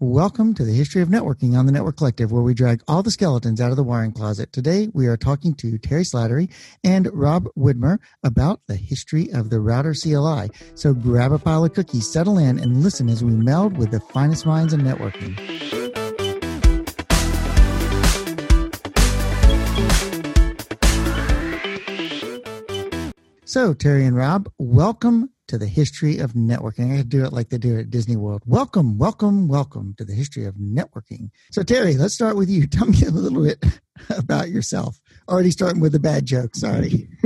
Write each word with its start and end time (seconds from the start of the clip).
Welcome 0.00 0.54
to 0.54 0.64
the 0.64 0.74
History 0.74 1.02
of 1.02 1.08
Networking 1.08 1.58
on 1.58 1.66
the 1.66 1.72
Network 1.72 1.96
Collective, 1.96 2.30
where 2.30 2.40
we 2.40 2.54
drag 2.54 2.84
all 2.86 3.02
the 3.02 3.10
skeletons 3.10 3.60
out 3.60 3.72
of 3.72 3.76
the 3.76 3.82
wiring 3.82 4.12
closet. 4.12 4.52
Today, 4.52 4.88
we 4.94 5.08
are 5.08 5.16
talking 5.16 5.54
to 5.54 5.76
Terry 5.76 6.04
Slattery 6.04 6.52
and 6.84 7.10
Rob 7.12 7.48
Widmer 7.58 7.98
about 8.22 8.60
the 8.68 8.76
history 8.76 9.28
of 9.32 9.50
the 9.50 9.58
router 9.58 9.94
CLI. 9.94 10.50
So 10.76 10.94
grab 10.94 11.32
a 11.32 11.38
pile 11.40 11.64
of 11.64 11.74
cookies, 11.74 12.08
settle 12.08 12.38
in, 12.38 12.60
and 12.60 12.80
listen 12.84 13.08
as 13.08 13.24
we 13.24 13.32
meld 13.32 13.76
with 13.76 13.90
the 13.90 13.98
finest 13.98 14.46
minds 14.46 14.72
in 14.72 14.82
networking. 14.82 15.34
So, 23.44 23.74
Terry 23.74 24.06
and 24.06 24.14
Rob, 24.14 24.48
welcome 24.58 25.30
to 25.48 25.58
the 25.58 25.66
history 25.66 26.18
of 26.18 26.32
networking. 26.34 26.98
I 26.98 27.02
do 27.02 27.24
it 27.24 27.32
like 27.32 27.48
they 27.48 27.58
do 27.58 27.78
at 27.78 27.90
Disney 27.90 28.16
World. 28.16 28.42
Welcome, 28.46 28.98
welcome, 28.98 29.48
welcome 29.48 29.94
to 29.98 30.04
the 30.04 30.12
history 30.12 30.44
of 30.44 30.54
networking. 30.54 31.30
So, 31.50 31.62
Terry, 31.62 31.96
let's 31.96 32.14
start 32.14 32.36
with 32.36 32.48
you. 32.48 32.66
Tell 32.70 32.86
me 32.86 33.02
a 33.02 33.10
little 33.10 33.42
bit 33.42 33.64
about 34.16 34.50
yourself. 34.50 35.00
Already 35.28 35.50
starting 35.50 35.80
with 35.80 35.94
a 35.94 36.00
bad 36.00 36.26
joke. 36.26 36.54
Sorry. 36.54 37.08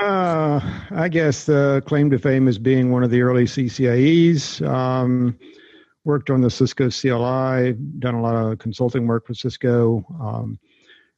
uh, 0.00 0.60
I 0.90 1.08
guess 1.08 1.44
the 1.44 1.82
claim 1.86 2.10
to 2.10 2.18
fame 2.18 2.48
is 2.48 2.58
being 2.58 2.90
one 2.90 3.04
of 3.04 3.10
the 3.10 3.22
early 3.22 3.44
CCIEs. 3.44 4.66
Um, 4.66 5.38
worked 6.04 6.30
on 6.30 6.40
the 6.40 6.50
Cisco 6.50 6.88
CLI, 6.88 7.74
done 7.98 8.14
a 8.14 8.22
lot 8.22 8.34
of 8.34 8.58
consulting 8.58 9.06
work 9.06 9.26
for 9.26 9.34
Cisco. 9.34 10.02
Um, 10.18 10.58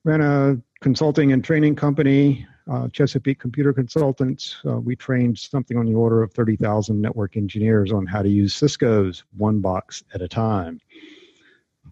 ran 0.04 0.20
a 0.20 0.56
consulting 0.80 1.32
and 1.32 1.44
training 1.44 1.76
company, 1.76 2.46
uh, 2.70 2.88
Chesapeake 2.88 3.38
Computer 3.38 3.72
Consultants. 3.72 4.56
Uh, 4.66 4.78
we 4.78 4.94
trained 4.94 5.38
something 5.38 5.76
on 5.76 5.86
the 5.86 5.94
order 5.94 6.22
of 6.22 6.32
30,000 6.32 7.00
network 7.00 7.36
engineers 7.36 7.92
on 7.92 8.06
how 8.06 8.22
to 8.22 8.28
use 8.28 8.54
Cisco's 8.54 9.24
one 9.36 9.60
box 9.60 10.04
at 10.14 10.22
a 10.22 10.28
time. 10.28 10.80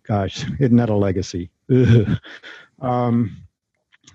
Gosh, 0.04 0.44
isn't 0.60 0.76
that 0.76 0.88
a 0.88 0.94
legacy? 0.94 1.50
um, 2.80 3.36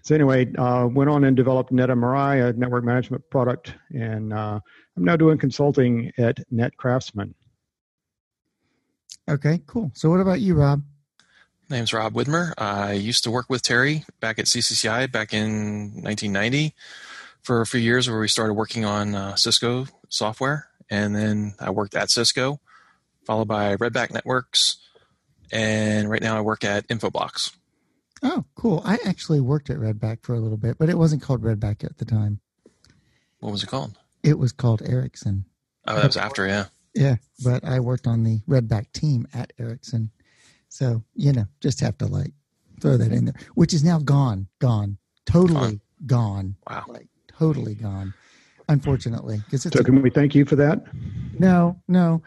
so 0.01 0.15
anyway, 0.15 0.53
uh, 0.55 0.87
went 0.87 1.09
on 1.09 1.23
and 1.25 1.35
developed 1.35 1.71
NetMRI, 1.71 2.49
a 2.49 2.53
network 2.53 2.83
management 2.83 3.29
product, 3.29 3.75
and 3.93 4.33
uh, 4.33 4.59
I'm 4.97 5.03
now 5.03 5.15
doing 5.15 5.37
consulting 5.37 6.11
at 6.17 6.39
NetCraftsmen. 6.51 7.33
Okay, 9.29 9.61
cool. 9.65 9.91
So 9.93 10.09
what 10.09 10.19
about 10.19 10.41
you, 10.41 10.55
Rob? 10.55 10.83
Name's 11.73 11.93
Rob 11.93 12.13
Widmer. 12.13 12.53
I 12.57 12.93
used 12.93 13.23
to 13.25 13.31
work 13.31 13.49
with 13.49 13.63
Terry 13.63 14.05
back 14.19 14.39
at 14.39 14.45
CCCI 14.45 15.11
back 15.11 15.33
in 15.33 16.01
1990 16.01 16.73
for 17.41 17.61
a 17.61 17.65
few 17.65 17.79
years 17.79 18.09
where 18.09 18.19
we 18.19 18.27
started 18.27 18.53
working 18.53 18.85
on 18.85 19.15
uh, 19.15 19.35
Cisco 19.35 19.87
software. 20.07 20.67
And 20.89 21.15
then 21.15 21.55
I 21.59 21.71
worked 21.71 21.95
at 21.95 22.11
Cisco, 22.11 22.61
followed 23.25 23.47
by 23.47 23.75
Redback 23.75 24.11
Networks. 24.11 24.77
And 25.51 26.09
right 26.09 26.21
now 26.21 26.37
I 26.37 26.41
work 26.41 26.63
at 26.63 26.87
Infoblox. 26.87 27.55
Oh, 28.21 28.45
cool. 28.55 28.81
I 28.85 28.99
actually 29.05 29.41
worked 29.41 29.69
at 29.69 29.77
Redback 29.77 30.23
for 30.23 30.33
a 30.33 30.39
little 30.39 30.57
bit, 30.57 30.77
but 30.77 30.89
it 30.89 30.97
wasn't 30.97 31.21
called 31.21 31.41
Redback 31.41 31.83
at 31.83 31.97
the 31.97 32.05
time. 32.05 32.39
What 33.39 33.51
was 33.51 33.63
it 33.63 33.67
called? 33.67 33.97
It 34.23 34.39
was 34.39 34.53
called 34.53 34.81
Ericsson. 34.85 35.45
Oh, 35.85 35.95
that 35.95 36.05
was 36.05 36.17
after, 36.17 36.47
yeah. 36.47 36.65
Yeah, 36.95 37.15
but 37.43 37.65
I 37.65 37.79
worked 37.79 38.07
on 38.07 38.23
the 38.23 38.39
Redback 38.47 38.93
team 38.93 39.27
at 39.33 39.51
Ericsson. 39.59 40.11
So, 40.73 41.03
you 41.13 41.31
know, 41.31 41.45
just 41.61 41.79
have 41.81 41.99
to 41.99 42.07
like 42.07 42.33
throw 42.81 42.97
that 42.97 43.11
in 43.11 43.25
there, 43.25 43.35
which 43.53 43.75
is 43.75 43.83
now 43.83 43.99
gone, 43.99 44.47
gone, 44.57 44.97
totally 45.27 45.79
gone. 46.07 46.55
Wow. 46.67 46.85
Like 46.87 47.09
totally 47.27 47.75
gone, 47.75 48.15
unfortunately. 48.67 49.43
Cause 49.51 49.67
it's 49.67 49.77
so, 49.77 49.83
can 49.83 49.99
a, 49.99 50.01
we 50.01 50.09
thank 50.09 50.33
you 50.33 50.45
for 50.45 50.55
that? 50.55 50.83
No, 51.37 51.79
no. 51.87 52.23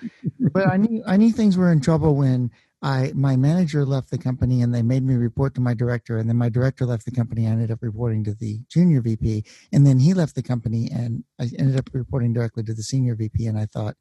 but 0.53 0.69
I 0.69 0.77
knew, 0.77 1.03
I 1.09 1.17
knew 1.17 1.33
things 1.33 1.59
were 1.59 1.73
in 1.73 1.81
trouble 1.81 2.15
when 2.15 2.53
I, 2.83 3.11
my 3.17 3.35
manager 3.35 3.85
left 3.85 4.13
the 4.13 4.19
company 4.19 4.63
and 4.63 4.73
they 4.73 4.83
made 4.83 5.03
me 5.03 5.17
report 5.17 5.57
to 5.57 5.61
my 5.61 5.75
director. 5.75 6.19
And 6.19 6.29
then 6.29 6.37
my 6.37 6.49
director 6.49 6.87
left 6.87 7.05
the 7.05 7.11
company. 7.11 7.49
I 7.49 7.51
ended 7.51 7.73
up 7.73 7.81
reporting 7.83 8.23
to 8.25 8.35
the 8.35 8.61
junior 8.69 9.01
VP. 9.01 9.45
And 9.73 9.85
then 9.85 9.99
he 9.99 10.15
left 10.15 10.37
the 10.37 10.43
company 10.45 10.89
and 10.93 11.25
I 11.41 11.51
ended 11.59 11.81
up 11.81 11.91
reporting 11.93 12.33
directly 12.33 12.63
to 12.63 12.75
the 12.75 12.85
senior 12.85 13.17
VP. 13.17 13.47
And 13.47 13.59
I 13.59 13.67
thought, 13.67 13.97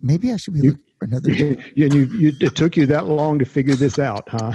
maybe 0.00 0.32
I 0.32 0.36
should 0.36 0.54
be 0.54 0.60
you, 0.60 0.70
looking 0.70 0.84
for 0.98 1.04
another. 1.06 1.30
You, 1.34 1.58
you, 1.74 1.88
you, 1.88 2.32
it 2.40 2.54
took 2.54 2.76
you 2.76 2.86
that 2.86 3.06
long 3.06 3.38
to 3.38 3.44
figure 3.44 3.74
this 3.74 3.98
out, 3.98 4.28
huh? 4.28 4.52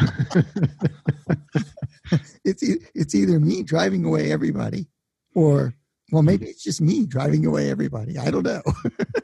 it's 2.43 2.63
it's 2.95 3.15
either 3.15 3.39
me 3.39 3.63
driving 3.63 4.05
away 4.05 4.31
everybody, 4.31 4.87
or 5.35 5.73
well, 6.11 6.23
maybe 6.23 6.45
it's 6.47 6.63
just 6.63 6.81
me 6.81 7.05
driving 7.05 7.45
away 7.45 7.69
everybody. 7.69 8.17
I 8.17 8.31
don't 8.31 8.45
know. 8.45 8.61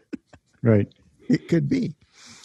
right. 0.64 0.88
It 1.30 1.50
could 1.50 1.68
be. 1.68 1.96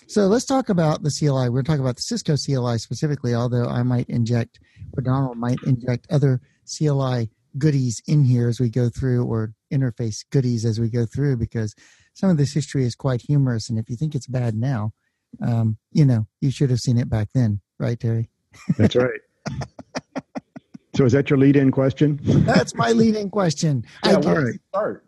So 0.09 0.27
let's 0.27 0.45
talk 0.45 0.69
about 0.69 1.03
the 1.03 1.11
CLI. 1.11 1.49
We're 1.49 1.63
talking 1.63 1.81
about 1.81 1.97
the 1.97 2.03
Cisco 2.03 2.37
CLI 2.37 2.79
specifically, 2.79 3.35
although 3.35 3.67
I 3.67 3.83
might 3.83 4.11
inject, 4.11 4.59
or 4.97 5.03
Donald 5.03 5.39
might 5.39 5.63
inject 5.65 6.07
other 6.11 6.41
CLI 6.67 7.31
goodies 7.57 8.03
in 8.07 8.25
here 8.25 8.49
as 8.49 8.61
we 8.61 8.69
go 8.69 8.89
through, 8.89 9.25
or 9.25 9.55
interface 9.73 10.25
goodies 10.31 10.65
as 10.65 10.81
we 10.81 10.91
go 10.91 11.07
through, 11.07 11.37
because 11.37 11.75
some 12.15 12.31
of 12.31 12.37
this 12.37 12.53
history 12.53 12.85
is 12.85 12.95
quite 12.95 13.23
humorous. 13.23 13.69
And 13.69 13.79
if 13.79 13.89
you 13.89 13.97
think 13.97 14.15
it's 14.15 14.27
bad 14.27 14.55
now, 14.55 14.93
um, 15.41 15.79
you 15.93 16.05
know, 16.05 16.27
you 16.41 16.51
should 16.51 16.71
have 16.71 16.81
seen 16.81 16.99
it 16.99 17.09
back 17.09 17.29
then, 17.35 17.61
right, 17.79 17.99
Terry? 17.99 18.29
That's 18.77 18.97
right. 18.97 19.21
so 20.95 21.05
is 21.05 21.13
that 21.13 21.31
your 21.31 21.39
lead 21.39 21.57
in 21.57 21.71
question? 21.71 22.21
That's 22.23 22.75
my 22.75 22.93
lead 22.93 23.17
in 23.17 23.31
question. 23.31 23.85
Yeah, 24.05 24.17
where 24.19 24.45
did 24.45 24.55
it 24.57 24.61
start? 24.69 25.05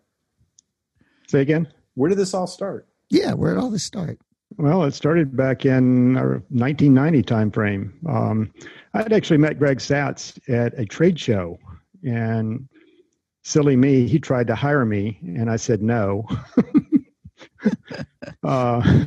Say 1.29 1.41
again? 1.41 1.69
Where 1.95 2.09
did 2.09 2.19
this 2.19 2.35
all 2.35 2.47
start? 2.47 2.89
Yeah, 3.11 3.33
where 3.35 3.55
did 3.55 3.61
all 3.61 3.71
this 3.71 3.85
start? 3.85 4.19
Well, 4.57 4.85
it 4.85 4.95
started 4.95 5.37
back 5.37 5.67
in 5.67 6.17
our 6.17 6.43
1990 6.51 7.23
timeframe. 7.23 8.09
Um, 8.09 8.53
I 8.95 9.03
had 9.03 9.13
actually 9.13 9.39
met 9.39 9.59
Greg 9.59 9.79
Satz 9.79 10.39
at 10.49 10.79
a 10.79 10.85
trade 10.85 11.19
show, 11.19 11.59
and 12.05 12.69
silly 13.43 13.77
me, 13.77 14.07
he 14.07 14.19
tried 14.19 14.47
to 14.47 14.55
hire 14.55 14.85
me, 14.85 15.19
and 15.23 15.51
I 15.51 15.57
said 15.57 15.83
no. 15.83 16.27
uh, 18.43 19.05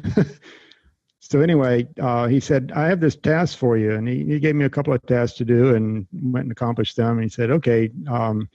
so 1.19 1.41
anyway, 1.41 1.88
uh, 2.00 2.28
he 2.28 2.40
said, 2.40 2.72
"I 2.75 2.88
have 2.88 3.00
this 3.00 3.16
task 3.16 3.57
for 3.57 3.78
you," 3.78 3.94
and 3.94 4.07
he, 4.07 4.25
he 4.25 4.40
gave 4.40 4.56
me 4.56 4.66
a 4.66 4.69
couple 4.69 4.94
of 4.94 5.06
tasks 5.06 5.38
to 5.38 5.45
do, 5.45 5.75
and 5.75 6.07
went 6.13 6.45
and 6.45 6.51
accomplished 6.51 6.96
them. 6.96 7.12
And 7.12 7.23
he 7.23 7.29
said, 7.29 7.51
"Okay." 7.51 7.90
Um, 8.07 8.50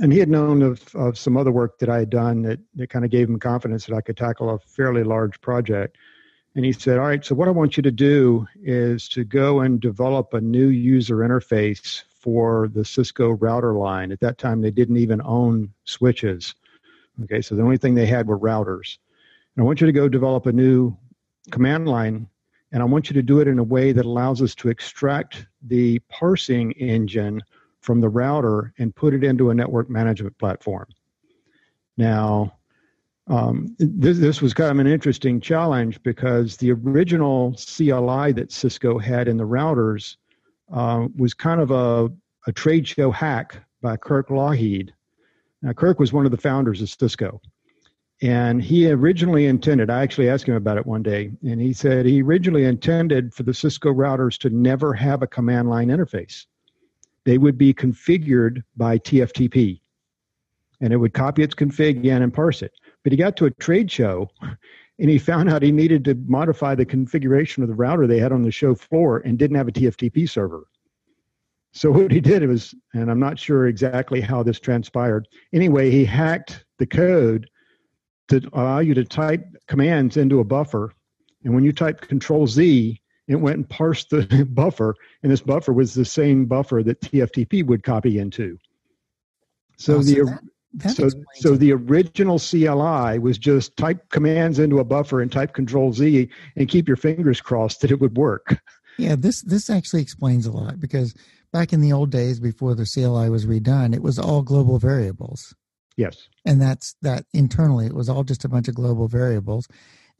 and 0.00 0.12
he 0.12 0.18
had 0.18 0.28
known 0.28 0.62
of, 0.62 0.94
of 0.94 1.18
some 1.18 1.36
other 1.36 1.50
work 1.50 1.78
that 1.80 1.88
I 1.88 1.98
had 1.98 2.10
done 2.10 2.42
that, 2.42 2.60
that 2.76 2.88
kind 2.88 3.04
of 3.04 3.10
gave 3.10 3.28
him 3.28 3.38
confidence 3.38 3.86
that 3.86 3.96
I 3.96 4.00
could 4.00 4.16
tackle 4.16 4.50
a 4.50 4.58
fairly 4.58 5.02
large 5.02 5.40
project. 5.40 5.96
And 6.54 6.64
he 6.64 6.72
said, 6.72 6.98
All 6.98 7.06
right, 7.06 7.24
so 7.24 7.34
what 7.34 7.48
I 7.48 7.52
want 7.52 7.76
you 7.76 7.82
to 7.82 7.90
do 7.90 8.46
is 8.62 9.08
to 9.10 9.24
go 9.24 9.60
and 9.60 9.80
develop 9.80 10.34
a 10.34 10.40
new 10.40 10.68
user 10.68 11.16
interface 11.18 12.02
for 12.20 12.68
the 12.68 12.84
Cisco 12.84 13.30
router 13.30 13.74
line. 13.74 14.12
At 14.12 14.20
that 14.20 14.38
time, 14.38 14.60
they 14.60 14.70
didn't 14.70 14.96
even 14.96 15.20
own 15.24 15.72
switches. 15.84 16.54
Okay, 17.24 17.40
so 17.42 17.54
the 17.54 17.62
only 17.62 17.78
thing 17.78 17.94
they 17.94 18.06
had 18.06 18.26
were 18.26 18.38
routers. 18.38 18.98
And 19.56 19.62
I 19.62 19.66
want 19.66 19.80
you 19.80 19.86
to 19.86 19.92
go 19.92 20.08
develop 20.08 20.46
a 20.46 20.52
new 20.52 20.96
command 21.50 21.88
line, 21.88 22.28
and 22.72 22.82
I 22.82 22.86
want 22.86 23.10
you 23.10 23.14
to 23.14 23.22
do 23.22 23.40
it 23.40 23.48
in 23.48 23.58
a 23.58 23.64
way 23.64 23.92
that 23.92 24.04
allows 24.04 24.40
us 24.40 24.54
to 24.56 24.68
extract 24.68 25.46
the 25.62 25.98
parsing 26.08 26.72
engine 26.72 27.42
from 27.80 28.00
the 28.00 28.08
router 28.08 28.72
and 28.78 28.94
put 28.94 29.14
it 29.14 29.24
into 29.24 29.50
a 29.50 29.54
network 29.54 29.88
management 29.88 30.36
platform. 30.38 30.86
Now, 31.96 32.54
um, 33.26 33.74
this, 33.78 34.18
this, 34.18 34.40
was 34.40 34.54
kind 34.54 34.70
of 34.70 34.78
an 34.78 34.86
interesting 34.86 35.40
challenge 35.40 36.02
because 36.02 36.56
the 36.56 36.72
original 36.72 37.52
CLI 37.52 38.32
that 38.32 38.52
Cisco 38.52 38.98
had 38.98 39.28
in 39.28 39.36
the 39.36 39.46
routers 39.46 40.16
uh, 40.72 41.08
was 41.16 41.34
kind 41.34 41.60
of 41.60 41.70
a, 41.70 42.10
a 42.46 42.52
trade 42.52 42.86
show 42.88 43.10
hack 43.10 43.62
by 43.82 43.96
Kirk 43.96 44.28
Lougheed 44.28 44.92
now, 45.62 45.72
Kirk 45.72 45.98
was 45.98 46.12
one 46.12 46.24
of 46.24 46.30
the 46.30 46.36
founders 46.36 46.80
of 46.82 46.88
Cisco. 46.88 47.40
And 48.20 48.62
he 48.62 48.90
originally 48.90 49.46
intended, 49.46 49.90
I 49.90 50.02
actually 50.02 50.28
asked 50.28 50.46
him 50.46 50.54
about 50.54 50.76
it 50.76 50.86
one 50.86 51.02
day, 51.02 51.30
and 51.42 51.60
he 51.60 51.72
said 51.72 52.04
he 52.04 52.22
originally 52.22 52.64
intended 52.64 53.32
for 53.32 53.44
the 53.44 53.54
Cisco 53.54 53.92
routers 53.92 54.38
to 54.38 54.50
never 54.50 54.92
have 54.92 55.22
a 55.22 55.26
command 55.26 55.68
line 55.68 55.88
interface. 55.88 56.46
They 57.24 57.38
would 57.38 57.56
be 57.56 57.72
configured 57.74 58.62
by 58.76 58.98
TFTP, 58.98 59.80
and 60.80 60.92
it 60.92 60.96
would 60.96 61.14
copy 61.14 61.42
its 61.42 61.54
config 61.54 62.04
in 62.04 62.22
and 62.22 62.34
parse 62.34 62.62
it. 62.62 62.72
But 63.04 63.12
he 63.12 63.18
got 63.18 63.36
to 63.36 63.46
a 63.46 63.50
trade 63.52 63.90
show, 63.90 64.28
and 64.98 65.10
he 65.10 65.18
found 65.18 65.48
out 65.48 65.62
he 65.62 65.70
needed 65.70 66.04
to 66.06 66.16
modify 66.26 66.74
the 66.74 66.84
configuration 66.84 67.62
of 67.62 67.68
the 67.68 67.74
router 67.74 68.08
they 68.08 68.18
had 68.18 68.32
on 68.32 68.42
the 68.42 68.50
show 68.50 68.74
floor 68.74 69.18
and 69.18 69.38
didn't 69.38 69.56
have 69.56 69.68
a 69.68 69.72
TFTP 69.72 70.28
server. 70.28 70.64
So 71.72 71.90
what 71.90 72.10
he 72.10 72.20
did 72.20 72.46
was, 72.46 72.74
and 72.94 73.10
I'm 73.10 73.20
not 73.20 73.38
sure 73.38 73.66
exactly 73.66 74.20
how 74.20 74.42
this 74.42 74.58
transpired. 74.58 75.28
Anyway, 75.52 75.90
he 75.90 76.04
hacked 76.04 76.64
the 76.78 76.86
code 76.86 77.48
to 78.28 78.48
allow 78.52 78.80
you 78.80 78.94
to 78.94 79.04
type 79.04 79.44
commands 79.66 80.16
into 80.16 80.40
a 80.40 80.44
buffer, 80.44 80.92
and 81.44 81.54
when 81.54 81.64
you 81.64 81.72
type 81.72 82.00
Control 82.00 82.46
Z, 82.46 83.00
it 83.26 83.36
went 83.36 83.56
and 83.56 83.68
parsed 83.68 84.10
the 84.10 84.46
buffer, 84.50 84.94
and 85.22 85.30
this 85.30 85.40
buffer 85.40 85.72
was 85.72 85.94
the 85.94 86.04
same 86.04 86.46
buffer 86.46 86.82
that 86.82 87.00
TFTP 87.00 87.64
would 87.66 87.82
copy 87.82 88.18
into. 88.18 88.58
So 89.76 89.96
oh, 89.96 90.02
the 90.02 90.38
That 90.74 90.90
So, 90.90 91.08
so 91.34 91.52
it. 91.52 91.58
the 91.58 91.72
original 91.72 92.38
CLI 92.38 93.18
was 93.18 93.38
just 93.38 93.76
type 93.76 94.10
commands 94.10 94.58
into 94.58 94.80
a 94.80 94.84
buffer 94.84 95.20
and 95.20 95.30
type 95.30 95.54
Control 95.54 95.92
Z 95.92 96.28
and 96.56 96.68
keep 96.68 96.88
your 96.88 96.96
fingers 96.96 97.40
crossed 97.40 97.82
that 97.82 97.90
it 97.90 98.00
would 98.00 98.16
work. 98.16 98.60
Yeah, 98.98 99.14
this 99.16 99.42
this 99.42 99.70
actually 99.70 100.02
explains 100.02 100.44
a 100.44 100.52
lot 100.52 100.80
because 100.80 101.14
back 101.52 101.72
in 101.72 101.80
the 101.80 101.92
old 101.92 102.10
days 102.10 102.40
before 102.40 102.74
the 102.74 102.86
CLI 102.86 103.30
was 103.30 103.46
redone, 103.46 103.94
it 103.94 104.02
was 104.02 104.18
all 104.18 104.42
global 104.42 104.78
variables. 104.78 105.54
Yes. 105.96 106.28
And 106.44 106.62
that's 106.62 106.94
that 107.02 107.24
internally 107.34 107.86
it 107.86 107.94
was 107.94 108.08
all 108.08 108.22
just 108.22 108.44
a 108.44 108.48
bunch 108.48 108.68
of 108.68 108.74
global 108.74 109.08
variables. 109.08 109.66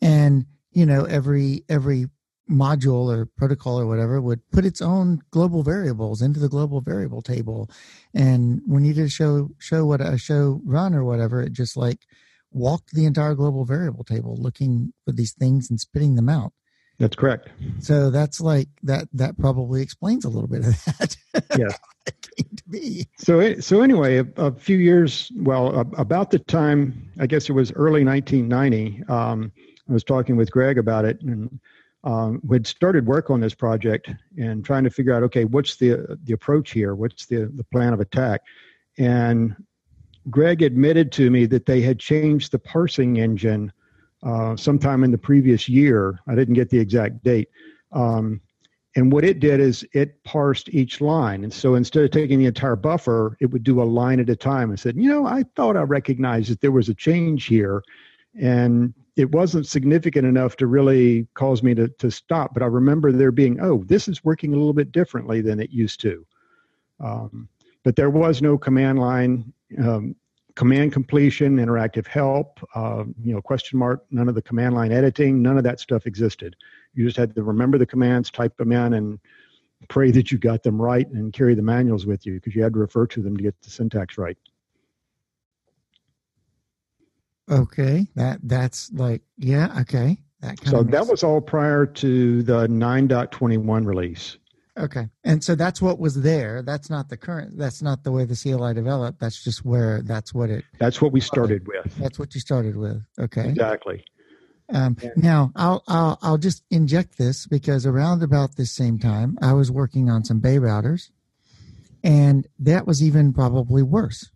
And 0.02 0.46
you 0.72 0.84
know, 0.84 1.04
every 1.04 1.64
every 1.69 2.06
module 2.50 3.14
or 3.14 3.26
protocol 3.26 3.78
or 3.78 3.86
whatever 3.86 4.20
would 4.20 4.40
put 4.50 4.64
its 4.64 4.80
own 4.80 5.20
global 5.30 5.62
variables 5.62 6.22
into 6.22 6.40
the 6.40 6.48
global 6.48 6.80
variable 6.80 7.22
table. 7.22 7.70
And 8.14 8.62
when 8.66 8.84
you 8.84 8.94
did 8.94 9.12
show 9.12 9.50
show 9.58 9.86
what 9.86 10.00
a 10.00 10.19
show 10.19 10.60
run 10.64 10.94
or 10.94 11.04
whatever, 11.04 11.42
it 11.42 11.52
just 11.52 11.76
like 11.76 12.00
walked 12.50 12.92
the 12.92 13.04
entire 13.04 13.34
global 13.34 13.64
variable 13.64 14.04
table 14.04 14.36
looking 14.36 14.92
for 15.04 15.12
these 15.12 15.32
things 15.32 15.70
and 15.70 15.78
spitting 15.78 16.16
them 16.16 16.28
out. 16.28 16.52
That's 16.99 17.15
correct. 17.15 17.50
So 17.81 18.11
that's 18.11 18.41
like 18.41 18.69
that. 18.83 19.09
That 19.12 19.39
probably 19.39 19.83
explains 19.83 20.25
a 20.25 20.29
little 20.29 20.49
bit 20.49 20.67
of 20.67 20.85
that. 20.85 21.17
Yes. 21.56 21.79
it 22.06 22.29
came 22.37 22.56
to 22.56 22.65
be. 22.69 23.06
So, 23.19 23.39
it- 23.41 23.62
so 23.62 23.83
anyway, 23.83 24.19
a, 24.19 24.27
a 24.37 24.53
few 24.53 24.79
years, 24.79 25.31
well, 25.37 25.69
a, 25.75 25.81
about 26.00 26.31
the 26.31 26.41
time, 26.41 27.09
I 27.21 27.27
guess 27.27 27.49
it 27.49 27.53
was 27.53 27.73
early 27.73 28.05
1990. 28.05 29.05
Um, 29.09 29.53
I 29.89 29.93
was 29.93 30.03
talking 30.05 30.37
with 30.37 30.50
Greg 30.50 30.77
about 30.77 31.05
it, 31.05 31.21
and 31.23 31.61
um, 32.05 32.41
we'd 32.45 32.67
started 32.67 33.06
work 33.06 33.31
on 33.31 33.41
this 33.41 33.55
project 33.55 34.11
and 34.37 34.65
trying 34.65 34.85
to 34.85 34.91
figure 34.91 35.15
out, 35.15 35.23
okay, 35.25 35.45
what's 35.45 35.77
the 35.77 36.19
the 36.25 36.33
approach 36.33 36.73
here? 36.73 36.95
What's 36.95 37.27
the 37.27 37.47
the 37.55 37.65
plan 37.65 37.93
of 37.93 38.00
attack? 38.00 38.43
And 38.99 39.56
Greg 40.31 40.62
admitted 40.62 41.11
to 41.12 41.31
me 41.31 41.47
that 41.47 41.67
they 41.67 41.81
had 41.81 41.99
changed 41.99 42.53
the 42.53 42.59
parsing 42.59 43.17
engine 43.19 43.73
uh, 44.23 44.56
sometime 44.56 45.05
in 45.05 45.11
the 45.11 45.19
previous 45.19 45.69
year. 45.69 46.19
I 46.26 46.35
didn't 46.35 46.55
get 46.55 46.70
the 46.70 46.79
exact 46.79 47.23
date. 47.23 47.49
Um, 47.93 48.41
and 48.97 49.12
what 49.12 49.25
it 49.25 49.38
did 49.38 49.61
is 49.61 49.87
it 49.93 50.23
parsed 50.25 50.70
each 50.70 51.00
line. 51.00 51.44
And 51.44 51.53
so 51.53 51.75
instead 51.76 52.05
of 52.05 52.11
taking 52.11 52.38
the 52.38 52.47
entire 52.47 52.75
buffer, 52.75 53.37
it 53.41 53.47
would 53.47 53.62
do 53.62 53.81
a 53.81 53.85
line 53.85 54.19
at 54.19 54.31
a 54.31 54.37
time 54.37 54.70
and 54.70 54.81
said, 54.81 54.97
you 54.97 55.09
know, 55.09 55.26
I 55.26 55.44
thought 55.55 55.76
I 55.76 55.82
recognized 55.82 56.50
that 56.50 56.61
there 56.61 56.73
was 56.73 56.88
a 56.88 56.94
change 56.94 57.44
here. 57.44 57.82
And 58.41 58.93
it 59.17 59.31
wasn't 59.32 59.67
significant 59.67 60.26
enough 60.26 60.56
to 60.56 60.67
really 60.67 61.26
cause 61.35 61.62
me 61.62 61.75
to, 61.75 61.88
to 61.88 62.11
stop. 62.11 62.55
But 62.55 62.62
I 62.62 62.67
remember 62.67 63.12
there 63.12 63.32
being, 63.32 63.61
oh, 63.61 63.85
this 63.85 64.09
is 64.09 64.25
working 64.25 64.53
a 64.53 64.56
little 64.56 64.73
bit 64.73 64.93
differently 64.93 65.41
than 65.41 65.61
it 65.61 65.71
used 65.71 66.00
to. 66.00 66.26
Um, 67.00 67.49
but 67.85 67.97
there 67.97 68.11
was 68.11 68.41
no 68.43 68.56
command 68.56 68.99
line, 68.99 69.53
um, 69.79 70.14
command 70.58 70.93
completion, 70.93 71.56
interactive 71.58 72.05
help, 72.08 72.58
uh, 72.75 73.05
you 73.22 73.32
know, 73.32 73.40
question 73.40 73.78
mark, 73.78 74.05
none 74.10 74.28
of 74.28 74.34
the 74.34 74.43
command 74.43 74.75
line 74.75 74.90
editing, 74.90 75.40
none 75.40 75.56
of 75.56 75.62
that 75.62 75.78
stuff 75.78 76.05
existed. 76.05 76.56
You 76.94 77.05
just 77.05 77.16
had 77.16 77.32
to 77.37 77.44
remember 77.44 77.78
the 77.78 77.87
commands, 77.87 78.28
type 78.28 78.56
them 78.56 78.72
in, 78.72 78.94
and 78.94 79.20
pray 79.88 80.10
that 80.10 80.32
you 80.32 80.38
got 80.38 80.64
them 80.64 80.82
right 80.82 81.08
and 81.10 81.32
carry 81.32 81.55
the 81.55 81.62
manuals 81.62 82.06
with 82.06 82.26
you 82.26 82.34
because 82.34 82.56
you 82.56 82.64
had 82.64 82.72
to 82.72 82.81
refer 82.81 83.06
to 83.06 83.22
them 83.22 83.37
to 83.37 83.43
get 83.44 83.55
the 83.62 83.70
syntax 83.70 84.19
right. 84.19 84.37
Okay, 87.49 88.08
that 88.16 88.40
that's 88.43 88.93
like 88.93 89.22
yeah. 89.37 89.72
Okay, 89.82 90.19
that 90.40 90.58
So 90.66 90.82
that 90.82 91.06
was 91.06 91.22
all 91.22 91.40
prior 91.40 91.87
to 91.87 92.43
the 92.43 92.66
9.21 92.66 93.87
release. 93.87 94.38
Okay. 94.78 95.08
And 95.25 95.42
so 95.42 95.54
that's 95.54 95.82
what 95.82 95.98
was 95.98 96.22
there. 96.22 96.62
That's 96.62 96.90
not 96.90 97.08
the 97.08 97.16
current. 97.16 97.58
That's 97.58 97.82
not 97.82 98.04
the 98.04 98.12
way 98.12 98.25
the 98.25 98.36
CLI 98.36 98.75
developed. 98.75 99.20
That's 99.20 99.42
just 99.42 99.64
where. 99.64 100.02
That's 100.02 100.32
what 100.32 100.50
it. 100.50 100.64
That's 100.78 101.00
what 101.00 101.12
we 101.12 101.20
started 101.20 101.66
with. 101.66 101.96
That's 101.96 102.19
what 102.19 102.34
you 102.34 102.40
started 102.40 102.76
with. 102.76 103.02
Okay. 103.19 103.48
Exactly. 103.48 104.04
Um, 104.70 104.96
now 105.16 105.50
I'll, 105.56 105.82
I'll 105.88 106.19
I'll 106.20 106.38
just 106.38 106.62
inject 106.70 107.16
this 107.16 107.46
because 107.46 107.86
around 107.86 108.22
about 108.22 108.56
this 108.56 108.75
same 108.75 108.98
time 108.98 109.38
I 109.40 109.54
was 109.54 109.70
working 109.70 110.10
on 110.10 110.25
some 110.25 110.40
Bay 110.40 110.58
routers, 110.58 111.10
and 112.04 112.46
that 112.58 112.86
was 112.86 113.02
even 113.02 113.32
probably 113.32 113.82
worse 113.82 114.30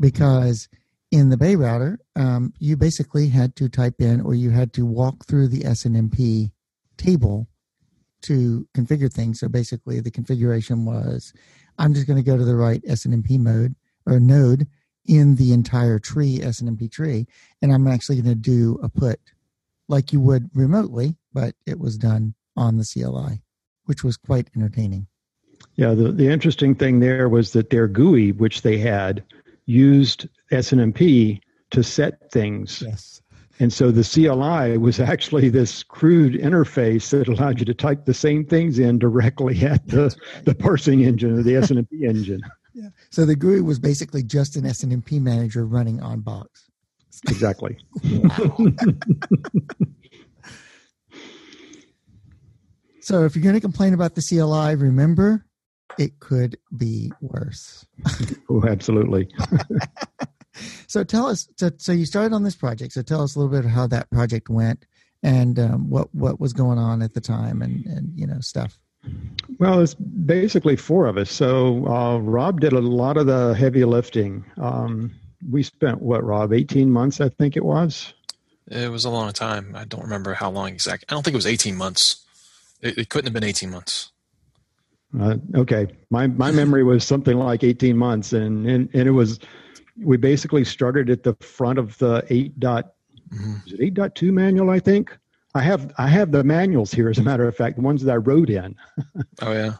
because 0.00 0.68
in 1.12 1.28
the 1.28 1.36
Bay 1.36 1.54
router 1.54 2.00
um, 2.16 2.52
you 2.58 2.76
basically 2.76 3.28
had 3.28 3.54
to 3.56 3.68
type 3.68 4.00
in 4.00 4.20
or 4.20 4.34
you 4.34 4.50
had 4.50 4.72
to 4.72 4.84
walk 4.84 5.26
through 5.26 5.46
the 5.46 5.60
SNMP 5.60 6.50
table 6.96 7.46
to 8.22 8.66
configure 8.74 9.12
things. 9.12 9.40
So 9.40 9.48
basically 9.48 10.00
the 10.00 10.10
configuration 10.10 10.84
was 10.84 11.32
I'm 11.78 11.94
just 11.94 12.06
going 12.06 12.18
to 12.18 12.28
go 12.28 12.36
to 12.36 12.44
the 12.44 12.56
right 12.56 12.82
SNMP 12.84 13.38
mode 13.38 13.74
or 14.06 14.20
node 14.20 14.66
in 15.06 15.34
the 15.36 15.52
entire 15.52 15.98
tree 15.98 16.38
SNMP 16.38 16.90
tree 16.90 17.26
and 17.60 17.72
I'm 17.72 17.88
actually 17.88 18.20
going 18.20 18.34
to 18.34 18.40
do 18.40 18.78
a 18.82 18.88
put 18.88 19.20
like 19.88 20.12
you 20.12 20.20
would 20.20 20.50
remotely, 20.54 21.16
but 21.32 21.54
it 21.66 21.78
was 21.78 21.98
done 21.98 22.34
on 22.56 22.76
the 22.76 22.84
CLI, 22.84 23.42
which 23.84 24.04
was 24.04 24.16
quite 24.16 24.48
entertaining. 24.56 25.06
Yeah, 25.76 25.94
the, 25.94 26.12
the 26.12 26.28
interesting 26.28 26.74
thing 26.74 27.00
there 27.00 27.28
was 27.28 27.52
that 27.52 27.70
their 27.70 27.88
GUI, 27.88 28.32
which 28.32 28.62
they 28.62 28.78
had, 28.78 29.24
used 29.66 30.28
SNMP 30.50 31.40
to 31.70 31.82
set 31.82 32.30
things. 32.30 32.82
Yes. 32.86 33.21
And 33.58 33.72
so 33.72 33.90
the 33.90 34.02
CLI 34.02 34.78
was 34.78 34.98
actually 34.98 35.48
this 35.48 35.82
crude 35.82 36.34
interface 36.34 37.10
that 37.10 37.28
allowed 37.28 37.60
you 37.60 37.66
to 37.66 37.74
type 37.74 38.06
the 38.06 38.14
same 38.14 38.44
things 38.44 38.78
in 38.78 38.98
directly 38.98 39.62
at 39.62 39.86
the, 39.88 40.14
the 40.44 40.54
parsing 40.54 41.02
engine 41.02 41.38
or 41.38 41.42
the 41.42 41.54
SNMP 41.54 42.02
engine. 42.02 42.42
Yeah. 42.74 42.88
So 43.10 43.26
the 43.26 43.36
GUI 43.36 43.60
was 43.60 43.78
basically 43.78 44.22
just 44.22 44.56
an 44.56 44.62
SNMP 44.62 45.20
manager 45.20 45.66
running 45.66 46.00
on 46.00 46.20
box. 46.20 46.70
Exactly. 47.28 47.76
So 53.02 53.24
if 53.24 53.34
you're 53.34 53.42
going 53.42 53.56
to 53.56 53.60
complain 53.60 53.94
about 53.94 54.14
the 54.14 54.22
CLI, 54.22 54.76
remember 54.76 55.44
it 55.98 56.20
could 56.20 56.56
be 56.76 57.12
worse. 57.20 57.84
Oh, 58.48 58.62
absolutely. 58.68 59.28
So 60.86 61.04
tell 61.04 61.26
us. 61.26 61.48
So, 61.56 61.70
so 61.76 61.92
you 61.92 62.06
started 62.06 62.34
on 62.34 62.42
this 62.42 62.56
project. 62.56 62.92
So 62.92 63.02
tell 63.02 63.22
us 63.22 63.34
a 63.34 63.38
little 63.38 63.52
bit 63.52 63.64
of 63.64 63.70
how 63.70 63.86
that 63.88 64.10
project 64.10 64.48
went 64.48 64.84
and 65.22 65.58
um, 65.58 65.88
what 65.88 66.14
what 66.14 66.40
was 66.40 66.52
going 66.52 66.78
on 66.78 67.02
at 67.02 67.14
the 67.14 67.20
time 67.20 67.62
and 67.62 67.86
and 67.86 68.18
you 68.18 68.26
know 68.26 68.40
stuff. 68.40 68.78
Well, 69.58 69.80
it's 69.80 69.94
basically 69.94 70.76
four 70.76 71.06
of 71.06 71.16
us. 71.16 71.30
So 71.30 71.86
uh, 71.86 72.18
Rob 72.18 72.60
did 72.60 72.72
a 72.72 72.80
lot 72.80 73.16
of 73.16 73.26
the 73.26 73.54
heavy 73.54 73.84
lifting. 73.84 74.44
Um, 74.58 75.12
we 75.50 75.62
spent 75.62 76.00
what, 76.00 76.22
Rob, 76.24 76.52
18 76.52 76.90
months, 76.90 77.20
I 77.20 77.28
think 77.28 77.56
it 77.56 77.64
was. 77.64 78.14
It 78.68 78.90
was 78.90 79.04
a 79.04 79.10
long 79.10 79.32
time. 79.32 79.74
I 79.76 79.84
don't 79.84 80.02
remember 80.02 80.34
how 80.34 80.50
long 80.50 80.68
exactly. 80.68 81.06
I 81.08 81.14
don't 81.14 81.24
think 81.24 81.34
it 81.34 81.36
was 81.36 81.46
18 81.46 81.76
months. 81.76 82.24
It, 82.80 82.98
it 82.98 83.08
couldn't 83.08 83.26
have 83.26 83.34
been 83.34 83.44
18 83.44 83.70
months. 83.70 84.12
Uh, 85.18 85.36
okay, 85.54 85.88
my 86.08 86.26
my 86.26 86.50
memory 86.50 86.82
was 86.82 87.04
something 87.04 87.36
like 87.36 87.62
18 87.62 87.94
months, 87.98 88.32
and, 88.32 88.66
and 88.66 88.88
and 88.94 89.08
it 89.08 89.10
was. 89.10 89.38
We 90.04 90.16
basically 90.16 90.64
started 90.64 91.10
at 91.10 91.22
the 91.22 91.34
front 91.40 91.78
of 91.78 91.96
the 91.98 92.24
eight 92.30 92.58
dot. 92.58 92.94
Mhm. 93.32 93.66
Is 93.66 93.72
it 93.74 93.80
eight 93.80 93.94
dot 93.94 94.14
two 94.14 94.32
manual? 94.32 94.70
I 94.70 94.78
think 94.80 95.16
I 95.54 95.62
have 95.62 95.92
I 95.98 96.08
have 96.08 96.32
the 96.32 96.44
manuals 96.44 96.92
here. 96.92 97.08
As 97.08 97.18
a 97.18 97.22
matter 97.22 97.46
of 97.46 97.56
fact, 97.56 97.76
the 97.76 97.82
ones 97.82 98.02
that 98.04 98.12
I 98.12 98.16
wrote 98.16 98.50
in. 98.50 98.74
Oh 99.40 99.52
yeah, 99.52 99.74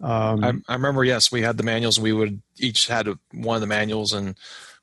Um, 0.00 0.44
I, 0.68 0.72
I 0.72 0.74
remember. 0.74 1.04
Yes, 1.04 1.30
we 1.32 1.42
had 1.42 1.56
the 1.56 1.62
manuals. 1.62 1.98
We 2.00 2.12
would 2.12 2.42
each 2.58 2.86
had 2.88 3.08
a, 3.08 3.18
one 3.32 3.54
of 3.56 3.60
the 3.60 3.66
manuals, 3.66 4.12
and 4.12 4.36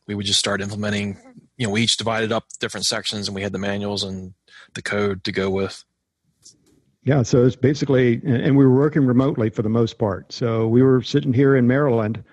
we 0.08 0.16
would 0.16 0.26
just 0.26 0.40
start 0.40 0.62
implementing. 0.62 1.18
You 1.58 1.68
know, 1.68 1.74
we 1.74 1.82
each 1.84 1.98
divided 1.98 2.32
up 2.32 2.46
different 2.60 2.86
sections, 2.86 3.28
and 3.28 3.36
we 3.36 3.42
had 3.44 3.52
the 3.52 3.60
manuals 3.60 4.04
and 4.04 4.34
the 4.74 4.82
code 4.82 5.24
to 5.26 5.32
go 5.32 5.50
with. 5.50 5.84
Yeah, 7.04 7.24
so 7.24 7.44
it's 7.46 7.56
basically, 7.56 8.14
and 8.24 8.38
and 8.38 8.58
we 8.58 8.66
were 8.66 8.76
working 8.76 9.06
remotely 9.06 9.50
for 9.50 9.64
the 9.64 9.70
most 9.70 9.98
part. 9.98 10.32
So 10.32 10.68
we 10.68 10.82
were 10.84 11.02
sitting 11.02 11.34
here 11.34 11.56
in 11.56 11.66
Maryland, 11.68 12.24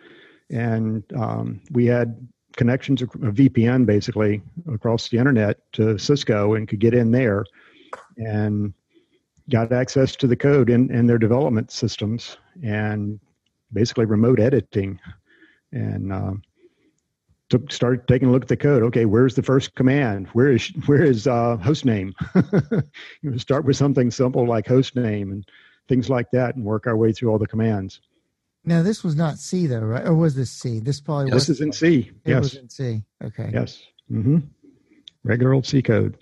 and 0.50 1.02
um, 1.16 1.60
we 1.70 1.86
had 1.86 2.28
connections, 2.58 3.00
a 3.00 3.06
VPN 3.06 3.86
basically 3.86 4.42
across 4.70 5.08
the 5.08 5.16
internet 5.16 5.60
to 5.72 5.96
Cisco, 5.96 6.54
and 6.54 6.68
could 6.68 6.80
get 6.80 6.92
in 6.92 7.12
there, 7.12 7.46
and 8.18 8.74
got 9.48 9.72
access 9.72 10.14
to 10.16 10.26
the 10.26 10.36
code 10.36 10.68
in, 10.68 10.90
in 10.90 11.06
their 11.06 11.16
development 11.16 11.70
systems, 11.70 12.36
and 12.62 13.18
basically 13.72 14.04
remote 14.04 14.40
editing, 14.40 15.00
and 15.72 16.12
um, 16.12 16.42
took 17.48 17.72
started 17.72 18.06
taking 18.08 18.28
a 18.28 18.32
look 18.32 18.42
at 18.42 18.48
the 18.48 18.56
code. 18.56 18.82
Okay, 18.82 19.06
where's 19.06 19.36
the 19.36 19.42
first 19.42 19.74
command? 19.76 20.26
Where 20.32 20.52
is 20.52 20.68
where 20.86 21.02
is 21.02 21.26
uh, 21.26 21.56
host 21.56 21.84
name? 21.84 22.12
you 22.34 22.82
know, 23.30 23.36
start 23.38 23.64
with 23.64 23.76
something 23.76 24.10
simple 24.10 24.46
like 24.46 24.66
host 24.66 24.96
name 24.96 25.30
and 25.30 25.48
things 25.88 26.10
like 26.10 26.30
that, 26.32 26.56
and 26.56 26.64
work 26.64 26.86
our 26.86 26.96
way 26.96 27.12
through 27.12 27.30
all 27.30 27.38
the 27.38 27.46
commands. 27.46 28.00
Now 28.64 28.82
this 28.82 29.02
was 29.02 29.16
not 29.16 29.38
C 29.38 29.66
though, 29.66 29.80
right? 29.80 30.06
Or 30.06 30.14
was 30.14 30.34
this 30.34 30.50
C? 30.50 30.80
This 30.80 31.00
probably 31.00 31.26
was. 31.26 31.46
This 31.46 31.48
is 31.48 31.60
in 31.60 31.72
C. 31.72 32.10
It 32.24 32.30
Yes, 32.30 32.40
was 32.42 32.54
in 32.56 32.68
C. 32.68 33.02
Okay. 33.22 33.50
yes, 33.52 33.82
Mm 34.10 34.22
hmm 34.22 34.38
regular 35.24 35.52
old 35.52 35.66
C 35.66 35.82
code. 35.82 36.16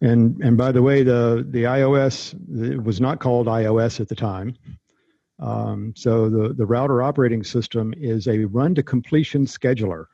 And 0.00 0.40
and 0.42 0.56
by 0.56 0.72
the 0.72 0.82
way, 0.82 1.02
the 1.02 1.46
the 1.50 1.64
IOS 1.64 2.34
it 2.72 2.82
was 2.82 3.00
not 3.00 3.20
called 3.20 3.46
IOS 3.46 4.00
at 4.00 4.08
the 4.08 4.14
time. 4.14 4.54
Um, 5.38 5.92
so 5.96 6.28
the 6.30 6.54
the 6.54 6.66
router 6.66 7.02
operating 7.02 7.44
system 7.44 7.92
is 7.96 8.26
a 8.26 8.44
run 8.44 8.74
to 8.76 8.82
completion 8.82 9.46
scheduler. 9.46 10.06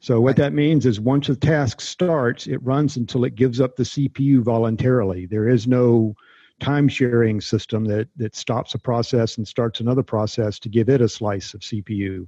So 0.00 0.20
what 0.20 0.36
that 0.36 0.54
means 0.54 0.86
is 0.86 0.98
once 0.98 1.26
the 1.26 1.36
task 1.36 1.80
starts, 1.80 2.46
it 2.46 2.62
runs 2.62 2.96
until 2.96 3.24
it 3.24 3.34
gives 3.34 3.60
up 3.60 3.76
the 3.76 3.82
CPU 3.82 4.42
voluntarily. 4.42 5.26
There 5.26 5.46
is 5.48 5.66
no 5.66 6.14
time 6.60 6.88
sharing 6.88 7.40
system 7.40 7.84
that 7.86 8.08
that 8.16 8.36
stops 8.36 8.74
a 8.74 8.78
process 8.78 9.36
and 9.38 9.46
starts 9.48 9.80
another 9.80 10.02
process 10.02 10.58
to 10.60 10.68
give 10.68 10.88
it 10.88 11.00
a 11.00 11.08
slice 11.08 11.54
of 11.54 11.60
CPU. 11.60 12.26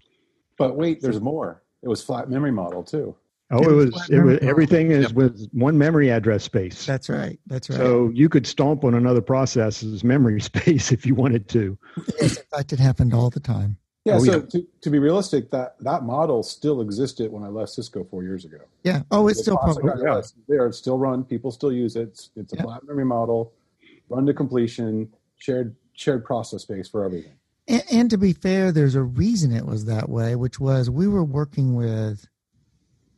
But 0.59 0.77
wait, 0.77 1.01
there's 1.01 1.21
more. 1.21 1.63
It 1.83 1.89
was 1.89 2.03
flat 2.03 2.29
memory 2.31 2.53
model 2.53 2.83
too. 2.83 3.15
Oh, 3.51 3.59
It 3.59 3.69
it 3.69 3.73
was 3.73 3.85
was 3.93 3.95
it 3.95 3.99
was 3.99 4.11
memory. 4.11 4.39
everything 4.43 4.91
is 4.93 5.03
Yep. 5.09 5.13
with 5.13 5.49
one 5.53 5.77
memory 5.77 6.11
address 6.11 6.43
space. 6.45 6.87
That's 6.87 7.09
right. 7.09 7.39
That's 7.47 7.69
right. 7.69 7.77
So 7.77 8.11
you 8.15 8.29
could 8.29 8.47
stomp 8.47 8.85
on 8.85 8.95
another 8.95 9.21
process's 9.21 10.03
memory 10.03 10.41
space 10.51 10.91
if 10.93 11.05
you 11.07 11.15
wanted 11.15 11.49
to. 11.49 11.77
yes, 12.21 12.39
in 12.39 12.45
fact, 12.51 12.73
it 12.73 12.79
happened 12.79 13.13
all 13.15 13.31
the 13.31 13.41
time. 13.41 13.77
Yeah. 14.05 14.15
Oh, 14.17 14.19
so 14.25 14.33
yeah. 14.33 14.41
To, 14.51 14.67
to 14.81 14.91
be 14.91 14.99
realistic, 14.99 15.51
that 15.51 15.77
that 15.81 16.03
model 16.03 16.43
still 16.43 16.81
existed 16.81 17.31
when 17.31 17.43
I 17.45 17.49
left 17.49 17.71
Cisco 17.73 18.03
four 18.05 18.23
years 18.25 18.45
ago. 18.45 18.59
Yeah. 18.85 19.03
Oh, 19.11 19.29
it's 19.29 19.39
The 19.39 19.43
still 19.45 19.57
classic 19.59 19.83
probably. 19.85 20.03
Oh, 20.03 20.07
yeah. 20.07 20.15
IOS 20.15 20.25
is 20.25 20.35
there. 20.49 20.67
It's 20.67 20.79
still 20.79 20.99
run. 20.99 21.23
People 21.23 21.51
still 21.53 21.73
use 21.73 21.95
it. 21.97 22.09
It's, 22.09 22.31
it's 22.35 22.53
a 22.53 22.57
Yeah. 22.57 22.63
flat 22.63 22.85
memory 22.87 23.05
model, 23.05 23.53
run 24.09 24.27
to 24.27 24.35
completion, 24.35 25.13
shared 25.39 25.77
shared 25.95 26.25
process 26.25 26.63
space 26.63 26.89
for 26.89 27.05
everything. 27.05 27.33
And, 27.69 27.83
and 27.93 28.11
to 28.11 28.19
be 28.19 28.33
fair, 28.33 28.73
there's 28.73 28.95
a 28.95 29.03
reason 29.03 29.53
it 29.53 29.67
was 29.67 29.85
that 29.85 30.09
way, 30.09 30.35
which 30.37 30.59
was 30.59 30.91
we 30.91 31.07
were 31.07 31.25
working 31.25 31.75
with 31.75 32.27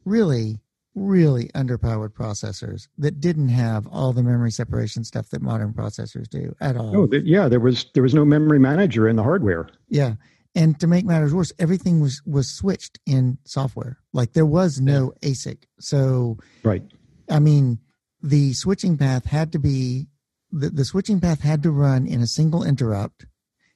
really, 0.05 0.61
really 0.95 1.49
underpowered 1.55 2.11
processors 2.11 2.89
that 2.99 3.21
didn't 3.21 3.49
have 3.49 3.87
all 3.89 4.13
the 4.13 4.23
memory 4.23 4.51
separation 4.51 5.05
stuff 5.05 5.31
that 5.31 5.43
modern 5.43 5.73
processors 5.73 6.29
do 6.29 6.55
at 6.61 6.77
all. 6.77 6.97
Oh, 6.97 7.07
th- 7.07 7.25
yeah, 7.25 7.49
there 7.49 7.61
was 7.61 7.87
there 7.95 8.03
was 8.03 8.15
no 8.15 8.25
memory 8.25 8.59
manager 8.59 9.09
in 9.09 9.17
the 9.17 9.23
hardware. 9.23 9.69
Yeah. 9.89 10.15
And 10.57 10.79
to 10.79 10.87
make 10.87 11.05
matters 11.05 11.35
worse, 11.35 11.53
everything 11.59 12.01
was 12.01 12.23
was 12.27 12.49
switched 12.49 13.01
in 13.07 13.39
software. 13.45 13.99
Like 14.13 14.35
there 14.35 14.47
was 14.47 14.81
no 14.81 15.13
ASIC. 15.23 15.65
So 15.81 16.39
Right. 16.63 16.83
I 17.31 17.41
mean, 17.41 17.79
the 18.23 18.53
switching 18.53 18.97
path 18.97 19.25
had 19.25 19.53
to 19.53 19.59
be 19.59 20.07
the, 20.55 20.71
the 20.71 20.85
switching 20.85 21.21
path 21.21 21.41
had 21.41 21.63
to 21.65 21.71
run 21.71 22.07
in 22.07 22.21
a 22.21 22.27
single 22.27 22.63
interrupt 22.63 23.27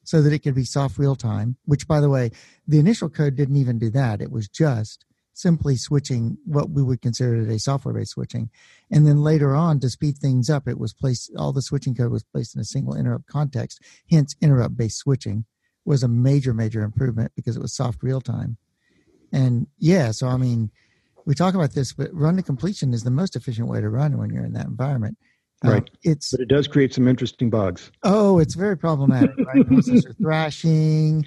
so 0.05 0.23
that 0.23 0.33
it 0.33 0.39
could 0.39 0.55
be 0.55 0.65
soft 0.65 0.97
real 0.97 1.17
time, 1.17 1.57
which 1.65 1.87
by 1.87 2.01
the 2.01 2.09
way, 2.09 2.31
the 2.67 2.79
initial 2.79 3.11
code 3.11 3.37
didn't 3.37 3.57
even 3.57 3.79
do 3.79 3.91
that. 3.91 4.23
It 4.23 4.31
was 4.31 4.49
just 4.49 5.05
simply 5.35 5.77
switching 5.77 6.39
what 6.45 6.71
we 6.71 6.83
would 6.83 7.03
consider 7.03 7.37
today 7.37 7.59
software 7.59 7.95
based 7.95 8.13
switching. 8.13 8.51
And 8.91 9.07
then 9.07 9.23
later 9.23 9.55
on 9.55 9.81
to 9.81 9.91
speed 9.91 10.19
things 10.19 10.49
up, 10.49 10.67
it 10.67 10.79
was 10.79 10.95
placed 10.95 11.31
all 11.37 11.53
the 11.53 11.63
switching 11.63 11.95
code 11.95 12.11
was 12.11 12.25
placed 12.25 12.55
in 12.55 12.61
a 12.61 12.65
single 12.65 12.97
interrupt 12.97 13.27
context. 13.27 13.83
Hence 14.11 14.35
interrupt 14.41 14.77
based 14.77 14.99
switching 14.99 15.45
was 15.85 16.03
a 16.03 16.09
major, 16.09 16.55
major 16.55 16.83
improvement 16.83 17.33
because 17.37 17.57
it 17.57 17.63
was 17.63 17.75
soft 17.75 18.03
real 18.03 18.21
time. 18.21 18.57
And 19.33 19.67
yeah, 19.79 20.11
so 20.11 20.27
I 20.29 20.37
mean, 20.37 20.71
we 21.25 21.35
talk 21.35 21.55
about 21.55 21.73
this, 21.73 21.93
but 21.93 22.09
run 22.15 22.37
to 22.37 22.43
completion 22.43 22.95
is 22.95 23.05
the 23.05 23.11
most 23.11 23.37
efficient 23.37 23.69
way 23.69 23.81
to 23.81 23.91
run 23.91 24.17
when 24.17 24.31
you're 24.31 24.45
in 24.45 24.55
that 24.55 24.67
environment. 24.67 25.19
Um, 25.63 25.71
Right. 25.73 25.91
it's 26.05 26.31
But 26.31 26.41
it 26.41 26.49
does 26.49 26.69
create 26.69 26.95
some 26.95 27.09
interesting 27.09 27.51
bugs. 27.51 27.91
oh, 28.05 28.39
it's 28.39 28.55
very 28.55 28.77
problematic, 28.77 29.37
right? 29.39 29.57
Processor 29.69 30.17
thrashing, 30.17 31.27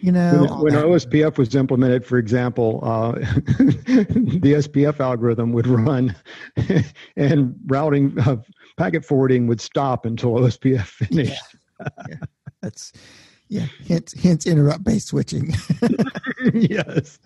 you 0.00 0.12
know. 0.12 0.46
When, 0.60 0.74
when. 0.74 0.84
OSPF 0.84 1.38
was 1.38 1.54
implemented, 1.54 2.04
for 2.04 2.18
example, 2.18 2.80
uh, 2.82 3.12
the 3.12 4.54
SPF 4.58 5.00
algorithm 5.00 5.52
would 5.52 5.66
run, 5.66 6.14
and 7.16 7.54
routing 7.66 8.18
uh, 8.20 8.36
packet 8.76 9.04
forwarding 9.06 9.46
would 9.46 9.60
stop 9.60 10.04
until 10.04 10.32
OSPF 10.34 10.84
finished. 10.86 11.42
That's 12.60 12.92
yeah. 13.48 13.66
Hence, 13.88 14.12
hence 14.12 14.46
interrupt 14.46 14.84
based 14.84 15.08
switching. 15.08 15.54
yes. 16.54 17.18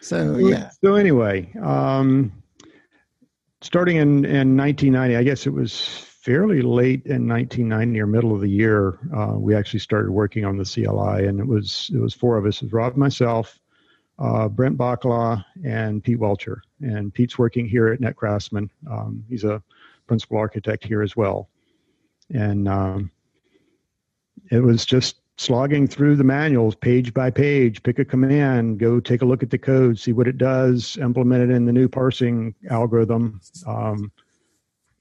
so 0.00 0.36
yeah, 0.38 0.70
So 0.84 0.94
anyway, 0.94 1.52
um, 1.62 2.32
starting 3.60 3.96
in, 3.96 4.24
in 4.24 4.56
1990, 4.56 5.16
I 5.16 5.22
guess 5.22 5.46
it 5.46 5.52
was 5.52 6.06
fairly 6.26 6.60
late 6.60 7.06
in 7.06 7.28
1990 7.28 8.00
or 8.00 8.06
middle 8.08 8.34
of 8.34 8.40
the 8.40 8.48
year, 8.48 8.98
uh, 9.16 9.34
we 9.36 9.54
actually 9.54 9.78
started 9.78 10.10
working 10.10 10.44
on 10.44 10.56
the 10.56 10.64
CLI, 10.64 11.26
and 11.26 11.38
it 11.38 11.46
was 11.46 11.88
it 11.94 11.98
was 11.98 12.12
four 12.12 12.36
of 12.36 12.44
us: 12.46 12.56
it 12.56 12.64
was 12.64 12.72
Rob, 12.72 12.96
myself, 12.96 13.60
uh, 14.18 14.48
Brent 14.48 14.76
Baclaw, 14.76 15.44
and 15.64 16.02
Pete 16.02 16.18
Welcher. 16.18 16.62
And 16.80 17.14
Pete's 17.14 17.38
working 17.38 17.68
here 17.68 17.88
at 17.88 18.00
NetCraftsmen. 18.00 18.68
Um, 18.90 19.24
he's 19.28 19.44
a 19.44 19.62
principal 20.08 20.38
architect 20.38 20.84
here 20.84 21.00
as 21.00 21.16
well, 21.16 21.48
and 22.34 22.68
um, 22.68 23.10
it 24.50 24.60
was 24.60 24.84
just 24.84 25.20
slogging 25.38 25.86
through 25.86 26.16
the 26.16 26.24
manuals 26.24 26.74
page 26.74 27.12
by 27.12 27.30
page, 27.30 27.82
pick 27.82 27.98
a 27.98 28.04
command, 28.04 28.78
go 28.78 29.00
take 29.00 29.22
a 29.22 29.24
look 29.24 29.42
at 29.42 29.50
the 29.50 29.58
code, 29.58 29.98
see 29.98 30.12
what 30.12 30.26
it 30.26 30.38
does, 30.38 30.96
implement 30.96 31.50
it 31.50 31.54
in 31.54 31.66
the 31.66 31.72
new 31.72 31.88
parsing 31.88 32.54
algorithm. 32.70 33.40
Um, 33.66 34.10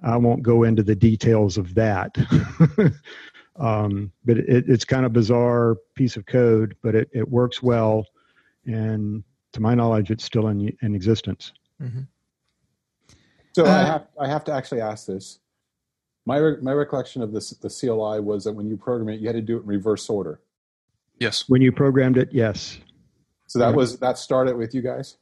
I 0.03 0.17
won't 0.17 0.43
go 0.43 0.63
into 0.63 0.83
the 0.83 0.95
details 0.95 1.57
of 1.57 1.73
that. 1.75 2.15
um, 3.55 4.11
but 4.25 4.37
it, 4.37 4.65
it's 4.67 4.83
kind 4.85 5.05
of 5.05 5.13
bizarre 5.13 5.77
piece 5.95 6.17
of 6.17 6.25
code, 6.25 6.75
but 6.83 6.95
it, 6.95 7.09
it 7.13 7.29
works 7.29 7.63
well. 7.63 8.05
And 8.65 9.23
to 9.53 9.61
my 9.61 9.73
knowledge, 9.73 10.11
it's 10.11 10.25
still 10.25 10.49
in, 10.49 10.75
in 10.81 10.95
existence. 10.95 11.53
So 13.55 13.65
I 13.65 13.69
Uh, 13.69 13.85
have 13.85 14.07
I 14.19 14.27
have 14.27 14.43
to 14.45 14.51
actually 14.51 14.81
ask 14.81 15.07
this. 15.07 15.39
My 16.25 16.37
re- 16.37 16.57
my 16.61 16.73
recollection 16.73 17.21
of 17.21 17.31
this 17.31 17.51
the 17.51 17.69
CLI 17.69 18.19
was 18.19 18.43
that 18.45 18.53
when 18.53 18.67
you 18.67 18.77
program 18.77 19.09
it, 19.09 19.19
you 19.19 19.27
had 19.27 19.35
to 19.35 19.41
do 19.41 19.57
it 19.57 19.61
in 19.61 19.67
reverse 19.67 20.09
order. 20.09 20.39
Yes. 21.19 21.45
When 21.47 21.61
you 21.61 21.71
programmed 21.71 22.17
it, 22.17 22.29
yes. 22.31 22.79
So 23.47 23.59
that 23.59 23.67
Right. 23.67 23.75
was 23.75 23.99
that 23.99 24.17
started 24.17 24.57
with 24.57 24.73
you 24.73 24.81
guys. 24.81 25.17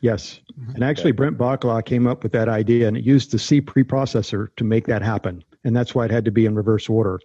Yes. 0.00 0.40
Mhm. 0.58 0.74
And 0.76 0.84
actually, 0.84 1.12
Brent 1.12 1.36
Baclaw 1.38 1.84
came 1.84 2.06
up 2.06 2.22
with 2.22 2.32
that 2.32 2.48
idea, 2.48 2.88
and 2.88 2.96
it 2.96 3.04
used 3.04 3.30
the 3.30 3.38
C 3.38 3.60
preprocessor 3.60 4.48
to 4.56 4.64
make 4.64 4.86
that 4.86 5.02
happen. 5.02 5.44
And 5.64 5.76
that's 5.76 5.94
why 5.94 6.04
it 6.04 6.10
had 6.10 6.24
to 6.24 6.30
be 6.30 6.46
in 6.46 6.54
reverse 6.54 6.88
order. 6.88 7.20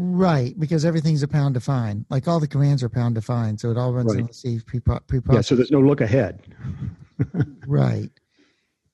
right. 0.00 0.54
Because 0.60 0.84
everything's 0.84 1.24
a 1.24 1.28
pound 1.28 1.54
defined. 1.54 2.04
Like 2.08 2.28
all 2.28 2.38
the 2.38 2.46
commands 2.46 2.84
are 2.84 2.88
pound 2.88 3.16
defined, 3.16 3.58
so 3.58 3.72
it 3.72 3.76
all 3.76 3.92
runs 3.92 4.12
Right. 4.12 4.20
in 4.20 4.26
the 4.28 4.32
C 4.32 4.60
pre 4.64 4.78
pre 4.78 5.20
Yeah, 5.32 5.40
so 5.40 5.56
there's 5.56 5.72
no 5.72 5.80
look 5.80 6.00
ahead. 6.00 6.40
Right. 7.66 8.10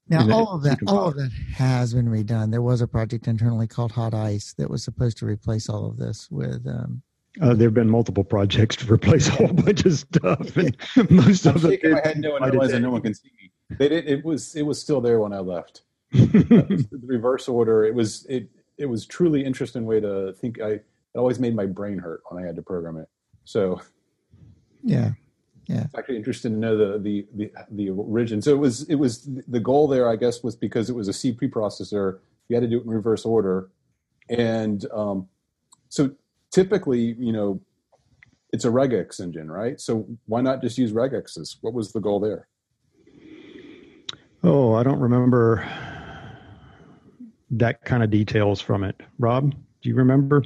Now 0.09 0.21
And 0.21 0.33
all 0.33 0.55
of 0.55 0.63
that 0.65 0.73
you 0.73 0.87
can 0.87 0.89
all 0.89 1.09
of 1.09 1.17
that 1.17 1.31
has 1.55 1.95
been 1.95 2.07
redone. 2.07 2.51
There 2.51 2.63
was 2.63 2.81
a 2.81 2.87
project 2.87 3.27
internally 3.27 3.67
called 3.67 3.93
Hot 3.93 4.13
Ice 4.15 4.53
that 4.59 4.69
was 4.69 4.85
supposed 4.85 5.17
to 5.19 5.27
replace 5.27 5.69
all 5.69 5.87
of 5.87 5.97
this 5.97 6.31
with 6.31 6.67
um 6.67 7.03
Uh, 7.41 7.55
there 7.55 7.67
have 7.69 7.75
been 7.75 7.91
multiple 7.91 8.25
projects 8.25 8.77
to 8.77 8.93
replace 8.93 9.29
a 9.29 9.33
whole 9.33 9.53
bunch 9.53 9.85
of 9.87 9.95
stuff, 9.95 10.57
and 10.57 10.77
most 11.11 11.47
I'm 11.47 11.57
of 11.57 11.63
them. 11.63 11.71
shaking 11.73 11.93
my 11.93 12.01
head 12.05 12.19
no 12.19 12.33
one 12.33 12.41
by 12.41 12.49
realized 12.49 12.81
no 12.81 12.91
one 12.91 13.01
can 13.03 13.15
see 13.15 13.31
me. 13.41 13.51
They 13.79 13.89
did, 13.89 14.07
it 14.07 14.25
was 14.25 14.55
it 14.55 14.63
was 14.63 14.81
still 14.81 15.01
there 15.01 15.21
when 15.21 15.33
I 15.33 15.41
left. 15.41 15.83
the 16.13 17.01
reverse 17.03 17.49
order. 17.49 17.85
It 17.85 17.95
was 17.95 18.27
it 18.29 18.49
it 18.79 18.87
was 18.87 19.07
truly 19.07 19.45
interesting 19.45 19.85
way 19.87 20.01
to 20.01 20.35
think. 20.35 20.61
I 20.61 20.69
it 20.73 20.85
always 21.17 21.39
made 21.39 21.55
my 21.57 21.67
brain 21.67 21.99
hurt 21.99 22.21
when 22.29 22.43
I 22.43 22.47
had 22.47 22.57
to 22.57 22.63
program 22.63 22.99
it. 22.99 23.09
So 23.45 23.81
yeah. 24.83 25.13
It's 25.85 25.95
actually 25.95 26.17
interesting 26.17 26.53
to 26.53 26.59
know 26.59 26.77
the 26.77 26.99
the 26.99 27.27
the, 27.35 27.53
the 27.71 27.91
origin. 27.91 28.43
So 28.43 28.53
it 28.53 28.59
was 28.59 28.83
it 28.89 28.97
was 28.97 29.29
the 29.49 29.61
goal 29.61 29.89
there. 29.89 30.09
I 30.09 30.17
guess 30.17 30.43
was 30.43 30.57
because 30.57 30.91
it 30.91 30.95
was 30.95 31.09
a 31.09 31.13
C 31.13 31.33
preprocessor. 31.33 32.19
You 32.49 32.57
had 32.57 32.63
to 32.63 32.69
do 32.69 32.79
it 32.79 32.85
in 32.85 32.91
reverse 32.91 33.25
order, 33.25 33.71
and 34.29 34.85
um, 34.93 35.29
so 35.89 36.11
typically, 36.51 37.15
you 37.19 37.33
know, 37.33 37.61
it's 38.53 38.65
a 38.65 38.69
regex 38.69 39.21
engine, 39.21 39.51
right? 39.51 39.81
So 39.81 40.07
why 40.27 40.41
not 40.43 40.61
just 40.61 40.77
use 40.77 40.93
regexes? 40.93 41.57
What 41.61 41.73
was 41.73 41.93
the 41.93 42.01
goal 42.01 42.21
there? 42.21 42.49
oh, 44.45 44.75
I 44.75 44.83
don't 44.83 45.01
remember 45.01 45.67
that 47.51 47.85
kind 47.85 48.03
of 48.03 48.11
details 48.11 48.61
from 48.61 48.85
it. 48.85 49.01
Rob, 49.19 49.53
do 49.53 49.89
you 49.89 49.95
remember? 49.95 50.45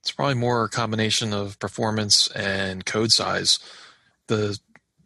It's 0.00 0.12
probably 0.12 0.34
more 0.34 0.64
a 0.64 0.68
combination 0.68 1.32
of 1.32 1.58
performance 1.58 2.28
and 2.32 2.84
code 2.84 3.10
size. 3.10 3.58
The 4.28 4.58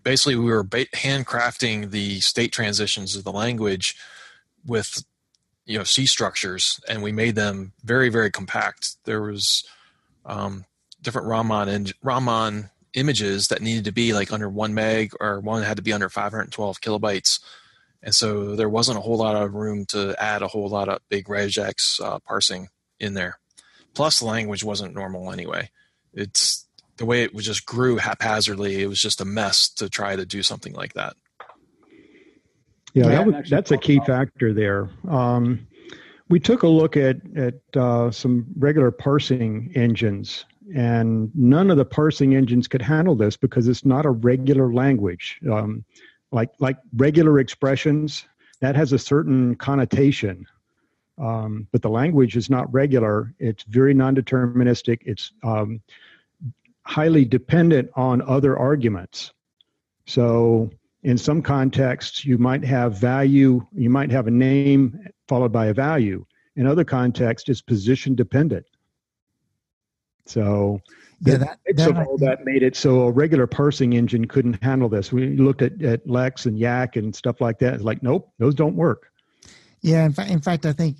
basically 0.03 0.37
we 0.37 0.51
were 0.51 0.65
handcrafting 0.65 1.91
the 1.91 2.21
state 2.21 2.53
transitions 2.53 3.17
of 3.17 3.25
the 3.25 3.33
language 3.33 3.97
with 4.67 5.05
you 5.67 5.79
know 5.79 5.85
C 5.85 6.07
structures, 6.07 6.81
and 6.89 7.03
we 7.03 7.13
made 7.13 7.35
them 7.35 7.73
very 7.85 8.09
very 8.09 8.31
compact. 8.31 8.97
There 9.05 9.23
was 9.23 9.65
um, 10.25 10.65
different 11.03 11.29
Raman 11.29 11.69
and 11.69 11.93
Raman 12.03 12.71
images 12.95 13.49
that 13.49 13.63
needed 13.63 13.85
to 13.85 13.93
be 13.93 14.13
like 14.13 14.33
under 14.33 14.49
one 14.49 14.75
meg, 14.75 15.13
or 15.21 15.41
one 15.41 15.63
had 15.63 15.77
to 15.77 15.83
be 15.83 15.93
under 15.93 16.09
512 16.09 16.81
kilobytes. 16.81 17.41
And 18.03 18.15
so 18.15 18.55
there 18.55 18.69
wasn't 18.69 18.99
a 18.99 19.01
whole 19.01 19.17
lot 19.17 19.37
of 19.37 19.55
room 19.55 19.85
to 19.87 20.15
add 20.23 20.43
a 20.43 20.49
whole 20.49 20.69
lot 20.69 20.89
of 20.89 21.01
big 21.09 21.27
regex 21.27 22.01
uh, 22.01 22.19
parsing 22.21 22.69
in 23.01 23.15
there. 23.15 23.39
Plus, 23.95 24.21
the 24.21 24.27
language 24.27 24.63
wasn't 24.63 24.95
normal 24.95 25.33
anyway. 25.33 25.71
It's 26.13 26.68
the 26.99 27.07
way 27.07 27.23
it 27.23 27.35
just 27.37 27.65
grew 27.67 27.97
haphazardly. 27.97 28.83
It 28.83 28.89
was 28.89 29.01
just 29.01 29.21
a 29.21 29.25
mess 29.25 29.69
to 29.75 29.89
try 29.89 30.17
to 30.17 30.27
do 30.27 30.43
something 30.43 30.75
like 30.75 30.95
that. 30.95 31.15
Yeah, 32.95 33.05
Yeah, 33.05 33.09
that 33.11 33.27
was, 33.27 33.51
that's 33.51 33.71
a 33.71 33.79
key 33.79 33.97
about- 33.97 34.07
factor 34.07 34.53
there. 34.53 34.91
Um, 35.09 35.67
we 36.29 36.39
took 36.41 36.63
a 36.63 36.69
look 36.69 36.97
at 36.97 37.17
at 37.37 37.55
uh, 37.75 38.11
some 38.11 38.47
regular 38.59 38.91
parsing 38.91 39.73
engines, 39.75 40.45
and 40.77 41.31
none 41.35 41.71
of 41.71 41.79
the 41.79 41.87
parsing 41.87 42.35
engines 42.35 42.69
could 42.69 42.83
handle 42.83 43.15
this 43.15 43.37
because 43.37 43.67
it's 43.67 43.87
not 43.87 44.05
a 44.05 44.11
regular 44.11 44.73
language. 44.73 45.41
Um, 45.51 45.85
like 46.31 46.51
like 46.59 46.77
regular 46.97 47.39
expressions, 47.39 48.27
that 48.61 48.77
has 48.77 48.93
a 48.93 48.99
certain 48.99 49.55
connotation, 49.55 50.45
um, 51.17 51.67
but 51.73 51.81
the 51.81 51.89
language 51.89 52.37
is 52.37 52.51
not 52.51 52.71
regular. 52.75 53.33
It's 53.39 53.63
very 53.63 53.95
non-deterministic. 53.95 54.99
It's 55.07 55.33
um, 55.43 55.81
highly 56.89 57.23
dependent 57.23 57.91
on 57.97 58.23
other 58.23 58.59
arguments. 58.59 59.33
So 60.07 60.71
in 61.03 61.19
some 61.19 61.43
contexts, 61.43 62.25
you 62.25 62.39
might 62.39 62.65
have 62.65 62.95
value, 62.95 63.65
you 63.75 63.91
might 63.91 64.11
have 64.11 64.27
a 64.27 64.31
name 64.31 65.07
followed 65.29 65.53
by 65.53 65.67
a 65.67 65.75
value. 65.75 66.25
In 66.57 66.67
other 66.67 66.85
contexts, 66.85 67.51
it's 67.51 67.61
position 67.61 68.15
dependent. 68.15 68.65
So 70.25 70.81
yeah, 71.21 71.37
that, 71.37 71.59
that, 71.77 72.07
all 72.07 72.17
that 72.19 72.47
made 72.47 72.63
it 72.63 72.75
so 72.75 73.03
a 73.03 73.11
regular 73.11 73.47
parsing 73.47 73.93
engine 73.93 74.27
couldn't 74.27 74.63
handle 74.63 74.89
this. 74.89 75.13
We 75.13 75.37
looked 75.37 75.61
at, 75.61 75.83
at 75.83 76.09
Lex 76.09 76.47
and 76.47 76.59
Yacc 76.59 76.97
and 76.97 77.15
stuff 77.15 77.43
like 77.43 77.59
that. 77.59 77.75
It's 77.75 77.85
like, 77.85 78.03
nope, 78.03 78.33
those 78.39 78.55
don't 78.55 78.77
work. 78.77 79.13
Yeah, 79.83 80.07
in 80.07 80.13
fact, 80.13 80.31
in 80.31 80.41
fact, 80.41 80.65
I 80.65 80.73
think 80.73 80.97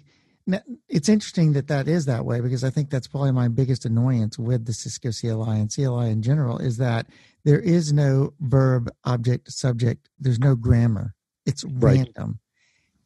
it's 0.89 1.09
interesting 1.09 1.53
that 1.53 1.69
that 1.69 1.89
is 1.89 2.07
that 2.07 2.25
way 2.25 2.41
because 2.41 2.65
I 2.65 2.71
think 2.71 2.91
that's 2.91 3.07
probably 3.07 3.33
my 3.33 3.49
biggest 3.49 3.85
annoyance 3.85 4.39
with 4.39 4.65
the 4.65 4.73
Cisco 4.73 5.11
CLI 5.11 5.61
and 5.61 5.73
CLI 5.73 6.11
in 6.11 6.23
general 6.23 6.59
is 6.59 6.79
that 6.79 7.07
there 7.45 7.61
is 7.61 7.93
no 7.93 8.33
verb, 8.41 8.91
object, 9.05 9.51
subject. 9.53 10.09
There's 10.19 10.39
no 10.39 10.55
grammar. 10.55 11.15
It's 11.47 11.65
right. 11.65 11.99
random, 11.99 12.41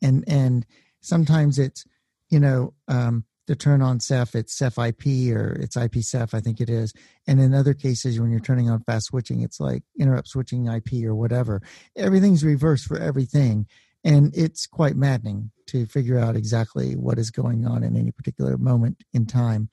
and 0.00 0.24
and 0.26 0.66
sometimes 1.00 1.58
it's 1.58 1.84
you 2.28 2.40
know 2.40 2.74
um, 2.88 3.24
to 3.46 3.56
turn 3.56 3.82
on 3.82 3.98
CEF, 3.98 4.34
it's 4.34 4.58
CEF 4.58 4.88
IP 4.88 5.36
or 5.36 5.52
it's 5.60 5.76
IP 5.76 5.94
CEF, 5.94 6.34
I 6.34 6.40
think 6.40 6.60
it 6.60 6.70
is. 6.70 6.92
And 7.26 7.40
in 7.40 7.54
other 7.54 7.74
cases, 7.74 8.20
when 8.20 8.30
you're 8.30 8.40
turning 8.40 8.70
on 8.70 8.82
fast 8.84 9.06
switching, 9.06 9.42
it's 9.42 9.60
like 9.60 9.82
interrupt 9.98 10.28
switching 10.28 10.66
IP 10.66 11.04
or 11.04 11.14
whatever. 11.14 11.60
Everything's 11.96 12.44
reversed 12.44 12.86
for 12.86 12.98
everything. 12.98 13.66
And 14.04 14.36
it's 14.36 14.66
quite 14.66 14.96
maddening 14.96 15.50
to 15.66 15.86
figure 15.86 16.18
out 16.18 16.36
exactly 16.36 16.94
what 16.94 17.18
is 17.18 17.30
going 17.30 17.66
on 17.66 17.82
in 17.84 17.96
any 17.96 18.10
particular 18.10 18.58
moment 18.58 19.04
in 19.12 19.26
time. 19.26 19.68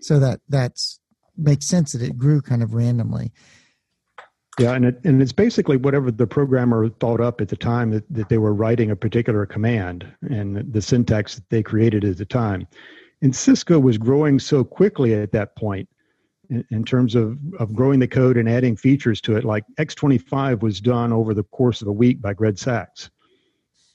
So 0.00 0.18
that 0.18 0.40
that's 0.48 1.00
makes 1.36 1.66
sense 1.66 1.92
that 1.92 2.02
it 2.02 2.18
grew 2.18 2.42
kind 2.42 2.62
of 2.62 2.74
randomly. 2.74 3.32
Yeah, 4.58 4.74
and 4.74 4.86
it, 4.86 5.00
and 5.04 5.22
it's 5.22 5.32
basically 5.32 5.76
whatever 5.76 6.10
the 6.10 6.26
programmer 6.26 6.88
thought 6.88 7.20
up 7.20 7.40
at 7.40 7.48
the 7.48 7.56
time 7.56 7.90
that, 7.90 8.04
that 8.10 8.28
they 8.28 8.38
were 8.38 8.52
writing 8.52 8.90
a 8.90 8.96
particular 8.96 9.46
command 9.46 10.04
and 10.28 10.72
the 10.72 10.82
syntax 10.82 11.36
that 11.36 11.48
they 11.48 11.62
created 11.62 12.04
at 12.04 12.18
the 12.18 12.24
time. 12.24 12.66
And 13.22 13.34
Cisco 13.34 13.78
was 13.78 13.98
growing 13.98 14.40
so 14.40 14.64
quickly 14.64 15.14
at 15.14 15.30
that 15.32 15.54
point 15.54 15.88
in, 16.50 16.64
in 16.70 16.84
terms 16.84 17.14
of, 17.14 17.38
of 17.60 17.72
growing 17.72 18.00
the 18.00 18.08
code 18.08 18.36
and 18.36 18.48
adding 18.48 18.76
features 18.76 19.20
to 19.22 19.36
it. 19.36 19.44
Like 19.44 19.64
X25 19.78 20.60
was 20.60 20.80
done 20.80 21.12
over 21.12 21.34
the 21.34 21.44
course 21.44 21.80
of 21.80 21.86
a 21.86 21.92
week 21.92 22.20
by 22.20 22.34
Greg 22.34 22.56
Satz. 22.56 23.10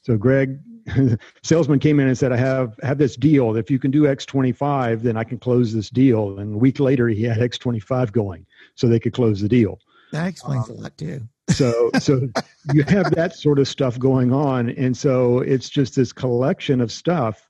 So 0.04 0.18
Greg, 0.18 0.60
salesman 1.44 1.80
came 1.80 2.00
in 2.00 2.08
and 2.08 2.18
said, 2.18 2.32
I 2.32 2.38
have, 2.38 2.78
have 2.84 2.98
this 2.98 3.16
deal. 3.16 3.56
If 3.56 3.72
you 3.72 3.80
can 3.80 3.90
do 3.90 4.04
X25, 4.04 5.02
then 5.02 5.18
I 5.18 5.24
can 5.24 5.40
close 5.40 5.74
this 5.74 5.90
deal. 5.90 6.40
And 6.40 6.56
a 6.56 6.58
week 6.58 6.80
later, 6.80 7.08
he 7.08 7.24
had 7.24 7.38
X25 7.38 8.12
going 8.12 8.46
so 8.76 8.88
they 8.88 9.00
could 9.00 9.14
close 9.14 9.42
the 9.42 9.50
deal. 9.50 9.80
That 10.12 10.28
explains 10.28 10.70
um, 10.70 10.78
a 10.78 10.82
lot 10.82 10.98
too. 10.98 11.22
so 11.50 11.90
so 12.00 12.30
you 12.74 12.84
have 12.84 13.12
that 13.16 13.36
sort 13.36 13.58
of 13.60 13.68
stuff 13.68 13.98
going 13.98 14.32
on, 14.32 14.70
and 14.70 14.96
so 14.96 15.40
it's 15.40 15.70
just 15.70 15.96
this 15.96 16.14
collection 16.14 16.82
of 16.82 16.92
stuff 16.92 17.50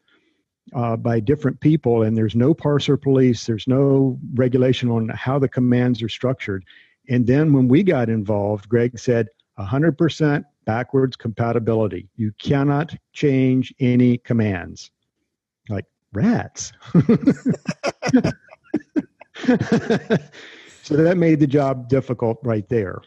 uh, 0.74 0.96
by 0.96 1.20
different 1.20 1.60
people, 1.60 2.04
and 2.04 2.16
there's 2.16 2.36
no 2.36 2.54
parser 2.54 3.00
police, 3.00 3.46
there's 3.46 3.68
no 3.68 4.18
regulation 4.34 4.90
on 4.90 5.10
how 5.10 5.40
the 5.40 5.50
commands 5.50 6.02
are 6.02 6.10
structured. 6.10 6.64
And 7.10 7.28
then 7.28 7.52
when 7.52 7.68
we 7.68 7.84
got 7.84 8.10
involved, 8.10 8.70
Greg 8.70 8.98
said 8.98 9.28
100% 9.60 10.46
backwards 10.66 11.16
compatibility. 11.16 12.10
You 12.16 12.32
cannot 12.40 12.96
change 13.14 13.74
any 13.80 14.18
commands. 14.18 14.92
Like 15.70 15.86
rats. 16.14 16.74
So 20.84 20.98
that 20.98 21.16
made 21.16 21.40
the 21.40 21.48
job 21.48 21.88
difficult 21.88 22.40
right 22.44 22.68
there. 22.68 23.02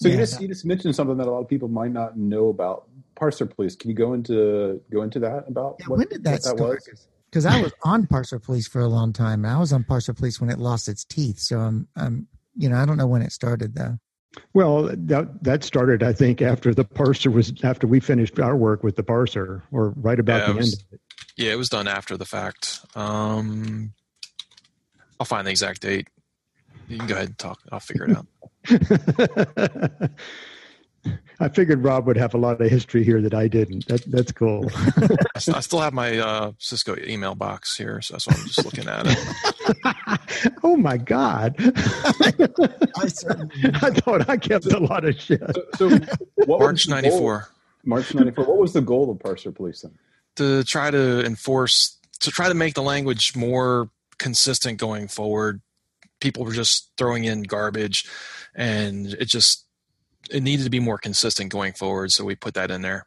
So 0.00 0.08
yeah. 0.08 0.14
you 0.14 0.20
just 0.20 0.40
you 0.40 0.48
just 0.48 0.64
mentioned 0.64 0.96
something 0.96 1.18
that 1.18 1.28
a 1.28 1.30
lot 1.30 1.40
of 1.40 1.48
people 1.48 1.68
might 1.68 1.92
not 1.92 2.16
know 2.16 2.48
about 2.48 2.88
parser 3.14 3.48
police. 3.54 3.76
Can 3.76 3.90
you 3.90 3.96
go 3.96 4.14
into 4.14 4.80
go 4.90 5.02
into 5.02 5.20
that 5.20 5.44
about 5.46 5.76
yeah, 5.78 5.86
what, 5.88 5.98
when 5.98 6.08
did 6.08 6.24
that, 6.24 6.42
that 6.42 6.56
start? 6.56 6.82
Because 7.30 7.44
I 7.44 7.60
was 7.60 7.72
on 7.84 8.06
parser 8.06 8.42
police 8.42 8.66
for 8.66 8.80
a 8.80 8.88
long 8.88 9.12
time. 9.12 9.44
I 9.44 9.58
was 9.58 9.74
on 9.74 9.84
parser 9.84 10.16
police 10.16 10.40
when 10.40 10.48
it 10.48 10.58
lost 10.58 10.88
its 10.88 11.04
teeth. 11.04 11.38
So 11.38 11.58
I'm 11.58 11.86
I'm 11.96 12.26
you 12.56 12.70
know 12.70 12.76
I 12.76 12.86
don't 12.86 12.96
know 12.96 13.06
when 13.06 13.20
it 13.20 13.32
started 13.32 13.74
though. 13.74 13.98
Well, 14.54 14.90
that 14.94 15.44
that 15.44 15.64
started, 15.64 16.02
I 16.02 16.12
think, 16.12 16.40
after 16.40 16.74
the 16.74 16.84
parser 16.84 17.32
was 17.32 17.52
after 17.62 17.86
we 17.86 18.00
finished 18.00 18.38
our 18.38 18.56
work 18.56 18.82
with 18.82 18.96
the 18.96 19.02
parser, 19.02 19.62
or 19.70 19.90
right 19.96 20.18
about 20.18 20.40
yeah, 20.40 20.46
the 20.46 20.54
was, 20.54 20.74
end. 20.74 20.82
Of 20.82 20.92
it. 20.92 21.00
Yeah, 21.36 21.52
it 21.52 21.56
was 21.56 21.68
done 21.68 21.88
after 21.88 22.16
the 22.16 22.24
fact. 22.24 22.80
Um, 22.94 23.92
I'll 25.20 25.26
find 25.26 25.46
the 25.46 25.50
exact 25.50 25.82
date. 25.82 26.08
You 26.88 26.98
can 26.98 27.06
go 27.06 27.14
ahead 27.14 27.28
and 27.28 27.38
talk. 27.38 27.60
I'll 27.70 27.80
figure 27.80 28.08
it 28.08 28.16
out. 28.16 28.26
I 31.40 31.48
figured 31.48 31.82
Rob 31.82 32.06
would 32.06 32.16
have 32.16 32.34
a 32.34 32.38
lot 32.38 32.60
of 32.60 32.70
history 32.70 33.02
here 33.02 33.20
that 33.22 33.34
I 33.34 33.48
didn't. 33.48 33.86
That, 33.88 34.04
that's 34.10 34.30
cool. 34.30 34.70
I 35.36 35.60
still 35.60 35.80
have 35.80 35.92
my 35.92 36.18
uh, 36.18 36.52
Cisco 36.58 36.96
email 36.98 37.34
box 37.34 37.76
here, 37.76 38.00
so 38.00 38.14
that's 38.14 38.26
why 38.28 38.34
I'm 38.36 38.46
just 38.46 38.64
looking 38.64 38.88
at 38.88 39.06
it. 39.06 39.96
oh 40.62 40.76
my 40.76 40.96
god! 40.96 41.54
I, 41.58 42.32
I, 42.96 43.90
thought 43.90 44.28
I 44.28 44.36
kept 44.36 44.66
a 44.66 44.78
lot 44.78 45.04
of 45.04 45.18
shit. 45.20 45.42
So, 45.76 45.90
so 45.90 46.00
March 46.46 46.88
'94. 46.88 47.48
March 47.84 48.14
'94. 48.14 48.44
What 48.44 48.58
was 48.58 48.72
the 48.72 48.80
goal 48.80 49.10
of 49.10 49.18
Parser 49.18 49.54
Policing? 49.54 49.96
To 50.36 50.64
try 50.64 50.90
to 50.90 51.24
enforce, 51.24 51.98
to 52.20 52.30
try 52.30 52.48
to 52.48 52.54
make 52.54 52.74
the 52.74 52.82
language 52.82 53.36
more 53.36 53.90
consistent 54.18 54.78
going 54.78 55.08
forward 55.08 55.60
people 56.22 56.44
were 56.44 56.52
just 56.52 56.90
throwing 56.96 57.24
in 57.24 57.42
garbage 57.42 58.08
and 58.54 59.08
it 59.14 59.26
just 59.26 59.66
it 60.30 60.42
needed 60.42 60.62
to 60.62 60.70
be 60.70 60.80
more 60.80 60.96
consistent 60.96 61.50
going 61.50 61.74
forward 61.74 62.10
so 62.10 62.24
we 62.24 62.34
put 62.34 62.54
that 62.54 62.70
in 62.70 62.80
there 62.80 63.06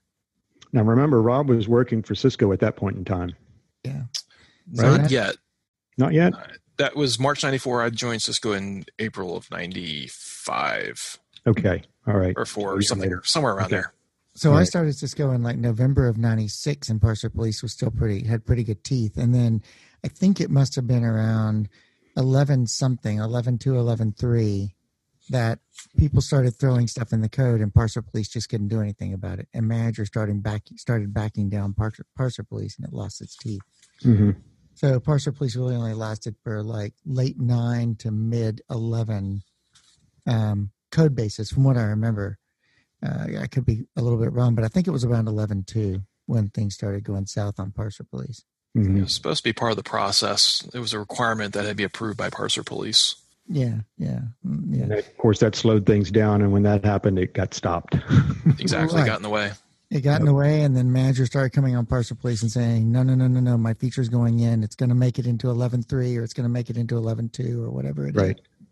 now 0.73 0.83
remember 0.83 1.21
rob 1.21 1.49
was 1.49 1.67
working 1.67 2.03
for 2.03 2.13
cisco 2.13 2.51
at 2.51 2.59
that 2.59 2.75
point 2.75 2.97
in 2.97 3.05
time 3.05 3.33
yeah 3.83 4.03
right? 4.75 5.01
not 5.01 5.09
yet 5.09 5.38
not 5.97 6.13
yet 6.13 6.33
uh, 6.33 6.45
that 6.77 6.95
was 6.95 7.19
march 7.19 7.43
94 7.43 7.83
i 7.83 7.89
joined 7.89 8.21
cisco 8.21 8.51
in 8.51 8.85
april 8.99 9.35
of 9.35 9.49
95 9.51 11.19
okay 11.47 11.83
all 12.07 12.15
right 12.15 12.33
or 12.38 12.45
four 12.45 12.73
or 12.73 12.81
something 12.81 13.09
later. 13.09 13.21
somewhere 13.25 13.53
around 13.53 13.67
okay. 13.67 13.75
there 13.75 13.93
so 14.35 14.51
right. 14.51 14.59
I 14.59 14.63
started 14.65 14.95
Cisco 14.95 15.31
in 15.31 15.43
like 15.43 15.57
November 15.57 16.07
of 16.09 16.17
'96, 16.17 16.89
and 16.89 16.99
Parser 16.99 17.33
Police 17.33 17.63
was 17.63 17.71
still 17.71 17.89
pretty 17.89 18.27
had 18.27 18.45
pretty 18.45 18.65
good 18.65 18.83
teeth. 18.83 19.17
And 19.17 19.33
then 19.33 19.63
I 20.03 20.09
think 20.09 20.41
it 20.41 20.51
must 20.51 20.75
have 20.75 20.85
been 20.85 21.05
around 21.05 21.69
11 22.17 22.67
something, 22.67 23.17
11 23.17 23.59
to 23.59 23.77
11 23.77 24.13
3, 24.19 24.75
that 25.29 25.59
people 25.97 26.21
started 26.21 26.51
throwing 26.51 26.88
stuff 26.88 27.13
in 27.13 27.21
the 27.21 27.29
code 27.29 27.61
and 27.61 27.73
parser 27.73 28.05
police 28.05 28.27
just 28.27 28.49
couldn't 28.49 28.67
do 28.67 28.81
anything 28.81 29.13
about 29.13 29.39
it. 29.39 29.47
And 29.53 29.69
manager 29.69 30.05
started 30.05 30.43
back 30.43 30.63
started 30.75 31.13
backing 31.13 31.49
down 31.49 31.73
parser, 31.73 32.01
parser 32.19 32.47
police 32.47 32.77
and 32.77 32.85
it 32.85 32.93
lost 32.93 33.21
its 33.21 33.38
teeth. 33.38 33.61
Mm-hmm. 34.03 34.31
So 34.75 34.99
parser 34.99 35.35
police 35.35 35.55
really 35.55 35.75
only 35.75 35.93
lasted 35.93 36.35
for 36.43 36.61
like 36.61 36.93
late 37.05 37.39
nine 37.39 37.95
to 37.99 38.11
mid 38.11 38.61
11 38.69 39.41
um, 40.27 40.71
code 40.91 41.15
bases 41.15 41.49
from 41.49 41.63
what 41.63 41.77
I 41.77 41.83
remember. 41.83 42.38
Uh, 43.01 43.27
I 43.41 43.47
could 43.47 43.65
be 43.65 43.85
a 43.95 44.01
little 44.01 44.19
bit 44.19 44.33
wrong, 44.33 44.55
but 44.55 44.65
I 44.65 44.67
think 44.67 44.88
it 44.88 44.91
was 44.91 45.05
around 45.05 45.27
11 45.27 45.63
2 45.63 46.01
when 46.25 46.49
things 46.49 46.75
started 46.75 47.03
going 47.03 47.25
south 47.25 47.59
on 47.59 47.71
parser 47.71 48.09
police. 48.09 48.43
Mm-hmm. 48.75 48.97
It 48.97 49.01
was 49.01 49.13
supposed 49.13 49.38
to 49.38 49.49
be 49.49 49.53
part 49.53 49.71
of 49.71 49.77
the 49.77 49.83
process. 49.83 50.67
It 50.73 50.79
was 50.79 50.93
a 50.93 50.99
requirement 50.99 51.53
that 51.53 51.63
had 51.63 51.69
to 51.69 51.75
be 51.75 51.83
approved 51.83 52.17
by 52.17 52.29
parser 52.29 52.65
police. 52.65 53.15
Yeah, 53.47 53.81
yeah, 53.97 54.21
mm, 54.45 54.63
yeah. 54.67 54.85
That, 54.88 54.99
of 54.99 55.17
course, 55.17 55.39
that 55.39 55.55
slowed 55.55 55.85
things 55.85 56.09
down, 56.09 56.41
and 56.41 56.51
when 56.51 56.63
that 56.63 56.83
happened, 56.83 57.19
it 57.19 57.33
got 57.33 57.53
stopped. 57.53 57.95
exactly, 58.59 58.99
right. 58.99 59.05
got 59.05 59.17
in 59.17 59.23
the 59.23 59.29
way. 59.29 59.51
It 59.95 60.01
got 60.01 60.12
yep. 60.12 60.19
in 60.19 60.25
the 60.25 60.34
way, 60.34 60.62
and 60.63 60.75
then 60.75 60.91
managers 60.91 61.27
started 61.27 61.51
coming 61.51 61.73
on 61.73 61.86
parser 61.86 62.19
police 62.19 62.41
and 62.41 62.51
saying, 62.51 62.91
"No, 62.91 63.01
no, 63.01 63.15
no, 63.15 63.27
no, 63.27 63.39
no, 63.39 63.58
my 63.58 63.73
feature's 63.75 64.10
going 64.10 64.41
in. 64.41 64.62
It's 64.62 64.75
going 64.75 64.89
to 64.89 64.95
make 64.95 65.17
it 65.19 65.25
into 65.25 65.47
11.3 65.47 66.17
or 66.17 66.23
it's 66.23 66.34
going 66.34 66.43
to 66.43 66.49
make 66.49 66.69
it 66.69 66.75
into 66.75 66.95
11.2 66.95 67.63
or 67.63 67.71
whatever 67.71 68.05
it 68.05 68.13
right. 68.13 68.38
is." 68.38 68.67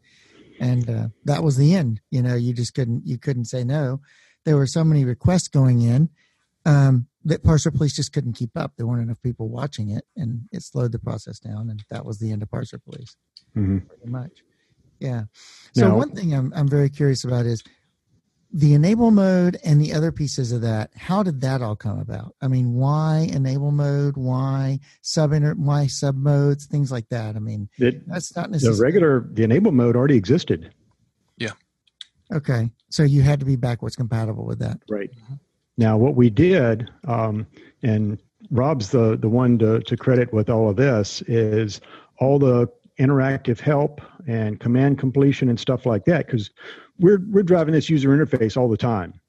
And 0.59 0.89
uh, 0.89 1.07
that 1.23 1.41
was 1.41 1.55
the 1.55 1.75
end. 1.75 2.01
You 2.11 2.21
know, 2.23 2.35
you 2.35 2.51
just 2.51 2.73
couldn't 2.73 3.07
you 3.07 3.17
couldn't 3.17 3.45
say 3.45 3.63
no. 3.63 4.01
There 4.43 4.57
were 4.57 4.67
so 4.67 4.83
many 4.83 5.05
requests 5.05 5.47
going 5.47 5.81
in. 5.81 6.09
Um, 6.65 7.07
that 7.23 7.41
parser 7.41 7.73
police 7.73 7.95
just 7.95 8.11
couldn't 8.11 8.33
keep 8.33 8.57
up. 8.57 8.73
There 8.75 8.85
weren't 8.85 9.03
enough 9.03 9.21
people 9.21 9.47
watching 9.47 9.91
it, 9.91 10.03
and 10.17 10.41
it 10.51 10.61
slowed 10.61 10.91
the 10.91 10.99
process 10.99 11.39
down. 11.39 11.69
And 11.69 11.85
that 11.89 12.05
was 12.05 12.19
the 12.19 12.33
end 12.33 12.43
of 12.43 12.49
parser 12.49 12.83
police, 12.83 13.15
mm-hmm. 13.55 13.77
pretty 13.77 14.09
much. 14.09 14.43
Yeah. 14.99 15.23
So 15.73 15.87
now, 15.87 15.95
one 15.95 16.11
thing 16.11 16.33
I'm 16.33 16.51
I'm 16.53 16.67
very 16.67 16.89
curious 16.89 17.23
about 17.23 17.45
is 17.45 17.63
the 18.55 18.75
enable 18.75 19.09
mode 19.09 19.57
and 19.65 19.81
the 19.81 19.93
other 19.93 20.11
pieces 20.11 20.51
of 20.51 20.61
that, 20.61 20.91
how 20.95 21.23
did 21.23 21.41
that 21.41 21.63
all 21.63 21.75
come 21.75 21.99
about? 21.99 22.35
I 22.39 22.47
mean, 22.47 22.73
why 22.73 23.27
enable 23.31 23.71
mode? 23.71 24.15
Why 24.15 24.79
sub 25.01 25.33
inter, 25.33 25.55
why 25.55 25.87
sub 25.87 26.15
modes, 26.15 26.67
things 26.67 26.91
like 26.91 27.09
that? 27.09 27.35
I 27.35 27.39
mean, 27.39 27.67
It, 27.79 28.07
that's 28.07 28.35
not 28.35 28.51
the 28.51 28.77
regular, 28.79 29.27
the 29.31 29.43
enable 29.43 29.71
mode 29.71 29.95
already 29.95 30.15
existed. 30.15 30.71
Yeah. 31.37 31.53
Okay. 32.31 32.69
So 32.89 33.01
you 33.01 33.23
had 33.23 33.39
to 33.39 33.45
be 33.45 33.55
backwards 33.55 33.95
compatible 33.95 34.45
with 34.45 34.59
that. 34.59 34.77
Right. 34.87 35.09
Now, 35.77 35.97
what 35.97 36.15
we 36.15 36.29
did, 36.29 36.91
um, 37.07 37.47
and 37.81 38.19
Rob's 38.51 38.91
the, 38.91 39.17
the 39.17 39.29
one 39.29 39.57
to, 39.59 39.79
to 39.79 39.97
credit 39.97 40.31
with 40.31 40.51
all 40.51 40.69
of 40.69 40.75
this, 40.75 41.23
is 41.23 41.81
all 42.19 42.37
the 42.37 42.67
interactive 42.99 43.59
help 43.59 43.99
and 44.27 44.59
command 44.59 44.99
completion 44.99 45.49
and 45.49 45.59
stuff 45.59 45.87
like 45.87 46.05
that, 46.05 46.27
because 46.27 46.51
we're, 46.99 47.21
we're 47.29 47.43
driving 47.43 47.73
this 47.73 47.89
user 47.89 48.09
interface 48.09 48.57
all 48.57 48.69
the 48.69 48.77
time. 48.77 49.19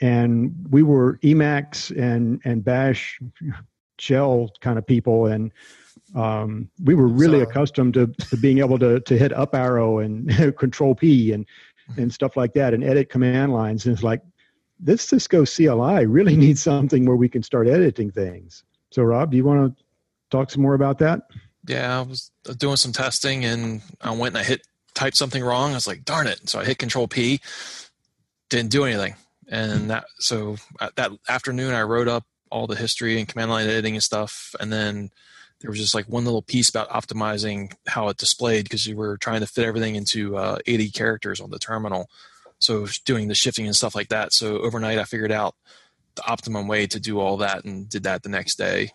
And 0.00 0.54
we 0.70 0.82
were 0.82 1.18
Emacs 1.22 1.90
and, 1.96 2.40
and 2.44 2.64
Bash 2.64 3.18
shell 3.98 4.50
kind 4.60 4.78
of 4.78 4.86
people, 4.86 5.26
and 5.26 5.50
um, 6.14 6.68
we 6.84 6.94
were 6.94 7.06
really 7.06 7.38
So- 7.38 7.48
accustomed 7.48 7.94
to, 7.94 8.06
to 8.28 8.36
being 8.36 8.58
able 8.58 8.78
to, 8.78 9.00
to 9.00 9.18
hit 9.18 9.32
up 9.32 9.54
arrow 9.54 9.98
and 9.98 10.56
control 10.58 10.94
P 10.94 11.32
and, 11.32 11.46
and 11.96 12.12
stuff 12.12 12.36
like 12.36 12.52
that 12.54 12.74
and 12.74 12.84
edit 12.84 13.08
command 13.08 13.52
lines. 13.52 13.86
And 13.86 13.94
it's 13.94 14.02
like, 14.02 14.22
this 14.78 15.02
Cisco 15.02 15.44
CLI 15.46 16.04
really 16.06 16.36
needs 16.44 16.62
something 16.62 17.06
where 17.06 17.16
we 17.16 17.28
can 17.28 17.42
start 17.42 17.66
editing 17.66 18.10
things. 18.10 18.62
So, 18.90 19.02
Rob, 19.02 19.30
do 19.30 19.36
you 19.36 19.44
want 19.44 19.76
to 19.76 19.84
talk 20.30 20.50
some 20.50 20.62
more 20.62 20.74
about 20.74 20.98
that? 20.98 21.22
Yeah, 21.66 21.98
I 21.98 22.02
was 22.02 22.30
doing 22.58 22.76
some 22.76 22.92
testing 22.92 23.44
and 23.44 23.82
I 24.00 24.10
went 24.10 24.34
and 24.34 24.38
I 24.38 24.44
hit 24.44 24.66
typed 24.96 25.16
something 25.16 25.44
wrong. 25.44 25.70
I 25.70 25.74
was 25.74 25.86
like, 25.86 26.04
darn 26.04 26.26
it. 26.26 26.48
So 26.48 26.58
I 26.58 26.64
hit 26.64 26.78
control 26.78 27.06
P, 27.06 27.40
didn't 28.50 28.72
do 28.72 28.84
anything. 28.84 29.14
And 29.48 29.90
that, 29.90 30.06
so 30.18 30.56
uh, 30.80 30.90
that 30.96 31.12
afternoon 31.28 31.72
I 31.74 31.82
wrote 31.82 32.08
up 32.08 32.24
all 32.50 32.66
the 32.66 32.74
history 32.74 33.18
and 33.18 33.28
command 33.28 33.50
line 33.50 33.68
editing 33.68 33.94
and 33.94 34.02
stuff. 34.02 34.54
And 34.58 34.72
then 34.72 35.10
there 35.60 35.70
was 35.70 35.78
just 35.78 35.94
like 35.94 36.08
one 36.08 36.24
little 36.24 36.42
piece 36.42 36.68
about 36.68 36.88
optimizing 36.88 37.72
how 37.86 38.08
it 38.08 38.16
displayed 38.16 38.64
because 38.64 38.86
you 38.86 38.96
were 38.96 39.16
trying 39.18 39.40
to 39.40 39.46
fit 39.46 39.64
everything 39.64 39.94
into 39.94 40.36
uh, 40.36 40.58
80 40.66 40.90
characters 40.90 41.40
on 41.40 41.50
the 41.50 41.58
terminal. 41.58 42.08
So 42.58 42.86
doing 43.04 43.28
the 43.28 43.34
shifting 43.34 43.66
and 43.66 43.76
stuff 43.76 43.94
like 43.94 44.08
that. 44.08 44.32
So 44.32 44.58
overnight 44.58 44.98
I 44.98 45.04
figured 45.04 45.32
out 45.32 45.54
the 46.16 46.26
optimum 46.26 46.66
way 46.66 46.86
to 46.86 46.98
do 46.98 47.20
all 47.20 47.36
that 47.38 47.64
and 47.64 47.88
did 47.88 48.04
that 48.04 48.22
the 48.22 48.30
next 48.30 48.56
day. 48.56 48.90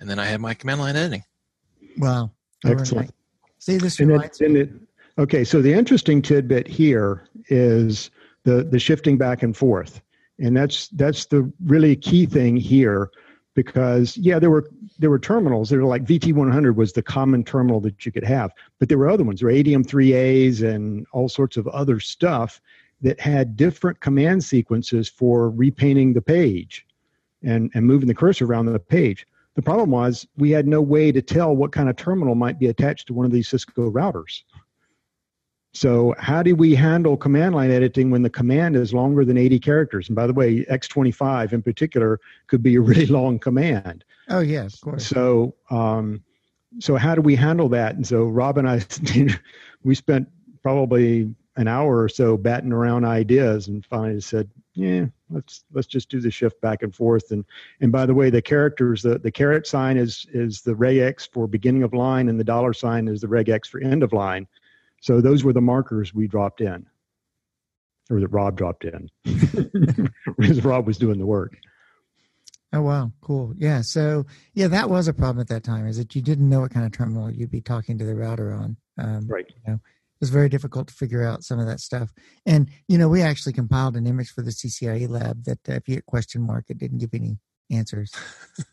And 0.00 0.08
then 0.08 0.18
I 0.18 0.24
had 0.24 0.40
my 0.40 0.54
command 0.54 0.80
line 0.80 0.96
editing. 0.96 1.24
Wow. 1.98 2.30
Excellent. 2.64 2.90
Overnight. 2.90 3.10
See, 3.58 3.76
this 3.76 4.00
And 4.00 4.10
it, 4.10 4.14
reminds 4.14 4.40
and 4.40 4.56
it, 4.56 4.70
okay, 5.18 5.44
so 5.44 5.62
the 5.62 5.72
interesting 5.72 6.22
tidbit 6.22 6.66
here 6.66 7.26
is 7.48 8.10
the 8.44 8.64
the 8.64 8.78
shifting 8.78 9.18
back 9.18 9.42
and 9.42 9.56
forth, 9.56 10.00
and 10.38 10.56
that's 10.56 10.88
that's 10.88 11.26
the 11.26 11.50
really 11.64 11.96
key 11.96 12.26
thing 12.26 12.56
here, 12.56 13.10
because 13.54 14.16
yeah, 14.16 14.38
there 14.38 14.50
were 14.50 14.68
there 14.98 15.10
were 15.10 15.18
terminals. 15.18 15.70
There 15.70 15.80
were 15.80 15.86
like 15.86 16.04
VT100 16.04 16.74
was 16.74 16.92
the 16.92 17.02
common 17.02 17.44
terminal 17.44 17.80
that 17.80 18.04
you 18.04 18.12
could 18.12 18.24
have, 18.24 18.52
but 18.78 18.88
there 18.88 18.98
were 18.98 19.08
other 19.08 19.24
ones. 19.24 19.40
There 19.40 19.48
were 19.48 19.54
ADM3As 19.54 20.62
and 20.62 21.06
all 21.12 21.28
sorts 21.28 21.56
of 21.56 21.66
other 21.68 22.00
stuff 22.00 22.60
that 23.02 23.18
had 23.18 23.56
different 23.56 24.00
command 24.00 24.44
sequences 24.44 25.08
for 25.08 25.50
repainting 25.50 26.12
the 26.12 26.22
page 26.22 26.86
and 27.42 27.70
and 27.74 27.86
moving 27.86 28.08
the 28.08 28.14
cursor 28.14 28.44
around 28.44 28.66
the 28.66 28.78
page. 28.78 29.26
The 29.54 29.62
problem 29.62 29.90
was 29.90 30.26
we 30.36 30.50
had 30.50 30.66
no 30.66 30.80
way 30.80 31.10
to 31.12 31.20
tell 31.20 31.54
what 31.54 31.72
kind 31.72 31.88
of 31.88 31.96
terminal 31.96 32.34
might 32.34 32.58
be 32.58 32.68
attached 32.68 33.08
to 33.08 33.14
one 33.14 33.26
of 33.26 33.32
these 33.32 33.48
Cisco 33.48 33.90
routers. 33.90 34.42
So, 35.72 36.14
how 36.18 36.42
do 36.42 36.56
we 36.56 36.74
handle 36.74 37.16
command 37.16 37.54
line 37.54 37.70
editing 37.70 38.10
when 38.10 38.22
the 38.22 38.30
command 38.30 38.74
is 38.74 38.92
longer 38.92 39.24
than 39.24 39.36
80 39.36 39.60
characters? 39.60 40.08
And 40.08 40.16
by 40.16 40.26
the 40.26 40.32
way, 40.32 40.64
X25 40.64 41.52
in 41.52 41.62
particular 41.62 42.18
could 42.48 42.62
be 42.62 42.74
a 42.74 42.80
really 42.80 43.06
long 43.06 43.38
command. 43.38 44.04
Oh 44.28 44.40
yeah, 44.40 44.64
of 44.64 44.80
course. 44.80 45.06
So, 45.06 45.54
um, 45.70 46.22
so 46.80 46.96
how 46.96 47.14
do 47.14 47.22
we 47.22 47.36
handle 47.36 47.68
that? 47.70 47.94
And 47.94 48.06
so, 48.06 48.24
Rob 48.24 48.58
and 48.58 48.68
I, 48.68 48.80
we 49.84 49.94
spent 49.94 50.28
probably 50.62 51.32
an 51.56 51.68
hour 51.68 52.02
or 52.02 52.08
so 52.08 52.36
batting 52.36 52.72
around 52.72 53.04
ideas, 53.04 53.68
and 53.68 53.84
finally 53.86 54.20
said, 54.20 54.48
"Yeah, 54.74 55.06
let's 55.30 55.64
let's 55.72 55.86
just 55.86 56.08
do 56.08 56.20
the 56.20 56.30
shift 56.30 56.60
back 56.60 56.82
and 56.82 56.94
forth." 56.94 57.30
And 57.30 57.44
and 57.80 57.92
by 57.92 58.06
the 58.06 58.14
way, 58.14 58.30
the 58.30 58.42
characters, 58.42 59.02
the 59.02 59.18
the 59.18 59.30
caret 59.30 59.66
sign 59.66 59.96
is 59.96 60.26
is 60.32 60.62
the 60.62 60.74
regex 60.74 61.28
for 61.30 61.46
beginning 61.46 61.82
of 61.84 61.92
line, 61.92 62.28
and 62.28 62.40
the 62.40 62.44
dollar 62.44 62.72
sign 62.72 63.08
is 63.08 63.20
the 63.20 63.26
regex 63.28 63.66
for 63.66 63.80
end 63.80 64.02
of 64.02 64.12
line. 64.12 64.48
So 65.00 65.20
those 65.20 65.44
were 65.44 65.52
the 65.52 65.60
markers 65.60 66.14
we 66.14 66.28
dropped 66.28 66.60
in, 66.60 66.86
or 68.10 68.20
that 68.20 68.28
Rob 68.28 68.56
dropped 68.56 68.84
in, 68.84 69.08
because 70.38 70.64
Rob 70.64 70.86
was 70.86 70.98
doing 70.98 71.18
the 71.18 71.26
work. 71.26 71.56
Oh 72.72 72.82
wow, 72.82 73.10
cool. 73.20 73.52
Yeah. 73.56 73.80
So 73.80 74.26
yeah, 74.54 74.68
that 74.68 74.88
was 74.88 75.08
a 75.08 75.14
problem 75.14 75.40
at 75.40 75.48
that 75.48 75.64
time. 75.64 75.86
Is 75.86 75.96
that 75.96 76.14
you 76.14 76.22
didn't 76.22 76.48
know 76.48 76.60
what 76.60 76.70
kind 76.70 76.86
of 76.86 76.92
terminal 76.92 77.30
you'd 77.30 77.50
be 77.50 77.60
talking 77.60 77.98
to 77.98 78.04
the 78.04 78.14
router 78.14 78.52
on. 78.52 78.76
Um, 78.96 79.26
Right. 79.26 79.46
You 79.48 79.72
know, 79.72 79.74
it 79.74 80.20
was 80.20 80.30
very 80.30 80.48
difficult 80.48 80.88
to 80.88 80.94
figure 80.94 81.24
out 81.24 81.42
some 81.42 81.58
of 81.58 81.66
that 81.66 81.80
stuff. 81.80 82.12
And 82.46 82.70
you 82.86 82.96
know, 82.98 83.08
we 83.08 83.22
actually 83.22 83.54
compiled 83.54 83.96
an 83.96 84.06
image 84.06 84.30
for 84.30 84.42
the 84.42 84.52
CCIE 84.52 85.08
lab 85.08 85.44
that 85.44 85.68
uh, 85.68 85.72
if 85.72 85.88
you 85.88 85.96
hit 85.96 86.06
question 86.06 86.42
mark, 86.42 86.66
it 86.68 86.78
didn't 86.78 86.98
give 86.98 87.14
any 87.14 87.38
answers. 87.70 88.12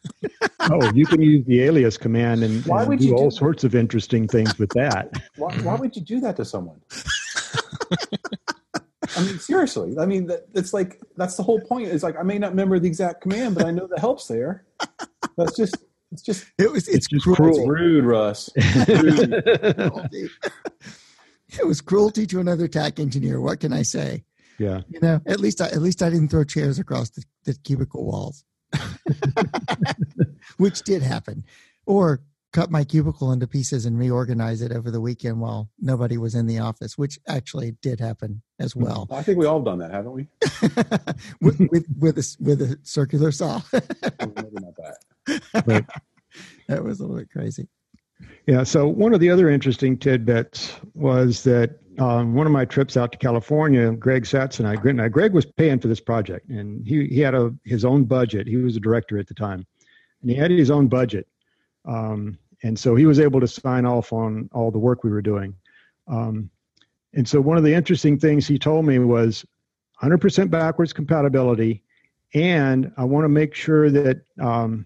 oh, 0.62 0.92
you 0.94 1.06
can 1.06 1.22
use 1.22 1.46
the 1.46 1.62
alias 1.62 1.98
command 1.98 2.44
and, 2.44 2.66
Why 2.66 2.82
and 2.82 2.90
would 2.90 3.00
do 3.00 3.06
you 3.06 3.12
do 3.12 3.18
all 3.18 3.26
that? 3.30 3.36
sorts 3.36 3.64
of 3.64 3.76
interesting 3.76 4.28
things 4.28 4.58
with 4.58 4.70
that. 4.72 5.12
Why, 5.38 5.54
why 5.58 5.76
would 5.76 5.96
you 5.96 6.02
do 6.02 6.20
that 6.22 6.36
to 6.38 6.46
someone? 6.46 6.82
I 9.16 9.24
mean, 9.24 9.40
seriously. 9.40 9.96
I 10.00 10.06
mean, 10.06 10.28
that, 10.28 10.48
it's 10.54 10.74
like 10.74 11.02
that's 11.16 11.38
the 11.38 11.44
whole 11.44 11.60
point. 11.62 11.88
Is 11.88 12.04
like 12.04 12.18
I 12.20 12.24
may 12.24 12.38
not 12.38 12.52
remember 12.52 12.78
the 12.80 12.88
exact 12.88 13.22
command, 13.22 13.56
but 13.56 13.66
I 13.66 13.72
know 13.72 13.88
the 13.88 14.00
help's 14.00 14.28
there. 14.28 14.66
That's 15.38 15.56
just 15.56 15.76
it's 16.12 16.22
just 16.22 16.46
It 16.58 16.72
was 16.72 16.88
it's, 16.88 16.98
It's 16.98 17.08
just 17.08 17.24
cruelty. 17.26 17.56
cruel. 17.64 17.68
rude, 17.70 18.04
Russ. 18.06 18.50
Rude. 18.88 19.44
It 21.60 21.66
was 21.66 21.80
cruelty 21.82 22.26
to 22.28 22.40
another 22.40 22.68
TAC 22.68 23.00
engineer. 23.00 23.40
What 23.40 23.60
can 23.62 23.72
I 23.74 23.82
say? 23.84 24.24
yeah. 24.60 24.82
You 24.90 25.00
know, 25.02 25.22
at 25.26 25.40
least 25.40 25.62
I, 25.62 25.68
at 25.68 25.82
least 25.82 26.02
I 26.04 26.10
didn't 26.10 26.30
throw 26.30 26.44
chairs 26.44 26.78
across 26.80 27.10
the, 27.12 27.24
the 27.46 27.54
cubicle 27.64 28.06
walls, 28.06 28.44
which 30.58 30.82
did 30.84 31.02
happen, 31.02 31.44
or 31.86 32.22
cut 32.54 32.72
my 32.72 32.84
cubicle 32.84 33.32
into 33.32 33.46
pieces 33.46 33.86
and 33.86 34.00
reorganize 34.00 34.62
it 34.62 34.72
over 34.72 34.90
the 34.90 35.02
weekend 35.02 35.40
while 35.40 35.70
nobody 35.80 36.18
was 36.18 36.34
in 36.34 36.48
the 36.48 36.60
office, 36.60 36.98
which 36.98 37.20
actually 37.28 37.72
did 37.82 38.00
happen 38.00 38.42
as 38.60 38.74
hmm. 38.74 38.84
well, 38.84 39.08
I 39.12 39.22
think 39.22 39.38
we 39.38 39.46
all 39.46 39.60
have 39.60 39.66
done 39.66 39.80
that, 39.80 39.92
haven't 39.92 40.14
we? 40.14 40.28
with, 41.42 41.60
with 41.72 41.86
with 42.00 42.18
a 42.18 42.36
with 42.40 42.62
a 42.62 42.80
circular 42.84 43.32
saw. 43.32 43.62
Maybe 43.74 44.52
not 44.54 44.76
that. 44.78 45.66
Right. 45.66 45.86
that 46.68 46.84
was 46.84 47.00
a 47.00 47.04
little 47.04 47.18
bit 47.18 47.30
crazy. 47.30 47.68
Yeah. 48.48 48.64
So 48.64 48.88
one 48.88 49.14
of 49.14 49.20
the 49.20 49.30
other 49.30 49.50
interesting 49.50 49.98
tidbits 49.98 50.74
was 50.94 51.44
that 51.44 51.80
um, 52.00 52.34
one 52.34 52.46
of 52.46 52.54
my 52.54 52.64
trips 52.64 52.96
out 52.96 53.12
to 53.12 53.18
California, 53.18 53.92
Greg 53.92 54.24
Satz 54.24 54.60
and 54.60 54.68
I, 54.68 54.78
Greg, 54.78 54.96
now 54.96 55.10
Greg 55.10 55.34
was 55.34 55.46
paying 55.46 55.80
for 55.80 55.90
this 55.90 56.00
project, 56.00 56.48
and 56.48 56.88
he 56.88 57.08
he 57.08 57.20
had 57.20 57.36
a 57.36 57.54
his 57.66 57.84
own 57.84 58.06
budget. 58.06 58.48
He 58.48 58.56
was 58.56 58.78
a 58.78 58.80
director 58.80 59.20
at 59.20 59.28
the 59.28 59.34
time, 59.34 59.66
and 60.22 60.32
he 60.32 60.36
had 60.36 60.50
his 60.50 60.72
own 60.72 60.88
budget, 60.88 61.28
um, 61.86 62.38
and 62.64 62.80
so 62.80 62.96
he 62.96 63.06
was 63.06 63.20
able 63.20 63.42
to 63.42 63.48
sign 63.48 63.86
off 63.86 64.14
on 64.14 64.50
all 64.54 64.72
the 64.72 64.80
work 64.80 65.04
we 65.04 65.12
were 65.12 65.22
doing. 65.22 65.54
Um, 66.08 66.50
and 67.14 67.28
so 67.28 67.42
one 67.42 67.58
of 67.58 67.64
the 67.64 67.74
interesting 67.74 68.18
things 68.18 68.48
he 68.48 68.60
told 68.60 68.86
me 68.86 69.00
was 69.00 69.46
100% 70.02 70.50
backwards 70.50 70.94
compatibility, 70.94 71.84
and 72.34 72.94
I 72.96 73.04
want 73.04 73.26
to 73.26 73.30
make 73.30 73.56
sure 73.56 73.90
that 73.90 74.22
um, 74.40 74.86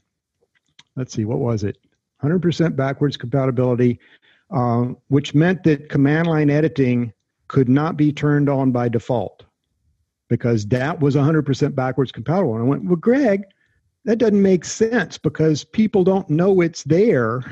let's 0.95 1.13
see, 1.13 1.25
what 1.25 1.39
was 1.39 1.63
it? 1.63 1.77
100% 2.23 2.75
backwards 2.75 3.17
compatibility, 3.17 3.99
um, 4.51 4.97
which 5.07 5.33
meant 5.33 5.63
that 5.63 5.89
command 5.89 6.27
line 6.27 6.49
editing 6.49 7.13
could 7.47 7.69
not 7.69 7.97
be 7.97 8.11
turned 8.13 8.49
on 8.49 8.71
by 8.71 8.87
default 8.87 9.43
because 10.29 10.65
that 10.67 10.99
was 10.99 11.15
100% 11.15 11.75
backwards 11.75 12.11
compatible. 12.11 12.55
And 12.55 12.63
I 12.63 12.65
went, 12.65 12.85
well, 12.85 12.95
Greg, 12.95 13.43
that 14.05 14.17
doesn't 14.17 14.41
make 14.41 14.63
sense 14.63 15.17
because 15.17 15.63
people 15.63 16.03
don't 16.03 16.29
know 16.29 16.61
it's 16.61 16.83
there 16.83 17.43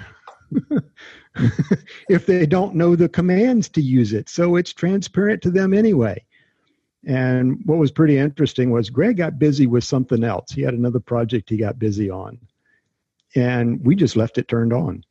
if 2.09 2.25
they 2.25 2.45
don't 2.45 2.75
know 2.75 2.95
the 2.95 3.09
commands 3.09 3.69
to 3.69 3.81
use 3.81 4.13
it. 4.13 4.29
So 4.29 4.55
it's 4.55 4.73
transparent 4.73 5.41
to 5.43 5.51
them 5.51 5.73
anyway. 5.73 6.23
And 7.05 7.59
what 7.65 7.77
was 7.77 7.91
pretty 7.91 8.17
interesting 8.17 8.71
was 8.71 8.89
Greg 8.89 9.17
got 9.17 9.39
busy 9.39 9.67
with 9.67 9.83
something 9.83 10.23
else. 10.23 10.51
He 10.51 10.61
had 10.61 10.73
another 10.73 10.99
project 10.99 11.49
he 11.49 11.57
got 11.57 11.79
busy 11.79 12.09
on. 12.09 12.39
And 13.35 13.83
we 13.85 13.95
just 13.95 14.15
left 14.15 14.37
it 14.37 14.47
turned 14.47 14.73
on. 14.73 15.03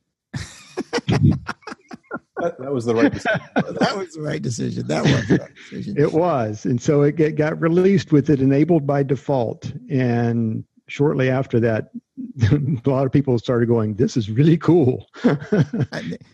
That, 2.41 2.57
that 2.59 2.71
was 2.73 2.85
the 2.85 2.95
right 2.95 3.11
decision. 3.11 3.41
That 3.79 3.97
was 3.97 4.13
the 4.13 4.21
right 4.21 4.41
decision. 4.41 4.87
That 4.87 5.03
was 5.03 5.27
the 5.27 5.37
right 5.39 5.55
decision. 5.55 5.97
It 5.97 6.13
was. 6.13 6.65
And 6.65 6.81
so 6.81 7.01
it 7.01 7.15
get, 7.15 7.35
got 7.35 7.59
released 7.59 8.11
with 8.11 8.29
it 8.29 8.41
enabled 8.41 8.87
by 8.87 9.03
default. 9.03 9.71
And 9.89 10.63
shortly 10.87 11.29
after 11.29 11.59
that, 11.59 11.91
a 12.51 12.89
lot 12.89 13.05
of 13.05 13.11
people 13.11 13.37
started 13.39 13.67
going, 13.67 13.95
This 13.95 14.15
is 14.15 14.29
really 14.29 14.57
cool. 14.57 15.07
and 15.23 15.37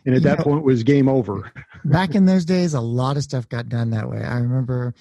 at 0.05 0.23
that 0.23 0.39
know- 0.39 0.43
point 0.43 0.63
was 0.63 0.83
game 0.83 1.09
over. 1.09 1.51
back 1.85 2.13
in 2.15 2.25
those 2.25 2.45
days, 2.45 2.73
a 2.73 2.81
lot 2.81 3.17
of 3.17 3.23
stuff 3.23 3.49
got 3.49 3.69
done 3.69 3.89
that 3.91 4.09
way. 4.09 4.23
I 4.23 4.37
remember 4.37 4.93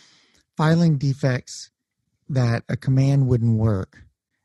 filing 0.56 0.96
defects 0.96 1.70
that 2.30 2.64
a 2.68 2.76
command 2.76 3.26
wouldn't 3.26 3.58
work. 3.58 4.03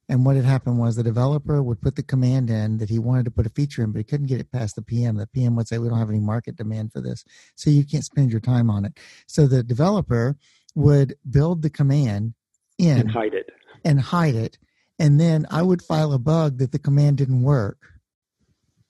And 0.10 0.26
what 0.26 0.36
had 0.36 0.43
happened 0.43 0.80
was 0.80 0.95
the 0.95 1.04
developer 1.04 1.62
would 1.62 1.82
put 1.82 1.95
the 1.95 2.02
command 2.02 2.50
in 2.50 2.80
that 2.80 2.89
he 2.89 2.98
wanted 2.98 3.26
to 3.26 3.32
put 3.32 3.45
a 3.45 3.50
feature 3.50 3.84
in, 3.84 3.91
but 3.91 4.00
he 4.00 4.04
couldn't 4.04 4.26
get 4.26 4.39
it 4.39 4.52
past 4.52 4.76
the 4.76 4.82
PM. 4.82 5.17
The 5.17 5.28
PM 5.28 5.56
would 5.56 5.67
say, 5.67 5.78
We 5.78 5.88
don't 5.88 6.00
have 6.00 6.10
any 6.10 6.19
market 6.19 6.56
demand 6.56 6.91
for 6.91 7.00
this. 7.00 7.24
So 7.54 7.69
you 7.69 7.86
can't 7.86 8.04
spend 8.04 8.32
your 8.32 8.41
time 8.41 8.72
on 8.72 8.86
it. 8.86 8.98
So 9.28 9.45
the 9.45 9.62
developer 9.62 10.36
would 10.74 11.15
build 11.30 11.62
the 11.62 11.69
command 11.69 12.34
in 12.80 13.02
and 13.02 13.12
hide 13.12 13.36
it. 13.36 13.52
And 13.86 14.02
hide 14.02 14.34
it. 14.34 14.58
And 14.98 15.19
then 15.19 15.45
I 15.52 15.62
would 15.62 15.84
file 15.84 16.12
a 16.12 16.19
bug 16.19 16.58
that 16.58 16.72
the 16.72 16.80
command 16.80 17.17
didn't 17.17 17.43
work. 17.43 17.78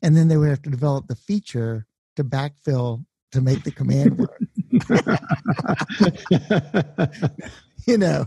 And 0.01 0.15
then 0.15 0.29
they 0.29 0.37
would 0.37 0.49
have 0.49 0.61
to 0.61 0.69
develop 0.69 1.07
the 1.07 1.15
feature 1.15 1.85
to 2.15 2.23
backfill 2.23 3.03
to 3.33 3.41
make 3.41 3.65
the 3.65 3.71
command 3.71 4.17
work. 4.17 4.41
you 7.85 7.97
know. 7.97 8.25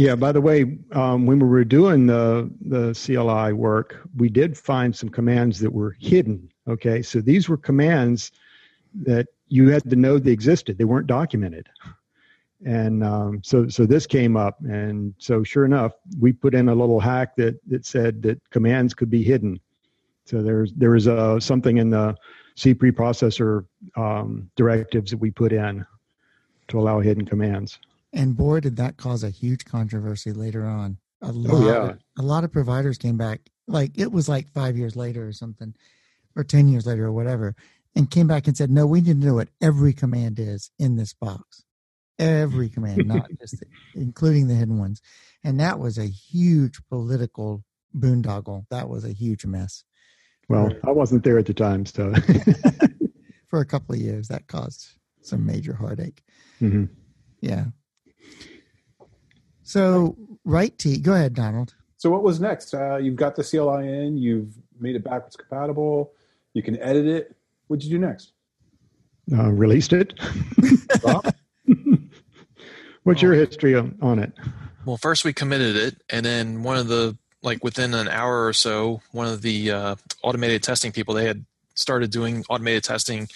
Yeah. 0.00 0.14
By 0.14 0.32
the 0.32 0.40
way, 0.40 0.78
um, 0.92 1.26
when 1.26 1.40
we 1.40 1.46
were 1.46 1.62
doing 1.62 2.06
the 2.06 2.50
the 2.62 2.94
CLI 2.94 3.52
work, 3.52 4.00
we 4.16 4.30
did 4.30 4.56
find 4.56 4.96
some 4.96 5.10
commands 5.10 5.58
that 5.60 5.70
were 5.70 5.94
hidden. 6.00 6.50
Okay, 6.66 7.02
so 7.02 7.20
these 7.20 7.50
were 7.50 7.58
commands 7.58 8.32
that 8.94 9.26
you 9.48 9.68
had 9.68 9.82
to 9.90 9.96
know 9.96 10.18
they 10.18 10.30
existed; 10.30 10.78
they 10.78 10.84
weren't 10.84 11.06
documented. 11.06 11.68
And 12.64 13.04
um, 13.04 13.42
so, 13.44 13.68
so 13.68 13.84
this 13.84 14.06
came 14.06 14.38
up, 14.38 14.58
and 14.62 15.14
so 15.18 15.42
sure 15.42 15.66
enough, 15.66 15.92
we 16.18 16.32
put 16.32 16.54
in 16.54 16.70
a 16.70 16.74
little 16.74 17.00
hack 17.00 17.36
that 17.36 17.60
that 17.68 17.84
said 17.84 18.22
that 18.22 18.40
commands 18.48 18.94
could 18.94 19.10
be 19.10 19.22
hidden. 19.22 19.60
So 20.24 20.42
there's 20.42 20.72
there 20.72 20.92
was 20.92 21.08
a 21.08 21.38
something 21.42 21.76
in 21.76 21.90
the 21.90 22.16
C 22.54 22.74
preprocessor 22.74 23.66
um, 23.96 24.50
directives 24.56 25.10
that 25.10 25.18
we 25.18 25.30
put 25.30 25.52
in 25.52 25.84
to 26.68 26.80
allow 26.80 27.00
hidden 27.00 27.26
commands. 27.26 27.78
And 28.12 28.36
boy, 28.36 28.60
did 28.60 28.76
that 28.76 28.96
cause 28.96 29.22
a 29.22 29.30
huge 29.30 29.64
controversy 29.64 30.32
later 30.32 30.66
on. 30.66 30.98
A 31.22 31.32
lot, 31.32 31.54
oh, 31.54 31.66
yeah. 31.66 31.92
a 32.18 32.22
lot 32.22 32.44
of 32.44 32.52
providers 32.52 32.98
came 32.98 33.16
back, 33.16 33.40
like 33.68 33.92
it 33.98 34.10
was 34.10 34.28
like 34.28 34.50
five 34.52 34.76
years 34.76 34.96
later 34.96 35.28
or 35.28 35.32
something, 35.32 35.74
or 36.34 36.44
10 36.44 36.68
years 36.68 36.86
later 36.86 37.06
or 37.06 37.12
whatever, 37.12 37.54
and 37.94 38.10
came 38.10 38.26
back 38.26 38.46
and 38.46 38.56
said, 38.56 38.70
no, 38.70 38.86
we 38.86 39.00
need 39.00 39.20
to 39.20 39.26
know 39.26 39.34
what 39.34 39.50
every 39.60 39.92
command 39.92 40.38
is 40.38 40.70
in 40.78 40.96
this 40.96 41.12
box. 41.12 41.64
Every 42.18 42.68
command, 42.70 43.06
not 43.06 43.28
just 43.38 43.60
the, 43.60 43.66
including 43.94 44.48
the 44.48 44.54
hidden 44.54 44.78
ones. 44.78 45.02
And 45.44 45.60
that 45.60 45.78
was 45.78 45.98
a 45.98 46.06
huge 46.06 46.80
political 46.88 47.64
boondoggle. 47.96 48.64
That 48.70 48.88
was 48.88 49.04
a 49.04 49.12
huge 49.12 49.44
mess. 49.44 49.84
Well, 50.48 50.70
I 50.84 50.90
wasn't 50.90 51.22
there 51.22 51.38
at 51.38 51.46
the 51.46 51.54
time, 51.54 51.86
so 51.86 52.12
for 53.48 53.60
a 53.60 53.64
couple 53.64 53.94
of 53.94 54.00
years, 54.00 54.26
that 54.28 54.48
caused 54.48 54.96
some 55.22 55.46
major 55.46 55.74
heartache. 55.74 56.24
Mm-hmm. 56.60 56.86
Yeah. 57.40 57.66
So, 59.70 60.16
right 60.44 60.76
T, 60.76 60.98
go 60.98 61.14
ahead, 61.14 61.32
Donald. 61.32 61.74
So, 61.96 62.10
what 62.10 62.24
was 62.24 62.40
next? 62.40 62.74
Uh, 62.74 62.96
you've 62.96 63.14
got 63.14 63.36
the 63.36 63.44
CLI 63.44 63.86
in, 63.86 64.18
you've 64.18 64.52
made 64.80 64.96
it 64.96 65.04
backwards 65.04 65.36
compatible, 65.36 66.10
you 66.54 66.62
can 66.64 66.76
edit 66.80 67.06
it. 67.06 67.36
What'd 67.68 67.84
you 67.84 67.90
do 67.90 68.04
next? 68.04 68.32
Uh, 69.32 69.48
released 69.52 69.92
it. 69.92 70.18
What's 73.04 73.22
your 73.22 73.32
history 73.34 73.76
on 73.76 74.18
it? 74.18 74.32
Well, 74.86 74.96
first 74.96 75.24
we 75.24 75.32
committed 75.32 75.76
it, 75.76 76.02
and 76.10 76.26
then 76.26 76.64
one 76.64 76.76
of 76.76 76.88
the 76.88 77.16
like 77.44 77.62
within 77.62 77.94
an 77.94 78.08
hour 78.08 78.44
or 78.44 78.52
so, 78.52 79.02
one 79.12 79.28
of 79.28 79.40
the 79.40 79.70
uh, 79.70 79.94
automated 80.24 80.64
testing 80.64 80.90
people 80.90 81.14
they 81.14 81.26
had 81.26 81.44
started 81.74 82.10
doing 82.10 82.44
automated 82.50 82.82
testing 82.82 83.28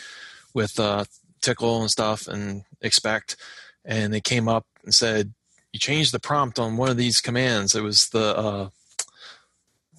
with 0.52 0.80
uh, 0.80 1.04
Tcl 1.42 1.82
and 1.82 1.90
stuff 1.92 2.26
and 2.26 2.64
expect, 2.80 3.36
and 3.84 4.12
they 4.12 4.20
came 4.20 4.48
up 4.48 4.66
and 4.82 4.92
said, 4.92 5.32
"You 5.74 5.80
changed 5.80 6.12
the 6.12 6.20
prompt 6.20 6.60
on 6.60 6.76
one 6.76 6.88
of 6.88 6.96
these 6.96 7.20
commands. 7.20 7.74
It 7.74 7.82
was 7.82 8.10
the 8.10 8.38
uh, 8.38 8.68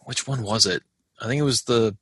which 0.06 0.26
one 0.26 0.42
was 0.42 0.66
it? 0.66 0.84
I 1.20 1.28
think 1.28 1.42
it 1.42 1.44
was 1.44 1.64
the 1.64 1.98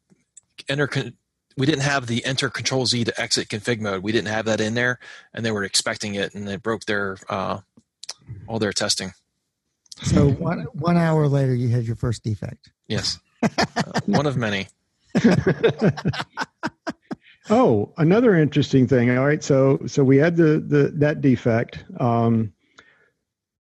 enter." 0.70 0.86
Con- 0.86 1.18
we 1.58 1.66
didn't 1.66 1.82
have 1.82 2.06
the 2.06 2.24
enter 2.24 2.52
control 2.52 2.86
Z 2.86 3.04
to 3.06 3.20
exit 3.20 3.48
config 3.48 3.80
mode. 3.80 4.04
We 4.04 4.12
didn't 4.12 4.28
have 4.28 4.46
that 4.46 4.62
in 4.62 4.76
there, 4.76 5.00
and 5.34 5.44
they 5.44 5.50
were 5.50 5.64
expecting 5.64 6.14
it, 6.14 6.36
and 6.36 6.48
it 6.48 6.62
broke 6.62 6.86
their 6.86 7.18
uh, 7.28 7.62
all 8.46 8.60
their 8.60 8.74
testing. 8.74 9.14
So 10.04 10.30
one 10.30 10.68
one 10.74 10.98
hour 10.98 11.28
later, 11.28 11.56
you 11.56 11.70
had 11.70 11.86
your 11.86 11.96
first 11.96 12.24
defect. 12.24 12.70
Yes, 12.88 13.18
uh, 13.42 13.50
one 14.06 14.28
of 14.28 14.38
many. 14.38 14.68
oh, 17.50 17.92
another 17.98 18.36
interesting 18.36 18.88
thing. 18.88 19.10
All 19.18 19.26
right, 19.26 19.44
so 19.44 19.80
so 19.88 20.04
we 20.04 20.18
had 20.18 20.36
the 20.36 20.60
the 20.60 20.92
that 20.96 21.22
defect. 21.22 21.84
Um, 22.00 22.54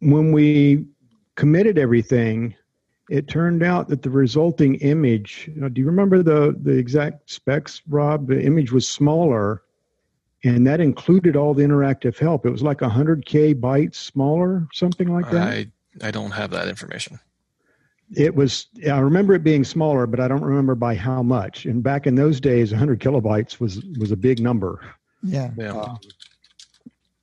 when 0.02 0.32
we 0.32 0.86
committed 1.36 1.78
everything, 1.78 2.56
it 3.10 3.28
turned 3.28 3.64
out 3.64 3.88
that 3.90 4.02
the 4.02 4.10
resulting 4.10 4.76
image. 4.76 5.50
You 5.54 5.62
know, 5.62 5.70
do 5.70 5.82
you 5.82 5.88
remember 5.88 6.22
the 6.24 6.58
the 6.62 6.72
exact 6.72 7.30
specs, 7.30 7.82
Rob? 7.88 8.28
The 8.28 8.42
image 8.42 8.72
was 8.72 8.88
smaller, 8.88 9.64
and 10.44 10.66
that 10.68 10.80
included 10.80 11.36
all 11.36 11.54
the 11.54 11.64
interactive 11.64 12.18
help. 12.18 12.46
It 12.46 12.52
was 12.52 12.64
like 12.64 12.80
100k 12.80 13.60
bytes 13.60 13.96
smaller, 13.96 14.68
something 14.74 15.12
like 15.12 15.30
that. 15.32 15.48
I 15.48 15.68
I 16.02 16.12
don't 16.12 16.32
have 16.32 16.52
that 16.52 16.68
information. 16.68 17.20
It 18.16 18.36
was. 18.36 18.68
I 18.90 19.00
remember 19.00 19.34
it 19.34 19.44
being 19.44 19.64
smaller, 19.64 20.08
but 20.08 20.20
I 20.20 20.28
don't 20.28 20.44
remember 20.44 20.76
by 20.76 20.96
how 20.96 21.24
much. 21.24 21.66
And 21.66 21.82
back 21.82 22.08
in 22.08 22.16
those 22.16 22.42
days, 22.42 22.72
100 22.72 23.00
kilobytes 23.00 23.60
was 23.60 23.84
was 24.00 24.12
a 24.12 24.18
big 24.18 24.40
number. 24.40 24.82
Yeah. 25.24 25.52
yeah. 25.58 25.78
Uh, 25.78 25.96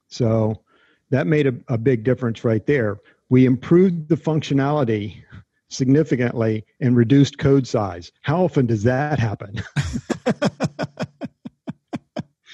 so 0.09 0.62
that 1.11 1.27
made 1.27 1.47
a, 1.47 1.55
a 1.68 1.79
big 1.79 2.05
difference 2.05 2.44
right 2.44 2.64
there. 2.66 2.99
We 3.31 3.47
improved 3.47 4.09
the 4.09 4.16
functionality 4.16 5.23
significantly 5.71 6.64
and 6.81 6.97
reduced 6.97 7.38
code 7.38 7.66
size. 7.66 8.11
How 8.23 8.44
often 8.44 8.66
does 8.66 8.85
that 8.85 9.18
happen? 9.18 9.62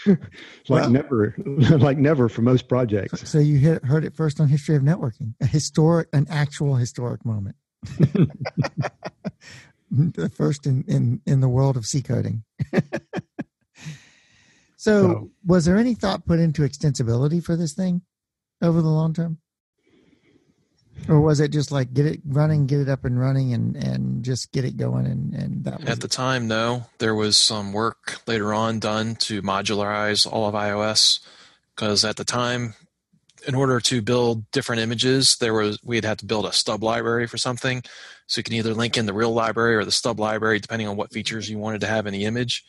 like 0.06 0.18
well, 0.68 0.90
never 0.90 1.34
like 1.78 1.98
never 1.98 2.28
for 2.28 2.42
most 2.42 2.68
projects 2.68 3.28
so 3.28 3.38
you 3.38 3.58
hit, 3.58 3.84
heard 3.84 4.04
it 4.04 4.14
first 4.14 4.38
on 4.40 4.48
history 4.48 4.76
of 4.76 4.82
networking 4.82 5.34
a 5.40 5.46
historic 5.46 6.08
an 6.12 6.26
actual 6.28 6.74
historic 6.74 7.24
moment 7.24 7.56
the 9.90 10.28
first 10.34 10.66
in, 10.66 10.84
in 10.88 11.20
in 11.26 11.40
the 11.40 11.48
world 11.48 11.76
of 11.76 11.86
c 11.86 12.02
coding 12.02 12.44
so, 12.72 12.82
so 14.76 15.30
was 15.46 15.64
there 15.64 15.78
any 15.78 15.94
thought 15.94 16.26
put 16.26 16.38
into 16.38 16.62
extensibility 16.62 17.42
for 17.42 17.56
this 17.56 17.72
thing 17.72 18.02
over 18.64 18.82
the 18.82 18.88
long 18.88 19.14
term? 19.14 19.38
Or 21.08 21.20
was 21.20 21.40
it 21.40 21.48
just 21.50 21.70
like 21.70 21.92
get 21.92 22.06
it 22.06 22.20
running 22.24 22.66
get 22.66 22.80
it 22.80 22.88
up 22.88 23.04
and 23.04 23.20
running 23.20 23.52
and 23.52 23.76
and 23.76 24.24
just 24.24 24.52
get 24.52 24.64
it 24.64 24.76
going 24.76 25.06
and 25.06 25.34
and 25.34 25.64
that 25.64 25.86
at 25.86 26.00
the 26.00 26.08
time 26.08 26.48
no. 26.48 26.86
There 26.98 27.14
was 27.14 27.36
some 27.36 27.72
work 27.72 28.20
later 28.26 28.54
on 28.54 28.78
done 28.78 29.16
to 29.16 29.42
modularize 29.42 30.26
all 30.26 30.48
of 30.48 30.54
ios 30.54 31.20
because 31.74 32.04
at 32.04 32.16
the 32.16 32.24
time 32.24 32.74
in 33.46 33.54
order 33.54 33.80
to 33.80 34.00
build 34.00 34.50
different 34.50 34.80
images 34.80 35.36
there 35.36 35.52
was 35.52 35.78
we'd 35.84 36.06
have 36.06 36.16
to 36.18 36.26
build 36.26 36.46
a 36.46 36.52
stub 36.52 36.82
library 36.82 37.26
for 37.26 37.36
something. 37.36 37.82
So 38.26 38.38
you 38.38 38.44
can 38.44 38.54
either 38.54 38.72
link 38.72 38.96
in 38.96 39.04
the 39.04 39.12
real 39.12 39.32
library 39.32 39.76
or 39.76 39.84
the 39.84 39.92
stub 39.92 40.18
library 40.18 40.58
depending 40.58 40.88
on 40.88 40.96
what 40.96 41.12
features 41.12 41.50
you 41.50 41.58
wanted 41.58 41.82
to 41.82 41.86
have 41.86 42.06
in 42.06 42.14
the 42.14 42.24
image. 42.24 42.64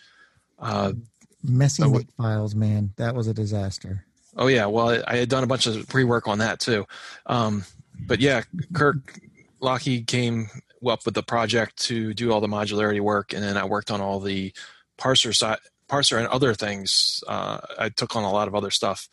Uh, 0.60 0.94
messy 1.42 1.84
so, 1.84 2.02
files 2.18 2.54
man. 2.54 2.92
That 2.98 3.16
was 3.16 3.28
a 3.28 3.34
disaster 3.34 4.05
oh 4.36 4.48
yeah 4.48 4.66
well 4.66 5.02
i 5.08 5.18
had 5.18 5.30
done 5.30 5.44
a 5.44 5.48
bunch 5.48 5.66
of 5.68 5.88
pre-work 5.88 6.28
on 6.28 6.40
that 6.40 6.60
too 6.60 6.86
um, 7.26 7.64
but 8.00 8.20
yeah, 8.20 8.44
Kirk 8.74 9.20
Lougheed 9.62 10.08
came 10.08 10.50
up 10.86 11.06
with 11.06 11.16
the 11.16 11.24
project 11.24 11.78
to 11.78 12.14
do 12.14 12.32
all 12.32 12.42
the 12.42 12.48
modularity 12.48 13.00
work, 13.00 13.34
and 13.34 13.44
then 13.44 13.58
I 13.58 13.66
worked 13.66 13.92
on 13.92 14.02
all 14.02 14.20
the 14.20 14.54
parser 14.98 15.34
side, 15.34 15.58
parser 15.90 16.18
and 16.18 16.28
other 16.28 16.54
things. 16.54 17.24
Uh, 17.28 17.60
I 17.80 17.90
took 17.90 18.16
on 18.16 18.24
a 18.24 18.32
lot 18.32 18.48
of 18.48 18.56
other 18.56 18.72
stuff 18.72 19.08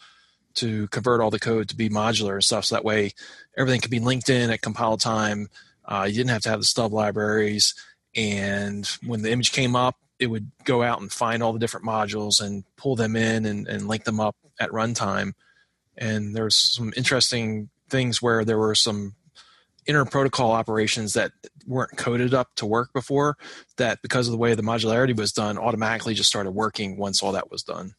to 0.55 0.87
convert 0.89 1.21
all 1.21 1.31
the 1.31 1.39
code 1.39 1.69
to 1.71 1.77
be 1.77 1.89
modular 1.89 2.35
and 2.35 2.45
stuff, 2.45 2.67
so 2.67 2.75
that 2.75 2.85
way 2.85 3.13
everything 3.57 3.81
could 3.81 3.91
be 3.91 4.01
linked 4.01 4.29
in 4.29 4.51
at 4.51 4.61
compile 4.61 4.97
time. 4.97 5.49
Uh, 5.85 6.05
you 6.07 6.15
didn't 6.15 6.31
have 6.31 6.43
to 6.43 6.51
have 6.51 6.61
the 6.61 6.67
stub 6.67 6.93
libraries, 6.93 7.75
and 8.15 8.87
when 9.07 9.23
the 9.23 9.31
image 9.31 9.53
came 9.53 9.75
up, 9.75 9.97
it 10.19 10.27
would 10.27 10.51
go 10.65 10.83
out 10.83 11.01
and 11.01 11.11
find 11.11 11.43
all 11.43 11.53
the 11.53 11.59
different 11.59 11.87
modules 11.87 12.41
and 12.41 12.65
pull 12.77 12.95
them 12.95 13.17
in 13.17 13.47
and, 13.47 13.67
and 13.67 13.89
link 13.89 14.05
them 14.05 14.21
up 14.21 14.37
at 14.61 14.71
runtime. 14.71 15.33
And 15.97 16.35
there's 16.35 16.57
some 16.57 16.93
interesting 16.97 17.69
things 17.89 18.23
where 18.23 18.45
there 18.45 18.59
were 18.59 18.75
some 18.75 19.15
inner 19.87 20.05
protocol 20.05 20.53
operations 20.53 21.15
that 21.15 21.33
weren't 21.67 21.97
coded 21.97 22.35
up 22.35 22.55
to 22.57 22.67
work 22.67 22.93
before 22.93 23.37
that 23.77 24.01
because 24.03 24.29
of 24.29 24.33
the 24.33 24.39
way 24.39 24.55
the 24.55 24.63
modularity 24.63 25.17
was 25.17 25.33
done 25.33 25.59
automatically 25.59 26.15
just 26.15 26.29
started 26.29 26.53
working 26.53 26.97
once 26.97 27.23
all 27.23 27.33
that 27.33 27.51
was 27.51 27.63
done. 27.63 27.95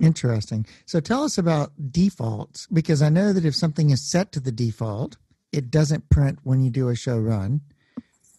Interesting. 0.00 0.66
So 0.86 1.00
tell 1.00 1.24
us 1.24 1.36
about 1.36 1.72
defaults 1.92 2.66
because 2.72 3.02
i 3.02 3.08
know 3.08 3.32
that 3.32 3.44
if 3.44 3.54
something 3.54 3.90
is 3.90 4.08
set 4.10 4.32
to 4.32 4.40
the 4.40 4.52
default 4.52 5.16
it 5.52 5.70
doesn't 5.70 6.08
print 6.08 6.38
when 6.42 6.62
you 6.62 6.70
do 6.70 6.88
a 6.88 6.94
show 6.96 7.18
run 7.18 7.60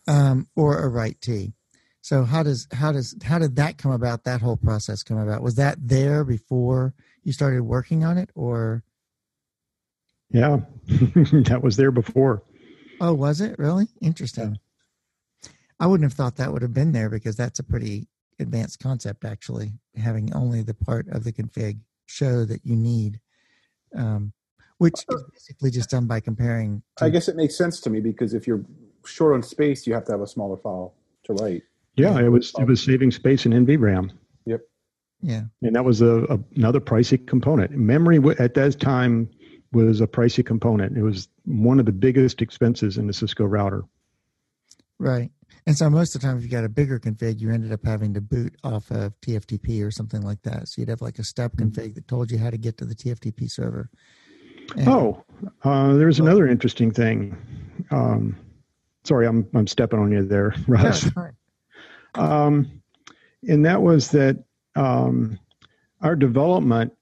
um, 0.08 0.48
or 0.56 0.80
a 0.80 0.88
write 0.88 1.22
t 1.22 1.54
so 2.02 2.24
how 2.24 2.44
does 2.44 2.68
how 2.74 2.92
does 2.92 3.16
how 3.24 3.40
did 3.40 3.56
that 3.56 3.78
come 3.78 3.92
about 3.92 4.24
that 4.24 4.42
whole 4.42 4.58
process 4.58 5.04
come 5.04 5.18
about 5.18 5.42
was 5.42 5.56
that 5.56 5.78
there 5.80 6.24
before 6.24 6.94
you 7.24 7.32
started 7.32 7.62
working 7.64 8.04
on 8.04 8.18
it 8.18 8.30
or 8.36 8.84
Yeah, 10.30 10.60
that 10.88 11.62
was 11.62 11.78
there 11.78 11.92
before. 11.92 12.44
Oh, 13.00 13.14
was 13.14 13.42
it 13.42 13.58
really 13.60 13.88
interesting? 14.02 14.58
I 15.80 15.88
wouldn't 15.88 16.10
have 16.10 16.16
thought 16.16 16.36
that 16.38 16.54
would 16.54 16.62
have 16.62 16.74
been 16.74 16.92
there 16.92 17.10
because 17.10 17.36
that's 17.36 17.60
a 17.60 17.64
pretty 17.64 18.08
advanced 18.40 18.80
concept, 18.80 19.26
actually, 19.26 19.72
having 19.96 20.34
only 20.34 20.62
the 20.62 20.76
part 20.76 21.08
of 21.10 21.24
the 21.24 21.34
config 21.34 21.80
show 22.06 22.46
that 22.46 22.64
you 22.64 22.76
need, 22.76 23.20
um, 23.96 24.34
which 24.78 25.04
is 25.10 25.24
basically 25.34 25.72
just 25.72 25.90
done 25.90 26.06
by 26.06 26.20
comparing. 26.20 26.84
I 27.02 27.10
guess 27.10 27.28
it 27.28 27.36
makes 27.36 27.58
sense 27.58 27.80
to 27.82 27.90
me 27.90 28.00
because 28.00 28.34
if 28.34 28.46
you're 28.46 28.64
short 29.06 29.34
on 29.34 29.42
space, 29.42 29.88
you 29.88 29.94
have 29.94 30.06
to 30.06 30.12
have 30.12 30.22
a 30.22 30.28
smaller 30.28 30.58
file 30.58 30.94
to 31.24 31.34
write. 31.34 31.64
Yeah, 31.96 32.20
it 32.20 32.30
was 32.30 32.54
it 32.58 32.66
was 32.68 32.82
saving 32.84 33.12
space 33.12 33.46
in 33.46 33.52
NVRAM. 33.52 34.12
Yep. 34.46 34.62
Yeah. 35.22 35.42
And 35.62 35.76
that 35.76 35.84
was 35.86 36.02
a, 36.02 36.24
a 36.26 36.40
another 36.56 36.80
pricey 36.80 37.26
component. 37.28 37.72
Memory 37.72 38.18
w- 38.18 38.36
at 38.40 38.54
that 38.56 38.80
time 38.80 39.30
was 39.74 40.02
a 40.02 40.08
pricey 40.08 40.46
component. 40.46 40.98
It 40.98 41.04
was 41.04 41.28
one 41.46 41.80
of 41.80 41.86
the 41.86 41.92
biggest 41.92 42.42
expenses 42.42 42.98
in 42.98 43.08
the 43.08 43.14
Cisco 43.14 43.46
router. 43.46 43.84
Right. 45.00 45.32
And 45.68 45.78
so 45.78 45.90
most 45.90 46.16
of 46.16 46.22
the 46.22 46.28
time, 46.28 46.38
if 46.38 46.44
you 46.44 46.50
got 46.50 46.64
a 46.64 46.70
bigger 46.70 47.00
config, 47.00 47.40
you 47.40 47.52
ended 47.52 47.72
up 47.72 47.86
having 47.86 48.14
to 48.16 48.22
boot 48.22 48.56
off 48.64 48.90
of 48.92 49.14
TFTP 49.22 49.86
or 49.86 49.92
something 49.92 50.22
like 50.22 50.42
that. 50.44 50.68
So 50.68 50.82
you'd 50.82 50.90
have 50.90 51.02
like 51.02 51.20
a 51.20 51.24
step 51.24 51.56
config 51.56 51.96
that 51.96 52.08
told 52.08 52.32
you 52.32 52.38
how 52.38 52.50
to 52.50 52.58
get 52.58 52.78
to 52.78 52.86
the 52.86 52.96
TFTP 52.96 53.50
server. 53.52 53.90
And- 54.76 54.88
Oh, 54.88 55.24
uh, 55.64 55.94
there's 55.94 56.20
another 56.20 56.48
interesting 56.48 56.90
thing. 56.92 57.36
Um, 57.92 58.36
sorry, 59.04 59.28
I'm 59.28 59.46
I'm 59.54 59.68
stepping 59.68 60.00
on 60.00 60.12
you 60.12 60.26
there, 60.26 60.54
Yeah, 60.58 60.64
Russ. 60.68 61.04
it's 61.06 61.14
fine. 61.14 61.34
Um, 62.16 62.82
and 63.48 63.66
that 63.66 63.82
was 63.82 64.10
that 64.12 64.44
um, 64.76 65.40
our 66.02 66.16
development 66.16 66.94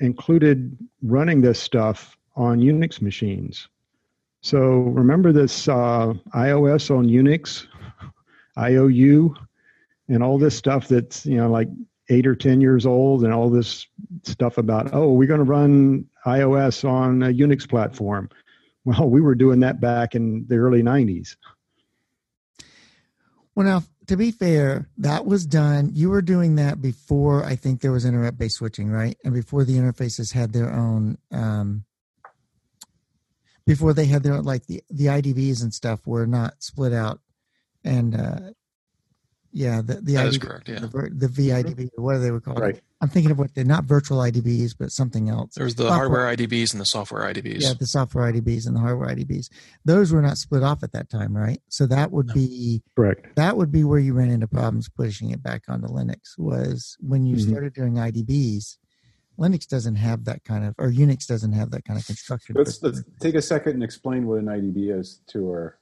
included 0.00 0.76
running 1.02 1.40
this 1.40 1.60
stuff 1.60 2.16
on 2.36 2.60
Unix 2.60 3.00
machines. 3.00 3.68
So 4.40 4.60
remember 4.60 5.32
this 5.32 5.68
uh, 5.68 6.14
IOS 6.34 6.96
on 6.96 7.06
Unix, 7.06 7.66
IOU, 8.58 9.34
and 10.08 10.22
all 10.22 10.38
this 10.38 10.56
stuff 10.56 10.88
that's 10.88 11.26
you 11.26 11.36
know 11.36 11.50
like 11.50 11.68
eight 12.08 12.26
or 12.26 12.36
ten 12.36 12.60
years 12.60 12.86
old, 12.86 13.24
and 13.24 13.32
all 13.32 13.50
this 13.50 13.86
stuff 14.22 14.58
about 14.58 14.94
oh 14.94 15.12
we're 15.12 15.28
going 15.28 15.38
to 15.38 15.44
run 15.44 16.06
IOS 16.26 16.88
on 16.88 17.22
a 17.22 17.26
Unix 17.26 17.68
platform. 17.68 18.28
Well, 18.84 19.10
we 19.10 19.20
were 19.20 19.34
doing 19.34 19.60
that 19.60 19.82
back 19.82 20.14
in 20.14 20.46
the 20.46 20.56
early 20.56 20.82
'90s. 20.82 21.36
Well, 23.54 23.66
now, 23.66 23.82
to 24.08 24.16
be 24.16 24.30
fair, 24.30 24.88
that 24.96 25.26
was 25.26 25.46
done. 25.46 25.90
You 25.92 26.10
were 26.10 26.22
doing 26.22 26.56
that 26.56 26.80
before 26.80 27.44
I 27.44 27.56
think 27.56 27.80
there 27.80 27.92
was 27.92 28.04
internet 28.04 28.38
based 28.38 28.56
switching, 28.56 28.90
right? 28.90 29.16
And 29.22 29.34
before 29.34 29.64
the 29.64 29.76
interfaces 29.76 30.32
had 30.32 30.52
their 30.52 30.72
own, 30.72 31.18
um, 31.30 31.84
before 33.66 33.92
they 33.92 34.06
had 34.06 34.22
their 34.22 34.40
like 34.40 34.66
the 34.66 34.82
the 34.90 35.06
IDBs 35.06 35.62
and 35.62 35.72
stuff 35.72 36.06
were 36.06 36.26
not 36.26 36.54
split 36.62 36.94
out, 36.94 37.20
and 37.84 38.14
uh, 38.18 38.40
yeah, 39.52 39.80
the 39.80 39.94
the 40.00 40.14
That 40.14 40.26
is 40.26 40.38
IDB 40.38 40.40
correct. 40.42 40.68
Yeah. 40.68 40.80
the, 40.80 40.88
vir- 40.88 41.10
the 41.14 41.26
VIDB, 41.26 41.88
or 41.96 42.04
whatever 42.04 42.22
they 42.24 42.30
were 42.30 42.40
called. 42.40 42.58
Right. 42.60 42.80
I'm 43.00 43.08
thinking 43.08 43.30
of 43.30 43.38
what 43.38 43.54
they're 43.54 43.64
not 43.64 43.84
virtual 43.84 44.18
IDBs, 44.18 44.74
but 44.78 44.90
something 44.92 45.28
else. 45.28 45.54
There's 45.54 45.76
the 45.76 45.84
Software. 45.84 45.98
hardware 46.26 46.36
IDBs 46.36 46.72
and 46.72 46.80
the 46.80 46.84
software 46.84 47.22
IDBs. 47.32 47.62
Yeah, 47.62 47.72
the 47.78 47.86
software 47.86 48.30
IDBs 48.32 48.66
and 48.66 48.74
the 48.74 48.80
hardware 48.80 49.08
IDBs. 49.08 49.48
Those 49.84 50.12
were 50.12 50.20
not 50.20 50.36
split 50.36 50.62
off 50.62 50.82
at 50.82 50.92
that 50.92 51.08
time, 51.08 51.36
right? 51.36 51.60
So 51.68 51.86
that 51.86 52.10
would 52.10 52.26
No. 52.28 52.34
be 52.34 52.82
Correct. 52.96 53.36
that 53.36 53.56
would 53.56 53.70
be 53.72 53.84
where 53.84 54.00
you 54.00 54.14
ran 54.14 54.30
into 54.30 54.48
problems 54.48 54.88
pushing 54.88 55.30
it 55.30 55.42
back 55.42 55.62
onto 55.68 55.86
Linux 55.86 56.36
was 56.36 56.96
when 57.00 57.24
you 57.24 57.36
Mhm. 57.36 57.48
started 57.50 57.72
doing 57.74 57.94
IDBs. 57.98 58.78
Linux 59.38 59.68
doesn't 59.68 59.94
have 59.94 60.24
that 60.24 60.42
kind 60.44 60.64
of, 60.64 60.74
or 60.78 60.90
Unix 60.90 61.24
doesn't 61.26 61.52
have 61.52 61.70
that 61.70 61.84
kind 61.84 61.98
of 62.00 62.04
construction. 62.04 62.56
Let's 62.58 62.82
let's 62.82 63.04
take 63.20 63.36
a 63.36 63.42
second 63.42 63.74
and 63.74 63.82
explain 63.84 64.26
what 64.26 64.40
an 64.40 64.46
IDB 64.48 64.90
is 64.90 65.20
to 65.28 65.48
our. 65.48 65.78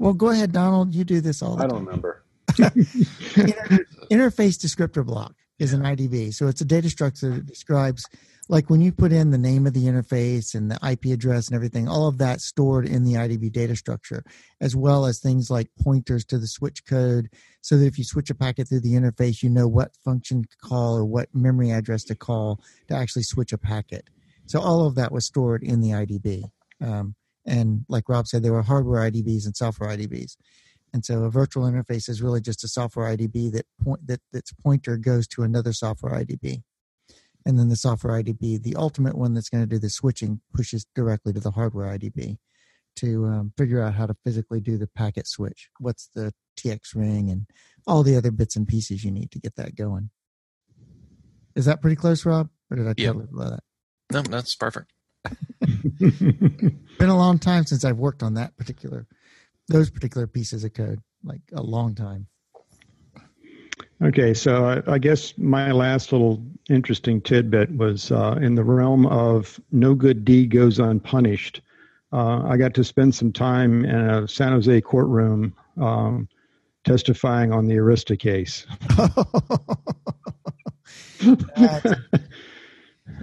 well, 0.00 0.12
go 0.14 0.30
ahead, 0.30 0.50
Donald. 0.50 0.92
You 0.92 1.04
do 1.04 1.20
this 1.20 1.40
all 1.42 1.54
the 1.54 1.62
I 1.62 1.66
don't 1.68 1.84
remember. 1.84 2.24
Inter- 2.58 3.86
interface 4.10 4.56
descriptor 4.58 5.04
block 5.04 5.34
is 5.58 5.72
an 5.72 5.82
IDB. 5.82 6.34
So 6.34 6.48
it's 6.48 6.60
a 6.60 6.64
data 6.64 6.90
structure 6.90 7.30
that 7.30 7.46
describes, 7.46 8.08
like 8.48 8.68
when 8.68 8.80
you 8.80 8.90
put 8.90 9.12
in 9.12 9.30
the 9.30 9.38
name 9.38 9.66
of 9.66 9.74
the 9.74 9.84
interface 9.84 10.54
and 10.54 10.70
the 10.70 10.78
IP 10.88 11.06
address 11.12 11.46
and 11.46 11.54
everything, 11.54 11.88
all 11.88 12.08
of 12.08 12.18
that 12.18 12.40
stored 12.40 12.86
in 12.86 13.04
the 13.04 13.14
IDB 13.14 13.52
data 13.52 13.76
structure, 13.76 14.24
as 14.60 14.74
well 14.74 15.06
as 15.06 15.20
things 15.20 15.50
like 15.50 15.68
pointers 15.80 16.24
to 16.26 16.38
the 16.38 16.48
switch 16.48 16.84
code, 16.84 17.28
so 17.60 17.76
that 17.76 17.86
if 17.86 17.96
you 17.96 18.04
switch 18.04 18.30
a 18.30 18.34
packet 18.34 18.68
through 18.68 18.80
the 18.80 18.94
interface, 18.94 19.42
you 19.42 19.50
know 19.50 19.68
what 19.68 19.96
function 20.04 20.42
to 20.42 20.56
call 20.56 20.96
or 20.96 21.04
what 21.04 21.28
memory 21.34 21.70
address 21.70 22.02
to 22.04 22.14
call 22.14 22.60
to 22.88 22.94
actually 22.94 23.22
switch 23.22 23.52
a 23.52 23.58
packet. 23.58 24.08
So 24.46 24.60
all 24.60 24.86
of 24.86 24.96
that 24.96 25.12
was 25.12 25.24
stored 25.24 25.62
in 25.62 25.80
the 25.80 25.90
IDB. 25.90 26.44
Um, 26.80 27.14
and 27.46 27.84
like 27.88 28.08
Rob 28.08 28.26
said, 28.26 28.42
there 28.42 28.52
were 28.52 28.62
hardware 28.62 29.08
IDBs 29.08 29.46
and 29.46 29.56
software 29.56 29.90
IDBs. 29.90 30.36
And 30.92 31.04
so 31.04 31.24
a 31.24 31.30
virtual 31.30 31.64
interface 31.64 32.08
is 32.08 32.20
really 32.20 32.40
just 32.40 32.64
a 32.64 32.68
software 32.68 33.14
IDB 33.16 33.50
that 33.52 33.66
point 33.82 34.06
that 34.06 34.20
its 34.32 34.52
pointer 34.52 34.96
goes 34.96 35.26
to 35.28 35.42
another 35.42 35.72
software 35.72 36.12
IDB. 36.12 36.62
And 37.46 37.58
then 37.58 37.68
the 37.68 37.76
software 37.76 38.22
IDB, 38.22 38.62
the 38.62 38.76
ultimate 38.76 39.16
one 39.16 39.34
that's 39.34 39.48
going 39.48 39.62
to 39.64 39.68
do 39.68 39.78
the 39.78 39.90
switching, 39.90 40.40
pushes 40.54 40.86
directly 40.94 41.32
to 41.32 41.40
the 41.40 41.52
hardware 41.52 41.96
IDB 41.98 42.36
to 42.96 43.24
um, 43.24 43.52
figure 43.56 43.82
out 43.82 43.94
how 43.94 44.06
to 44.06 44.14
physically 44.22 44.60
do 44.60 44.76
the 44.76 44.86
packet 44.86 45.26
switch. 45.26 45.70
What's 45.78 46.08
the 46.14 46.34
TX 46.56 46.94
ring 46.94 47.30
and 47.30 47.46
all 47.86 48.02
the 48.02 48.16
other 48.16 48.30
bits 48.30 48.56
and 48.56 48.66
pieces 48.66 49.04
you 49.04 49.10
need 49.10 49.30
to 49.32 49.38
get 49.38 49.56
that 49.56 49.74
going. 49.74 50.10
Is 51.54 51.64
that 51.66 51.80
pretty 51.80 51.96
close, 51.96 52.24
Rob? 52.24 52.48
Or 52.70 52.76
did 52.76 52.86
I 52.86 52.94
Yep. 52.96 53.06
totally 53.12 53.26
blow 53.30 53.50
that? 53.50 53.62
No, 54.12 54.22
that's 54.22 54.54
perfect. 54.54 54.92
Been 55.98 56.80
a 57.00 57.16
long 57.16 57.38
time 57.38 57.64
since 57.64 57.84
I've 57.84 57.98
worked 57.98 58.22
on 58.22 58.34
that 58.34 58.56
particular, 58.56 59.06
those 59.72 59.90
particular 59.90 60.26
pieces 60.26 60.64
of 60.64 60.74
code, 60.74 61.00
like 61.24 61.40
a 61.52 61.62
long 61.62 61.94
time. 61.94 62.26
Okay, 64.02 64.34
so 64.34 64.66
I, 64.66 64.94
I 64.94 64.98
guess 64.98 65.36
my 65.38 65.70
last 65.70 66.12
little 66.12 66.44
interesting 66.68 67.20
tidbit 67.20 67.74
was 67.76 68.10
uh, 68.10 68.38
in 68.40 68.54
the 68.54 68.64
realm 68.64 69.06
of 69.06 69.60
no 69.70 69.94
good 69.94 70.24
deed 70.24 70.50
goes 70.50 70.78
unpunished. 70.78 71.60
Uh, 72.12 72.42
I 72.46 72.56
got 72.56 72.74
to 72.74 72.84
spend 72.84 73.14
some 73.14 73.32
time 73.32 73.84
in 73.84 73.94
a 73.94 74.28
San 74.28 74.52
Jose 74.52 74.80
courtroom 74.82 75.54
um, 75.80 76.28
testifying 76.84 77.52
on 77.52 77.66
the 77.66 77.76
Arista 77.76 78.18
case. 78.18 78.66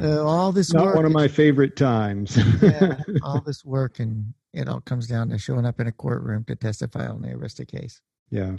Uh, 0.01 0.23
all 0.23 0.51
this 0.51 0.71
Not 0.71 0.85
work, 0.85 0.95
one 0.95 1.05
of 1.05 1.12
my 1.12 1.27
favorite 1.27 1.75
times. 1.75 2.38
yeah, 2.62 2.95
all 3.23 3.41
this 3.41 3.65
work, 3.65 3.99
and 3.99 4.33
it 4.53 4.67
all 4.67 4.81
comes 4.81 5.07
down 5.07 5.29
to 5.29 5.38
showing 5.38 5.65
up 5.65 5.79
in 5.79 5.88
a 5.88 5.91
courtroom 5.91 6.43
to 6.45 6.55
testify 6.55 7.07
on 7.07 7.21
the 7.21 7.29
Arista 7.29 7.67
case. 7.67 8.01
yeah. 8.29 8.55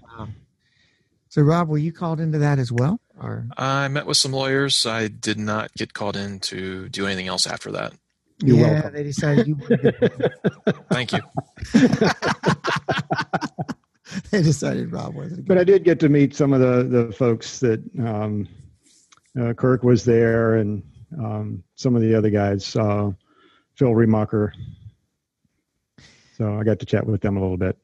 So, 1.29 1.43
Rob, 1.43 1.69
were 1.69 1.79
you 1.79 1.93
called 1.93 2.19
into 2.19 2.39
that 2.39 2.59
as 2.59 2.73
well, 2.73 3.01
or 3.17 3.47
I 3.57 3.87
met 3.87 4.05
with 4.05 4.17
some 4.17 4.33
lawyers. 4.33 4.85
I 4.85 5.07
did 5.07 5.39
not 5.39 5.73
get 5.75 5.95
called 5.95 6.17
in 6.17 6.41
to 6.41 6.89
do 6.89 7.07
anything 7.07 7.29
else 7.29 7.47
after 7.47 7.71
that. 7.71 7.93
You're 8.43 8.57
yeah, 8.57 8.73
welcome. 8.73 8.95
they 8.95 9.03
decided 9.05 9.47
you 9.47 9.55
were 9.55 9.77
good. 9.77 10.33
Thank 10.91 11.13
you. 11.13 11.21
they 14.31 14.43
decided 14.43 14.93
Rob 14.93 15.15
wasn't. 15.15 15.47
But 15.47 15.59
I 15.59 15.63
did 15.63 15.85
get 15.85 16.01
to 16.01 16.09
meet 16.09 16.35
some 16.35 16.53
of 16.53 16.61
the, 16.61 17.05
the 17.05 17.13
folks 17.13 17.61
that 17.61 17.81
um, 18.01 18.49
uh, 19.41 19.53
Kirk 19.53 19.85
was 19.85 20.05
there 20.05 20.57
and 20.57 20.83
um, 21.17 21.63
some 21.75 21.95
of 21.95 22.03
the 22.03 22.15
other 22.15 22.31
guys, 22.31 22.75
uh, 22.75 23.13
Phil 23.77 23.91
Remaker. 23.91 24.51
So 26.41 26.59
I 26.59 26.65
got 26.65 26.79
to 26.79 26.87
chat 26.87 27.07
with 27.07 27.21
them 27.21 27.37
a 27.37 27.41
little 27.43 27.59
bit. 27.59 27.77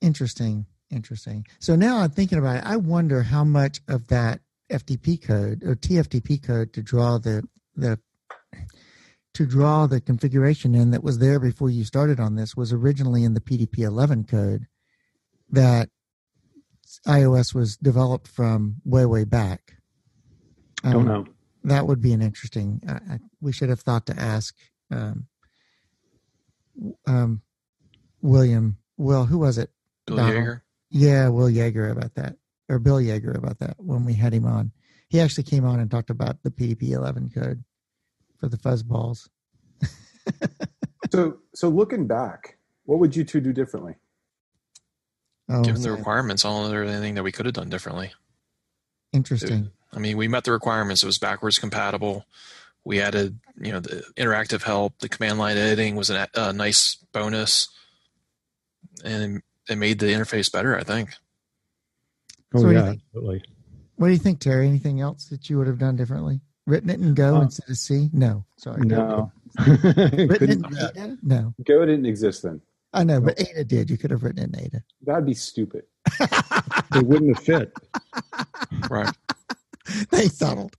Interesting, 0.00 0.66
interesting. 0.88 1.44
So 1.58 1.74
now 1.74 1.96
I'm 1.98 2.10
thinking 2.10 2.38
about 2.38 2.58
it. 2.58 2.62
I 2.64 2.76
wonder 2.76 3.24
how 3.24 3.42
much 3.42 3.80
of 3.88 4.06
that 4.06 4.38
FTP 4.70 5.20
code 5.20 5.64
or 5.64 5.74
TFTP 5.74 6.40
code 6.40 6.72
to 6.74 6.80
draw 6.82 7.18
the 7.18 7.42
the 7.74 7.98
to 9.34 9.46
draw 9.46 9.88
the 9.88 10.00
configuration 10.00 10.76
in 10.76 10.92
that 10.92 11.02
was 11.02 11.18
there 11.18 11.40
before 11.40 11.68
you 11.68 11.82
started 11.82 12.20
on 12.20 12.36
this 12.36 12.56
was 12.56 12.72
originally 12.72 13.24
in 13.24 13.34
the 13.34 13.40
PDP 13.40 13.80
11 13.80 14.24
code 14.24 14.66
that 15.50 15.88
IOS 17.04 17.52
was 17.52 17.76
developed 17.76 18.28
from 18.28 18.76
way 18.84 19.06
way 19.06 19.24
back. 19.24 19.74
I 20.84 20.92
don't 20.92 21.08
Um, 21.08 21.24
know. 21.24 21.26
that 21.64 21.88
would 21.88 22.00
be 22.00 22.12
an 22.12 22.22
interesting. 22.22 22.80
I, 22.86 22.92
I, 23.14 23.18
we 23.40 23.50
should 23.50 23.70
have 23.70 23.80
thought 23.80 24.06
to 24.06 24.16
ask 24.16 24.54
um, 24.92 25.26
um, 27.08 27.42
William. 28.26 28.76
Well, 28.96 29.26
who 29.26 29.38
was 29.38 29.58
it? 29.58 29.70
Bill 30.06 30.16
Donald. 30.16 30.34
Yeager. 30.34 30.60
Yeah, 30.90 31.28
Will 31.28 31.48
Yeager 31.48 31.90
about 31.90 32.14
that, 32.14 32.36
or 32.68 32.78
Bill 32.78 32.96
Yeager 32.96 33.36
about 33.36 33.58
that 33.58 33.74
when 33.78 34.04
we 34.04 34.14
had 34.14 34.32
him 34.32 34.46
on. 34.46 34.72
He 35.08 35.20
actually 35.20 35.44
came 35.44 35.64
on 35.64 35.78
and 35.80 35.90
talked 35.90 36.10
about 36.10 36.42
the 36.42 36.50
PDP 36.50 36.90
11 36.90 37.30
code 37.34 37.62
for 38.38 38.48
the 38.48 38.56
fuzzballs. 38.56 39.28
So 41.12 41.38
so 41.54 41.68
looking 41.68 42.08
back, 42.08 42.58
what 42.84 42.98
would 42.98 43.14
you 43.14 43.22
two 43.22 43.40
do 43.40 43.52
differently? 43.52 43.94
Oh, 45.48 45.62
Given 45.62 45.82
the 45.82 45.92
requirements, 45.92 46.44
I 46.44 46.48
don't 46.48 46.64
know 46.64 46.68
there's 46.68 46.90
anything 46.90 47.14
that 47.14 47.22
we 47.22 47.30
could 47.30 47.46
have 47.46 47.54
done 47.54 47.68
differently. 47.70 48.12
interesting. 49.12 49.70
I 49.92 50.00
mean, 50.00 50.16
we 50.16 50.26
met 50.26 50.42
the 50.42 50.50
requirements. 50.50 51.04
It 51.04 51.06
was 51.06 51.18
backwards 51.18 51.58
compatible 51.58 52.26
We 52.84 53.00
added, 53.00 53.38
you 53.60 53.70
know, 53.70 53.78
the 53.78 54.02
interactive 54.16 54.62
help. 54.62 54.98
The 54.98 55.08
command 55.08 55.38
line 55.38 55.56
editing 55.56 55.94
was 55.94 56.10
a, 56.10 56.28
a 56.34 56.52
nice 56.52 56.96
bonus, 57.12 57.68
and 59.04 59.42
it 59.68 59.76
made 59.76 59.98
the 59.98 60.06
interface 60.06 60.50
better. 60.50 60.76
I 60.78 60.82
think. 60.82 61.10
Oh 62.54 62.60
So 62.60 62.66
what 62.66 62.70
do 62.70 62.74
you 62.74 62.80
yeah, 62.82 62.88
think? 62.90 63.02
absolutely. 63.14 63.42
What 63.96 64.06
do 64.08 64.12
you 64.12 64.18
think, 64.18 64.40
Terry? 64.40 64.68
Anything 64.68 65.00
else 65.00 65.26
that 65.26 65.48
you 65.48 65.58
would 65.58 65.66
have 65.66 65.78
done 65.78 65.96
differently? 65.96 66.40
Written 66.66 66.90
it 66.90 67.00
in 67.00 67.14
Go 67.14 67.36
Uh, 67.36 67.42
instead 67.42 67.70
of 67.70 67.76
C? 67.78 68.10
No, 68.12 68.44
sorry. 68.56 68.82
No. 68.86 69.30
Written 69.66 70.50
in 70.50 70.64
Ada? 70.66 71.18
No, 71.22 71.54
Go 71.64 71.84
didn't 71.86 72.06
exist 72.06 72.42
then. 72.42 72.60
I 72.92 73.04
know, 73.04 73.20
but 73.20 73.40
Ada 73.40 73.64
did. 73.64 73.90
You 73.90 73.96
could 73.98 74.10
have 74.10 74.22
written 74.22 74.42
it 74.42 74.56
in 74.58 74.64
Ada. 74.66 74.82
That'd 75.02 75.26
be 75.26 75.34
stupid. 75.34 75.84
it 76.20 77.02
wouldn't 77.06 77.36
have 77.36 77.44
fit. 77.44 77.72
Right. 78.90 79.14
Thanks, 79.86 80.38
Donald, 80.38 80.74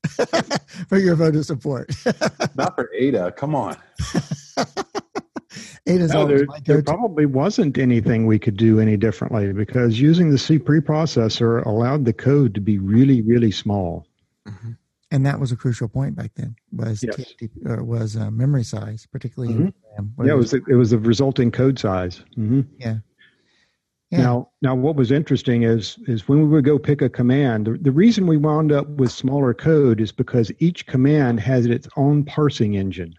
for 0.89 0.97
your 0.97 1.15
vote 1.15 1.35
of 1.35 1.45
support. 1.45 1.89
Not 2.55 2.75
for 2.75 2.89
Ada. 2.93 3.31
Come 3.37 3.55
on. 3.55 3.77
Ada's 5.87 6.13
No, 6.13 6.21
always 6.21 6.37
there, 6.39 6.45
my 6.47 6.59
there 6.65 6.83
probably 6.83 7.25
wasn't 7.25 7.77
anything 7.77 8.25
we 8.25 8.39
could 8.39 8.57
do 8.57 8.79
any 8.79 8.97
differently 8.97 9.53
because 9.53 9.99
using 9.99 10.29
the 10.29 10.37
C 10.37 10.59
preprocessor 10.59 11.65
allowed 11.65 12.05
the 12.05 12.13
code 12.13 12.53
to 12.55 12.61
be 12.61 12.77
really, 12.77 13.21
really 13.21 13.51
small. 13.51 14.05
hmm 14.47 14.71
and 15.09 15.25
that 15.25 15.39
was 15.39 15.53
a 15.53 15.55
crucial 15.55 15.87
point 15.87 16.17
back 16.17 16.31
then. 16.35 16.53
Was 16.73 17.01
Yes. 17.01 17.15
TFTP, 17.15 17.65
or 17.65 17.81
was 17.81 18.17
uh, 18.17 18.29
memory 18.29 18.65
size, 18.65 19.07
particularly 19.09 19.53
in 19.53 19.73
RAM. 19.95 20.13
Yeah, 20.21 20.33
it 20.33 20.35
was 20.35 20.53
it 20.53 20.67
was 20.75 20.89
the 20.89 20.99
resulting 20.99 21.49
code 21.49 21.79
size. 21.79 22.25
hmm 22.35 22.61
Yeah. 22.77 22.97
Yeah. 24.11 24.17
Now, 24.23 24.49
now, 24.61 24.75
what 24.75 24.95
was 24.97 25.11
interesting 25.11 25.63
is 25.63 25.97
is 26.07 26.27
when 26.27 26.39
we 26.41 26.47
would 26.47 26.65
go 26.65 26.77
pick 26.77 27.01
a 27.01 27.09
command. 27.09 27.67
The, 27.67 27.77
the 27.77 27.91
reason 27.91 28.27
we 28.27 28.35
wound 28.37 28.71
up 28.73 28.87
with 28.89 29.11
smaller 29.11 29.53
code 29.53 29.99
is 30.01 30.11
because 30.11 30.51
each 30.59 30.85
command 30.87 31.39
has 31.39 31.65
its 31.65 31.87
own 31.95 32.23
parsing 32.25 32.75
engine. 32.75 33.13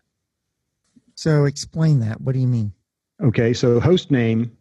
So 1.18 1.46
explain 1.46 1.98
that. 1.98 2.20
What 2.20 2.34
do 2.34 2.38
you 2.38 2.46
mean? 2.46 2.72
Okay, 3.20 3.52
so 3.52 3.80
host 3.80 4.12
name, 4.12 4.56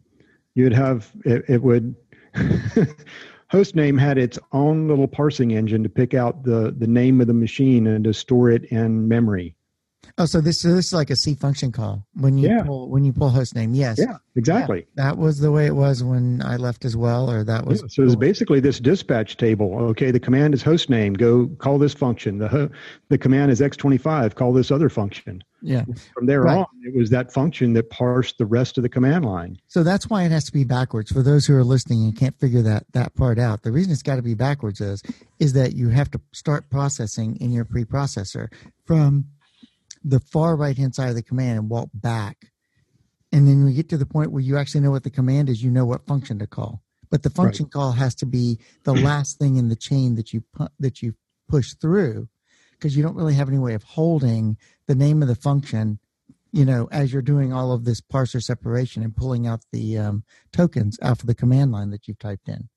you'd 0.56 0.72
have 0.72 1.08
it, 1.24 1.44
it 1.46 1.62
would. 1.62 1.94
host 3.48 3.76
name 3.76 3.96
had 3.96 4.18
its 4.18 4.40
own 4.50 4.88
little 4.88 5.06
parsing 5.06 5.52
engine 5.52 5.84
to 5.84 5.88
pick 5.88 6.14
out 6.14 6.42
the 6.42 6.74
the 6.76 6.88
name 6.88 7.20
of 7.20 7.28
the 7.28 7.32
machine 7.32 7.86
and 7.86 8.02
to 8.02 8.12
store 8.12 8.50
it 8.50 8.64
in 8.72 9.06
memory. 9.06 9.54
Oh, 10.16 10.24
so 10.26 10.40
this 10.40 10.60
so 10.60 10.74
this 10.74 10.86
is 10.86 10.92
like 10.92 11.10
a 11.10 11.16
C 11.16 11.34
function 11.34 11.70
call 11.70 12.04
when 12.14 12.38
you 12.38 12.48
Yeah. 12.48 12.62
pull 12.62 12.88
when 12.88 13.04
you 13.04 13.12
pull 13.12 13.30
host 13.30 13.54
name. 13.54 13.74
Yes. 13.74 13.98
Yeah, 13.98 14.16
exactly. 14.36 14.86
That 14.96 15.16
was 15.18 15.38
the 15.38 15.52
way 15.52 15.66
it 15.66 15.76
was 15.76 16.02
when 16.02 16.42
I 16.42 16.56
left 16.56 16.84
as 16.84 16.96
well, 16.96 17.30
or 17.30 17.44
that 17.44 17.66
was 17.66 17.82
Yeah, 17.82 17.88
so 17.88 18.02
it's 18.04 18.14
basically 18.16 18.58
this 18.60 18.80
dispatch 18.80 19.36
table. 19.36 19.74
Okay, 19.90 20.10
the 20.10 20.20
command 20.20 20.54
is 20.54 20.62
host 20.62 20.88
name. 20.90 21.14
Go 21.14 21.46
call 21.58 21.78
this 21.78 21.94
function. 21.94 22.38
The 22.38 22.48
ho- 22.48 22.68
the 23.10 23.18
command 23.18 23.50
is 23.52 23.60
x25. 23.60 24.34
Call 24.34 24.52
this 24.52 24.70
other 24.70 24.88
function. 24.88 25.42
yeah. 25.60 25.84
From 26.14 26.26
there 26.26 26.42
Right. 26.42 26.58
on, 26.58 26.66
it 26.84 26.96
was 26.96 27.10
that 27.10 27.32
function 27.32 27.72
that 27.72 27.90
parsed 27.90 28.38
the 28.38 28.46
rest 28.46 28.78
of 28.78 28.82
the 28.82 28.88
command 28.88 29.24
line. 29.24 29.58
So 29.66 29.82
that's 29.82 30.08
why 30.08 30.22
it 30.22 30.30
has 30.30 30.44
to 30.44 30.52
be 30.52 30.62
backwards. 30.62 31.10
For 31.10 31.20
those 31.22 31.46
who 31.46 31.56
are 31.56 31.64
listening 31.64 32.04
and 32.04 32.16
can't 32.16 32.38
figure 32.38 32.62
that 32.62 32.86
that 32.92 33.14
part 33.16 33.38
out, 33.40 33.62
the 33.62 33.72
reason 33.72 33.90
it's 33.92 34.02
got 34.02 34.16
to 34.16 34.22
be 34.22 34.34
backwards 34.34 34.80
is 34.80 35.02
is 35.40 35.52
that 35.54 35.74
you 35.74 35.88
have 35.88 36.10
to 36.12 36.20
start 36.32 36.70
processing 36.70 37.36
in 37.40 37.50
your 37.50 37.64
preprocessor 37.64 38.48
from 38.84 39.24
the 40.08 40.20
far 40.20 40.56
right 40.56 40.76
hand 40.76 40.94
side 40.94 41.08
of 41.08 41.14
the 41.14 41.22
command 41.22 41.58
and 41.58 41.68
walk 41.68 41.90
back, 41.94 42.50
and 43.32 43.46
then 43.46 43.64
we 43.64 43.74
get 43.74 43.88
to 43.90 43.98
the 43.98 44.06
point 44.06 44.32
where 44.32 44.42
you 44.42 44.56
actually 44.56 44.80
know 44.80 44.90
what 44.90 45.04
the 45.04 45.10
command 45.10 45.48
is. 45.48 45.62
You 45.62 45.70
know 45.70 45.84
what 45.84 46.06
function 46.06 46.38
to 46.38 46.46
call, 46.46 46.82
but 47.10 47.22
the 47.22 47.30
function 47.30 47.66
call 47.66 47.92
has 47.92 48.14
to 48.16 48.26
be 48.26 48.58
the 48.84 48.94
last 49.08 49.38
thing 49.38 49.56
in 49.56 49.68
the 49.68 49.76
chain 49.76 50.14
that 50.16 50.32
you 50.32 50.42
pu- 50.52 50.68
that 50.78 51.02
you 51.02 51.14
push 51.48 51.74
through, 51.74 52.28
because 52.72 52.96
you 52.96 53.02
don't 53.02 53.16
really 53.16 53.34
have 53.34 53.48
any 53.48 53.58
way 53.58 53.74
of 53.74 53.82
holding 53.82 54.56
the 54.86 54.94
name 54.94 55.22
of 55.22 55.28
the 55.28 55.34
function 55.34 55.98
you 56.52 56.64
know, 56.64 56.88
as 56.90 57.12
you're 57.12 57.22
doing 57.22 57.52
all 57.52 57.72
of 57.72 57.84
this 57.84 58.00
parser 58.00 58.42
separation 58.42 59.02
and 59.02 59.14
pulling 59.14 59.46
out 59.46 59.60
the 59.72 59.98
um, 59.98 60.24
tokens 60.52 60.98
out 61.02 61.20
of 61.20 61.26
the 61.26 61.34
command 61.34 61.72
line 61.72 61.90
that 61.90 62.08
you've 62.08 62.18
typed 62.18 62.48
in. 62.48 62.68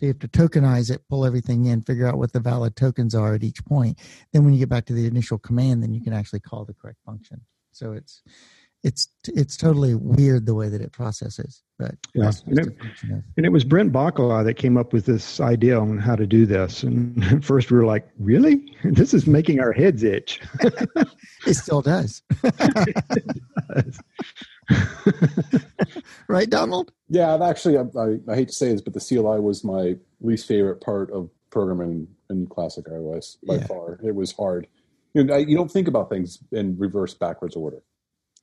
So 0.00 0.06
you 0.06 0.12
have 0.12 0.18
to 0.20 0.28
tokenize 0.28 0.90
it, 0.90 1.02
pull 1.10 1.26
everything 1.26 1.66
in, 1.66 1.82
figure 1.82 2.06
out 2.06 2.16
what 2.16 2.32
the 2.32 2.40
valid 2.40 2.74
tokens 2.74 3.14
are 3.14 3.34
at 3.34 3.44
each 3.44 3.62
point. 3.66 3.98
Then 4.32 4.44
when 4.44 4.54
you 4.54 4.58
get 4.58 4.70
back 4.70 4.86
to 4.86 4.94
the 4.94 5.06
initial 5.06 5.36
command, 5.36 5.82
then 5.82 5.92
you 5.92 6.00
can 6.00 6.14
actually 6.14 6.40
call 6.40 6.64
the 6.64 6.72
correct 6.72 7.00
function. 7.04 7.42
So 7.72 7.92
it's 7.92 8.22
it's 8.82 9.08
it's 9.26 9.58
totally 9.58 9.94
weird 9.94 10.46
the 10.46 10.54
way 10.54 10.70
that 10.70 10.80
it 10.80 10.90
processes, 10.90 11.62
but 11.78 11.96
Yeah. 12.14 12.32
And 12.46 12.58
it- 12.60 12.78
And 13.36 13.44
it 13.44 13.52
was 13.52 13.62
Brent 13.62 13.92
Bacala 13.92 14.42
that 14.42 14.54
came 14.54 14.78
up 14.78 14.94
with 14.94 15.04
this 15.04 15.38
idea 15.38 15.78
on 15.78 15.98
how 15.98 16.16
to 16.16 16.26
do 16.26 16.46
this. 16.46 16.82
And 16.82 17.22
at 17.32 17.44
first 17.44 17.70
we 17.70 17.76
were 17.76 17.84
like, 17.84 18.08
really? 18.18 18.74
This 18.84 19.12
is 19.12 19.26
making 19.26 19.60
our 19.60 19.72
heads 19.72 20.02
itch. 20.02 20.40
it 21.46 21.54
still 21.54 21.82
does, 21.82 22.22
right, 26.28 26.48
Donald? 26.48 26.92
Yeah, 27.08 27.34
I've 27.34 27.42
actually, 27.42 27.76
I, 27.78 27.82
I, 27.98 28.16
I 28.28 28.34
hate 28.34 28.48
to 28.48 28.54
say 28.54 28.72
this, 28.72 28.80
but 28.80 28.94
the 28.94 29.00
CLI 29.00 29.40
was 29.40 29.64
my 29.64 29.96
least 30.20 30.46
favorite 30.46 30.80
part 30.80 31.10
of 31.10 31.30
programming 31.50 32.08
in 32.28 32.46
classic 32.46 32.86
IOS 32.86 33.36
by 33.46 33.56
Yeah. 33.56 33.66
far. 33.66 33.98
It 34.04 34.14
was 34.14 34.32
hard. 34.32 34.66
You, 35.14 35.24
know, 35.24 35.34
I, 35.34 35.38
you 35.38 35.56
don't 35.56 35.70
think 35.70 35.88
about 35.88 36.08
things 36.10 36.38
in 36.52 36.78
reverse 36.78 37.14
backwards 37.14 37.56
order. 37.56 37.82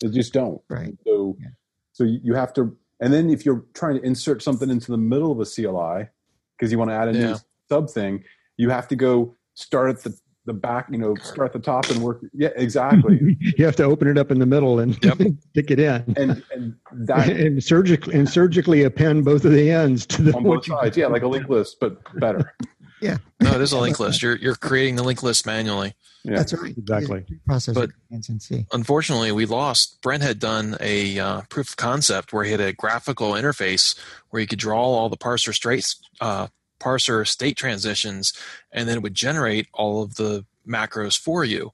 You 0.02 0.10
just 0.10 0.34
don't. 0.34 0.62
Right. 0.70 0.96
So, 1.06 1.38
Yeah. 1.40 1.50
so 1.94 2.04
you, 2.04 2.20
you 2.24 2.34
have 2.34 2.54
to, 2.54 2.76
and 3.00 3.14
then 3.14 3.30
if 3.30 3.46
you're 3.46 3.64
trying 3.74 3.96
to 3.96 4.02
insert 4.06 4.42
something 4.44 4.70
into 4.70 4.92
the 4.92 4.98
middle 4.98 5.32
of 5.32 5.40
a 5.40 5.46
CLI 5.46 6.10
because 6.58 6.72
you 6.72 6.78
want 6.78 6.92
to 6.92 6.96
add 6.96 7.08
a 7.08 7.14
new 7.14 7.36
sub 7.70 7.90
thing, 7.90 8.24
you 8.58 8.70
have 8.70 8.88
to 8.90 8.96
go 8.96 9.36
start 9.54 9.90
at 9.90 10.04
the 10.04 10.18
the 10.48 10.54
back, 10.54 10.88
you 10.90 10.98
know, 10.98 11.14
start 11.16 11.50
at 11.50 11.54
the 11.54 11.60
top 11.60 11.88
and 11.92 12.02
work. 12.02 12.22
Yeah, 12.34 12.50
exactly. 12.56 13.38
you 13.58 13.64
have 13.66 13.76
to 13.76 13.84
open 13.84 14.08
it 14.08 14.18
up 14.18 14.32
in 14.32 14.40
the 14.40 14.46
middle 14.48 14.80
and 14.80 14.98
Yep. 15.04 15.18
stick 15.52 15.70
it 15.70 15.80
in. 15.80 16.04
and 16.18 16.44
and 16.52 16.76
that 17.06 17.30
and 17.40 17.64
surgically 17.64 18.16
and 18.16 18.28
surgically 18.28 18.82
append 18.84 19.26
both 19.26 19.46
of 19.46 19.52
the 19.52 19.70
ends 19.70 20.06
to 20.08 20.24
the 20.24 20.34
on 20.36 20.44
what 20.44 20.66
both 20.66 20.66
sides, 20.66 20.98
yeah, 20.98 21.06
like 21.08 21.22
a 21.22 21.28
linked 21.28 21.50
list, 21.50 21.78
but 21.80 21.98
better. 22.20 22.56
Yeah, 23.00 23.18
no, 23.40 23.52
it 23.54 23.62
is 23.62 23.74
a 23.74 23.78
linked 23.78 24.00
list. 24.00 24.24
You're 24.24 24.38
you're 24.38 24.56
creating 24.56 24.96
the 24.96 25.04
linked 25.04 25.22
list 25.22 25.46
manually. 25.46 25.94
Yeah. 26.24 26.38
That's 26.38 26.52
right. 26.54 26.76
Exactly. 26.76 27.26
Processor 27.48 27.74
But- 27.76 27.90
commands 28.08 28.28
in 28.30 28.40
C. 28.40 28.66
Unfortunately, 28.74 29.32
we 29.32 29.46
lost. 29.46 30.02
Brent 30.02 30.24
had 30.24 30.40
done 30.40 30.76
a 30.82 31.20
uh, 31.20 31.42
proof 31.50 31.70
of 31.70 31.78
concept 31.78 32.34
where 32.34 32.44
he 32.44 32.52
had 32.52 32.60
a 32.60 32.74
graphical 32.74 33.32
interface 33.34 33.98
where 34.32 34.42
you 34.42 34.48
could 34.48 34.60
draw 34.60 34.82
all 34.82 35.10
the 35.10 35.16
parser 35.18 35.54
straight 35.54 35.86
uh, 36.20 36.48
parser 36.80 37.28
state 37.28 37.58
transitions, 37.58 38.34
and 38.72 38.88
then 38.88 38.98
it 38.98 39.04
would 39.04 39.16
generate 39.16 39.68
all 39.74 40.04
of 40.04 40.16
the 40.16 40.46
macros 40.68 41.18
for 41.18 41.44
you. 41.44 41.72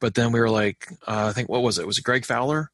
But 0.00 0.14
then 0.14 0.32
we 0.32 0.40
were 0.40 0.50
like, 0.50 0.88
uh, 1.06 1.26
I 1.28 1.32
think 1.32 1.48
what 1.48 1.62
was 1.62 1.78
it? 1.78 1.86
Was 1.86 1.98
it 1.98 2.04
Greg 2.04 2.24
Fowler, 2.24 2.70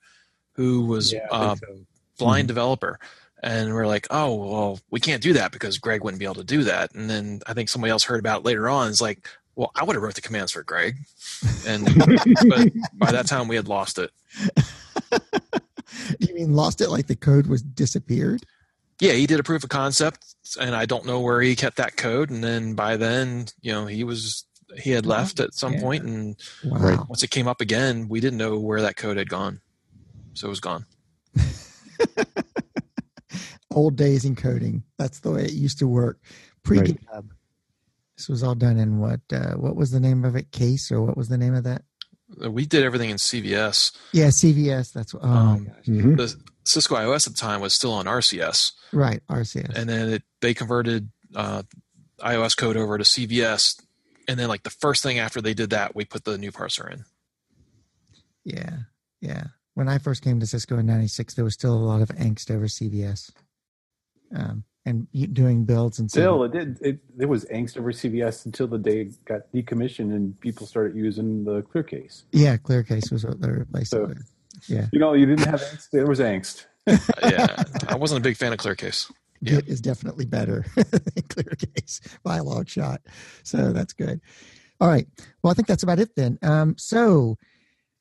who 0.53 0.87
was 0.87 1.12
Yeah, 1.12 1.27
I 1.33 1.37
uh, 1.37 1.55
think 1.55 1.79
so. 1.79 1.87
blind 2.19 2.49
developer. 2.49 2.99
And 3.43 3.75
we're 3.75 3.87
like, 3.87 4.07
oh, 4.11 4.35
well, 4.35 4.81
we 4.91 5.01
can't 5.01 5.23
do 5.23 5.35
that 5.35 5.53
because 5.53 5.77
Greg 5.77 6.03
wouldn't 6.03 6.19
be 6.19 6.25
able 6.25 6.37
to 6.37 6.45
do 6.45 6.65
that. 6.65 6.95
And 6.95 7.11
then 7.11 7.41
I 7.47 7.53
think 7.53 7.69
somebody 7.69 7.91
else 7.91 8.05
heard 8.05 8.21
about 8.21 8.41
it 8.41 8.47
later 8.47 8.71
on. 8.71 8.89
It's 8.89 9.03
like, 9.03 9.29
well, 9.55 9.71
I 9.75 9.85
would 9.85 9.97
have 9.97 10.03
wrote 10.03 10.15
the 10.15 10.23
commands 10.23 10.53
for 10.53 10.62
Greg. 10.62 10.97
And 11.67 11.85
but 12.49 12.71
by 12.95 13.12
that 13.12 13.27
time 13.27 13.49
we 13.49 13.57
had 13.57 13.69
lost 13.69 13.99
it. 13.99 14.11
you 16.19 16.35
mean 16.35 16.55
lost 16.55 16.81
it 16.81 16.89
like 16.89 17.07
the 17.07 17.17
code 17.17 17.47
was 17.47 17.62
disappeared? 17.62 18.47
Yeah, 19.01 19.12
he 19.12 19.26
did 19.26 19.40
a 19.40 19.42
proof 19.42 19.64
of 19.64 19.70
concept, 19.70 20.34
and 20.61 20.74
I 20.74 20.86
don't 20.86 21.05
know 21.07 21.20
where 21.20 21.40
he 21.40 21.57
kept 21.57 21.76
that 21.78 21.97
code. 21.97 22.30
And 22.30 22.42
then 22.45 22.74
by 22.74 22.97
then, 22.97 23.47
you 23.61 23.72
know, 23.72 23.86
he 23.86 24.05
was 24.05 24.45
he 24.78 24.90
had 24.90 25.05
left 25.07 25.40
at 25.40 25.55
some 25.55 25.74
Yeah. 25.74 25.80
point, 25.80 26.05
and 26.05 26.36
Wow. 26.64 27.07
Once 27.09 27.22
it 27.22 27.30
came 27.30 27.47
up 27.49 27.61
again, 27.61 28.09
we 28.09 28.20
didn't 28.20 28.38
know 28.38 28.59
where 28.59 28.80
that 28.82 28.97
code 28.97 29.16
had 29.16 29.28
gone, 29.28 29.61
so 30.34 30.47
it 30.47 30.51
was 30.51 30.61
gone. 30.61 30.86
Old 33.70 33.97
days 33.97 34.24
in 34.24 34.36
coding. 34.36 34.84
That's 34.99 35.20
the 35.20 35.30
way 35.32 35.45
it 35.45 35.53
used 35.53 35.78
to 35.80 35.88
work. 35.88 36.20
Pre 36.62 36.78
Right. 36.78 36.88
GitHub. 37.01 37.30
This 38.16 38.28
was 38.28 38.42
all 38.45 38.55
done 38.55 38.78
in 38.78 38.99
what? 39.01 39.20
Uh, 39.32 39.55
what 39.55 39.74
was 39.74 39.90
the 39.90 39.99
name 39.99 40.24
of 40.24 40.36
it? 40.36 40.53
Case 40.53 40.92
or 40.92 41.03
what 41.03 41.16
was 41.16 41.28
the 41.28 41.38
name 41.38 41.55
of 41.55 41.64
that? 41.64 41.82
We 42.49 42.64
did 42.66 42.84
everything 42.84 43.11
in 43.11 43.16
CVS. 43.16 43.90
Yeah, 44.12 44.28
CVS. 44.28 44.92
That's 44.92 45.12
what. 45.14 45.24
Oh 45.24 45.28
Um, 45.28 45.64
my 45.64 45.70
gosh. 45.70 45.84
Mhm. 45.86 46.16
The 46.16 46.36
Cisco 46.65 46.95
IOS 46.97 47.27
at 47.27 47.35
the 47.35 47.39
time 47.41 47.61
was 47.61 47.75
still 47.75 47.93
on 47.93 48.07
RCS. 48.07 48.73
Right. 48.93 49.21
RCS. 49.29 49.75
and 49.77 49.89
then 49.89 50.09
it, 50.15 50.23
they 50.41 50.55
converted 50.55 51.11
uh, 51.35 51.62
IOS 52.21 52.57
code 52.57 52.77
over 52.77 52.97
to 52.99 53.05
CVS, 53.05 53.83
and 54.29 54.39
then 54.39 54.49
like 54.49 54.62
the 54.62 54.71
first 54.71 55.03
thing 55.03 55.19
after 55.19 55.41
they 55.43 55.53
did 55.55 55.71
that, 55.71 55.95
we 55.95 56.05
put 56.05 56.25
the 56.25 56.39
new 56.39 56.53
parser 56.53 56.91
in. 56.93 57.05
yeah. 58.45 58.79
Yeah. 59.21 59.45
When 59.75 59.89
I 59.89 59.99
first 59.99 60.23
came 60.23 60.39
to 60.41 60.47
Cisco 60.47 60.79
in 60.79 60.87
'96, 60.87 61.35
there 61.35 61.45
was 61.45 61.55
still 61.55 61.75
a 61.75 61.77
lot 61.77 62.01
of 62.03 62.09
angst 62.11 62.51
over 62.51 62.67
CVS, 62.67 63.33
um, 64.35 64.62
and 64.87 65.09
doing 65.33 65.65
builds 65.65 65.99
and 65.99 66.09
stuff. 66.11 66.21
Still, 66.23 66.45
it 66.45 66.53
did. 66.53 66.79
It 66.81 67.19
there 67.19 67.27
was 67.27 67.45
angst 67.47 67.77
over 67.77 67.91
CVS 67.91 68.47
until 68.47 68.69
the 68.69 68.79
day 68.79 69.01
it 69.01 69.25
got 69.25 69.51
decommissioned 69.53 70.15
and 70.15 70.39
people 70.41 70.67
started 70.67 70.95
using 70.97 71.45
the 71.45 71.62
ClearCase. 71.62 72.23
Yeah, 72.33 72.57
ClearCase 72.59 73.11
was 73.11 73.25
what 73.27 73.41
they 73.41 73.49
replaced 73.51 73.91
So- 73.91 74.05
it 74.05 74.09
with. 74.11 74.31
Yeah. 74.69 74.87
You 74.93 74.99
know, 74.99 75.12
you 75.15 75.27
didn't 75.27 75.47
have 75.47 75.61
angst. 75.61 75.91
There 75.93 76.07
was 76.07 76.21
angst. 76.21 76.67
Uh, 76.87 77.31
yeah, 77.31 77.62
I 77.89 77.97
wasn't 77.97 78.19
a 78.19 78.23
big 78.23 78.37
fan 78.37 78.53
of 78.53 78.59
ClearCase. 78.59 79.11
Git 79.43 79.67
is 79.67 79.81
definitely 79.81 80.27
better 80.27 80.67
than 80.75 80.85
ClearCase 80.85 82.01
by 82.23 82.37
a 82.37 82.43
long 82.43 82.67
shot. 82.67 83.01
So 83.43 83.73
that's 83.73 83.95
good. 83.95 84.21
All 84.81 84.89
right. 84.89 85.07
Well, 85.43 85.51
I 85.51 85.55
think 85.55 85.67
that's 85.67 85.83
about 85.83 85.99
it 85.99 86.15
then. 86.15 86.39
Um, 86.43 86.75
so, 86.77 87.37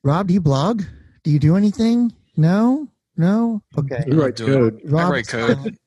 Rob, 0.02 0.28
do 0.28 0.34
you 0.34 0.40
blog? 0.42 0.82
Do 1.22 1.30
you 1.30 1.38
do 1.38 1.56
anything? 1.56 2.12
No? 2.36 2.88
No? 3.16 3.62
Okay. 3.78 4.04
You 4.06 4.20
write 4.20 4.36
code. 4.36 4.82
I 4.86 5.08
write 5.08 5.28
code. 5.28 5.78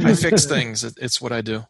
I 0.00 0.14
fix 0.14 0.46
things. 0.46 0.82
It's 0.82 1.20
what 1.20 1.32
I 1.32 1.42
do. 1.42 1.66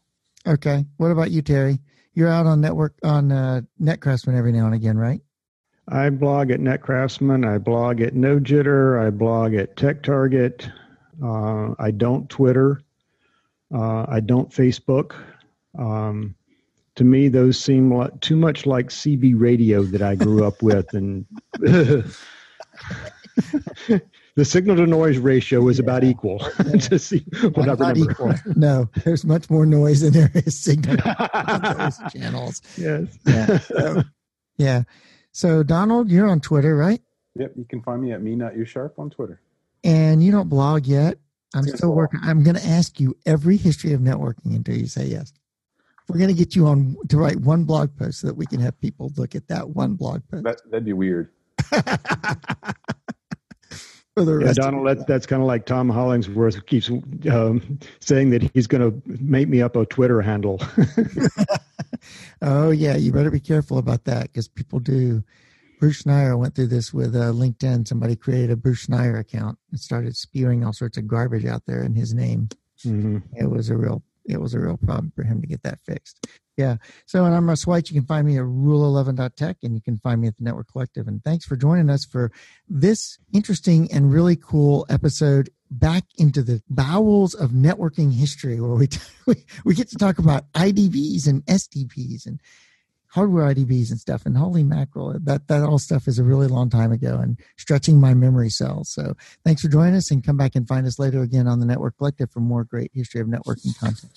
Okay. 0.47 0.85
What 0.99 1.11
about 1.11 1.33
you, 1.33 1.43
Terry? 1.43 1.81
You're 2.15 2.29
out 2.29 2.47
on 2.47 2.61
network 2.61 2.95
on 3.03 3.33
uh, 3.33 3.63
NetCraftsmen 3.81 4.37
every 4.37 4.53
now 4.53 4.67
and 4.67 4.75
again, 4.75 4.97
right? 4.97 5.21
I 5.89 6.11
blog 6.11 6.51
at 6.51 6.61
NetCraftsmen. 6.61 7.47
I 7.47 7.59
blog 7.59 8.01
at 8.01 8.15
NoJitter. 8.15 9.07
I 9.07 9.11
blog 9.11 9.55
at 9.55 9.77
TechTarget. 9.77 10.71
Uh, 11.23 11.75
I 11.79 11.91
don't 11.91 12.29
Twitter. 12.29 12.83
Uh, 13.73 14.05
I 14.09 14.21
don't 14.21 14.51
Facebook. 14.51 15.15
Um, 15.79 16.35
to 16.97 17.05
me, 17.05 17.29
those 17.29 17.59
seem 17.59 17.95
like, 17.95 18.21
too 18.21 18.37
much 18.37 18.67
like 18.67 18.89
CB 18.89 19.35
radio 19.39 19.83
that 19.85 20.03
I 20.03 20.15
grew 20.15 20.45
up 20.45 20.63
with, 20.63 20.93
and 20.95 21.27
the 24.37 24.45
signal 24.45 24.77
to 24.77 24.87
noise 24.87 25.19
ratio 25.19 25.69
is 25.69 25.79
yeah. 25.79 25.85
about 25.85 26.05
equal 26.05 26.39
to 26.81 26.99
see 26.99 27.25
what 27.43 27.67
Not 27.67 27.81
I 27.81 27.91
remember. 27.91 28.13
Equal. 28.13 28.35
No, 28.57 28.89
there's 29.05 29.25
much 29.25 29.51
more 29.51 29.67
noise 29.67 30.01
than 30.01 30.13
there 30.13 30.31
is 30.35 30.59
signal 30.59 30.97
those 30.97 31.99
channels. 32.13 32.63
Yes. 32.77 33.19
Yeah. 33.27 33.59
So, 33.59 34.03
yeah. 34.57 34.83
So 35.37 35.63
Donald, 35.63 36.11
you're 36.11 36.27
on 36.27 36.41
Twitter, 36.41 36.75
right? 36.75 37.03
Yep. 37.35 37.53
You 37.57 37.67
can 37.67 37.83
find 37.83 38.01
me 38.01 38.11
at 38.13 38.23
me 38.23 38.35
not 38.37 38.57
you 38.57 38.65
sharp 38.65 38.99
on 38.99 39.11
Twitter. 39.11 39.43
And 39.85 40.25
you 40.25 40.33
don't 40.33 40.49
blog 40.49 40.87
yet. 40.87 41.19
I'm 41.55 41.65
still 41.65 41.95
working. 41.95 42.21
I'm 42.23 42.43
going 42.43 42.57
to 42.57 42.67
ask 42.67 42.99
you 42.99 43.15
every 43.27 43.59
history 43.59 43.93
of 43.93 44.01
networking 44.01 44.57
until 44.57 44.75
you 44.75 44.87
say 44.87 45.05
yes. 45.05 45.35
We're 46.09 46.17
going 46.17 46.31
to 46.31 46.35
get 46.35 46.57
you 46.57 46.67
on 46.67 46.97
to 47.11 47.19
write 47.19 47.37
one 47.37 47.65
blog 47.65 47.95
post 47.99 48.21
so 48.21 48.29
that 48.29 48.35
we 48.35 48.47
can 48.47 48.61
have 48.61 48.81
people 48.81 49.13
look 49.19 49.35
at 49.35 49.47
that 49.49 49.69
one 49.69 49.93
blog 49.93 50.23
post. 50.31 50.45
That, 50.45 50.63
that'd 50.71 50.87
be 50.87 50.95
weird. 50.95 51.29
Yeah, 54.17 54.53
Donald, 54.55 54.87
that's, 54.87 55.05
that's 55.05 55.27
kind 55.27 55.43
of 55.43 55.47
like 55.47 55.67
Tom 55.67 55.91
Hollingsworth 55.91 56.65
keeps 56.67 56.91
um, 57.31 57.79
saying 58.01 58.31
that 58.31 58.51
he's 58.55 58.67
going 58.67 58.81
to 58.81 59.03
make 59.07 59.49
me 59.49 59.61
up 59.61 59.77
a 59.77 59.85
Twitter 59.85 60.23
handle. 60.23 60.61
oh, 62.43 62.71
yeah. 62.71 62.97
You 62.97 63.13
better 63.13 63.31
be 63.31 63.41
careful 63.41 63.77
about 63.77 64.05
that 64.05 64.25
because 64.25 64.49
people 64.49 64.79
do. 64.79 65.23
Bruce 65.79 66.05
Schneier 66.05 66.39
went 66.39 66.55
through 66.55 66.69
this 66.69 66.95
with 66.95 67.15
uh, 67.15 67.33
LinkedIn. 67.33 67.87
Somebody 67.87 68.17
created 68.17 68.51
a 68.51 68.57
Bruce 68.57 68.87
Schneier 68.87 69.21
account 69.21 69.59
and 69.71 69.79
started 69.79 70.17
spewing 70.17 70.65
all 70.65 70.73
sorts 70.73 70.97
of 70.97 71.07
garbage 71.07 71.45
out 71.45 71.67
there 71.67 71.83
in 71.83 71.95
his 71.95 72.15
name. 72.15 72.49
Mm-hmm. 72.87 73.19
It 73.35 73.51
was 73.51 73.69
a 73.69 73.77
real 73.77 74.03
it 74.29 74.41
was 74.41 74.55
a 74.55 74.61
real 74.61 74.77
problem 74.77 75.13
for 75.15 75.23
him 75.23 75.41
to 75.41 75.47
get 75.47 75.63
that 75.63 75.81
fixed. 75.85 76.27
Yeah. 76.57 76.77
So, 77.07 77.25
and 77.25 77.35
I'm 77.35 77.49
Russ 77.49 77.67
White. 77.67 77.91
You 77.91 78.01
can 78.01 78.07
find 78.07 78.27
me 78.27 78.39
at 78.39 78.45
rule11.tech 78.45 79.59
and 79.63 79.75
you 79.75 79.83
can 79.83 79.99
find 79.99 80.21
me 80.21 80.29
at 80.29 80.37
the 80.39 80.45
Network 80.45 80.69
Collective. 80.73 81.07
And 81.07 81.23
thanks 81.23 81.45
for 81.45 81.57
joining 81.57 81.91
us 81.91 82.05
for 82.05 82.33
this 82.69 83.19
interesting 83.33 83.93
and 83.93 84.13
really 84.13 84.37
cool 84.37 84.87
episode 84.89 85.51
back 85.71 86.05
into 86.17 86.43
the 86.43 86.63
bowels 86.69 87.35
of 87.35 87.51
networking 87.51 88.13
history 88.13 88.61
where 88.61 88.75
we, 88.75 88.89
we, 89.27 89.35
we 89.65 89.75
get 89.75 89.89
to 89.91 89.97
talk 89.97 90.19
about 90.19 90.51
IDBs 90.53 91.27
and 91.27 91.45
STPs 91.47 92.27
and 92.27 92.41
hardware 93.17 93.53
IDBs 93.53 93.91
and 93.91 93.99
stuff. 93.99 94.27
And 94.27 94.37
holy 94.37 94.63
mackerel, 94.63 95.17
that, 95.25 95.49
that 95.49 95.63
all 95.63 95.79
stuff 95.79 96.07
is 96.07 96.19
a 96.19 96.23
really 96.23 96.49
long 96.49 96.69
time 96.69 96.93
ago 96.93 97.17
and 97.17 97.39
stretching 97.57 97.99
my 97.99 98.13
memory 98.13 98.51
cells. 98.51 98.91
So 98.91 99.15
thanks 99.43 99.63
for 99.63 99.69
joining 99.69 99.95
us 99.95 100.11
and 100.11 100.23
come 100.23 100.37
back 100.37 100.55
and 100.55 100.69
find 100.69 100.87
us 100.87 100.99
later 100.99 101.23
again 101.23 101.49
on 101.49 101.59
the 101.59 101.67
Network 101.67 101.97
Collective 101.97 102.31
for 102.31 102.41
more 102.41 102.63
great 102.63 102.91
history 102.93 103.23
of 103.23 103.27
networking 103.27 103.77
content. 103.81 104.13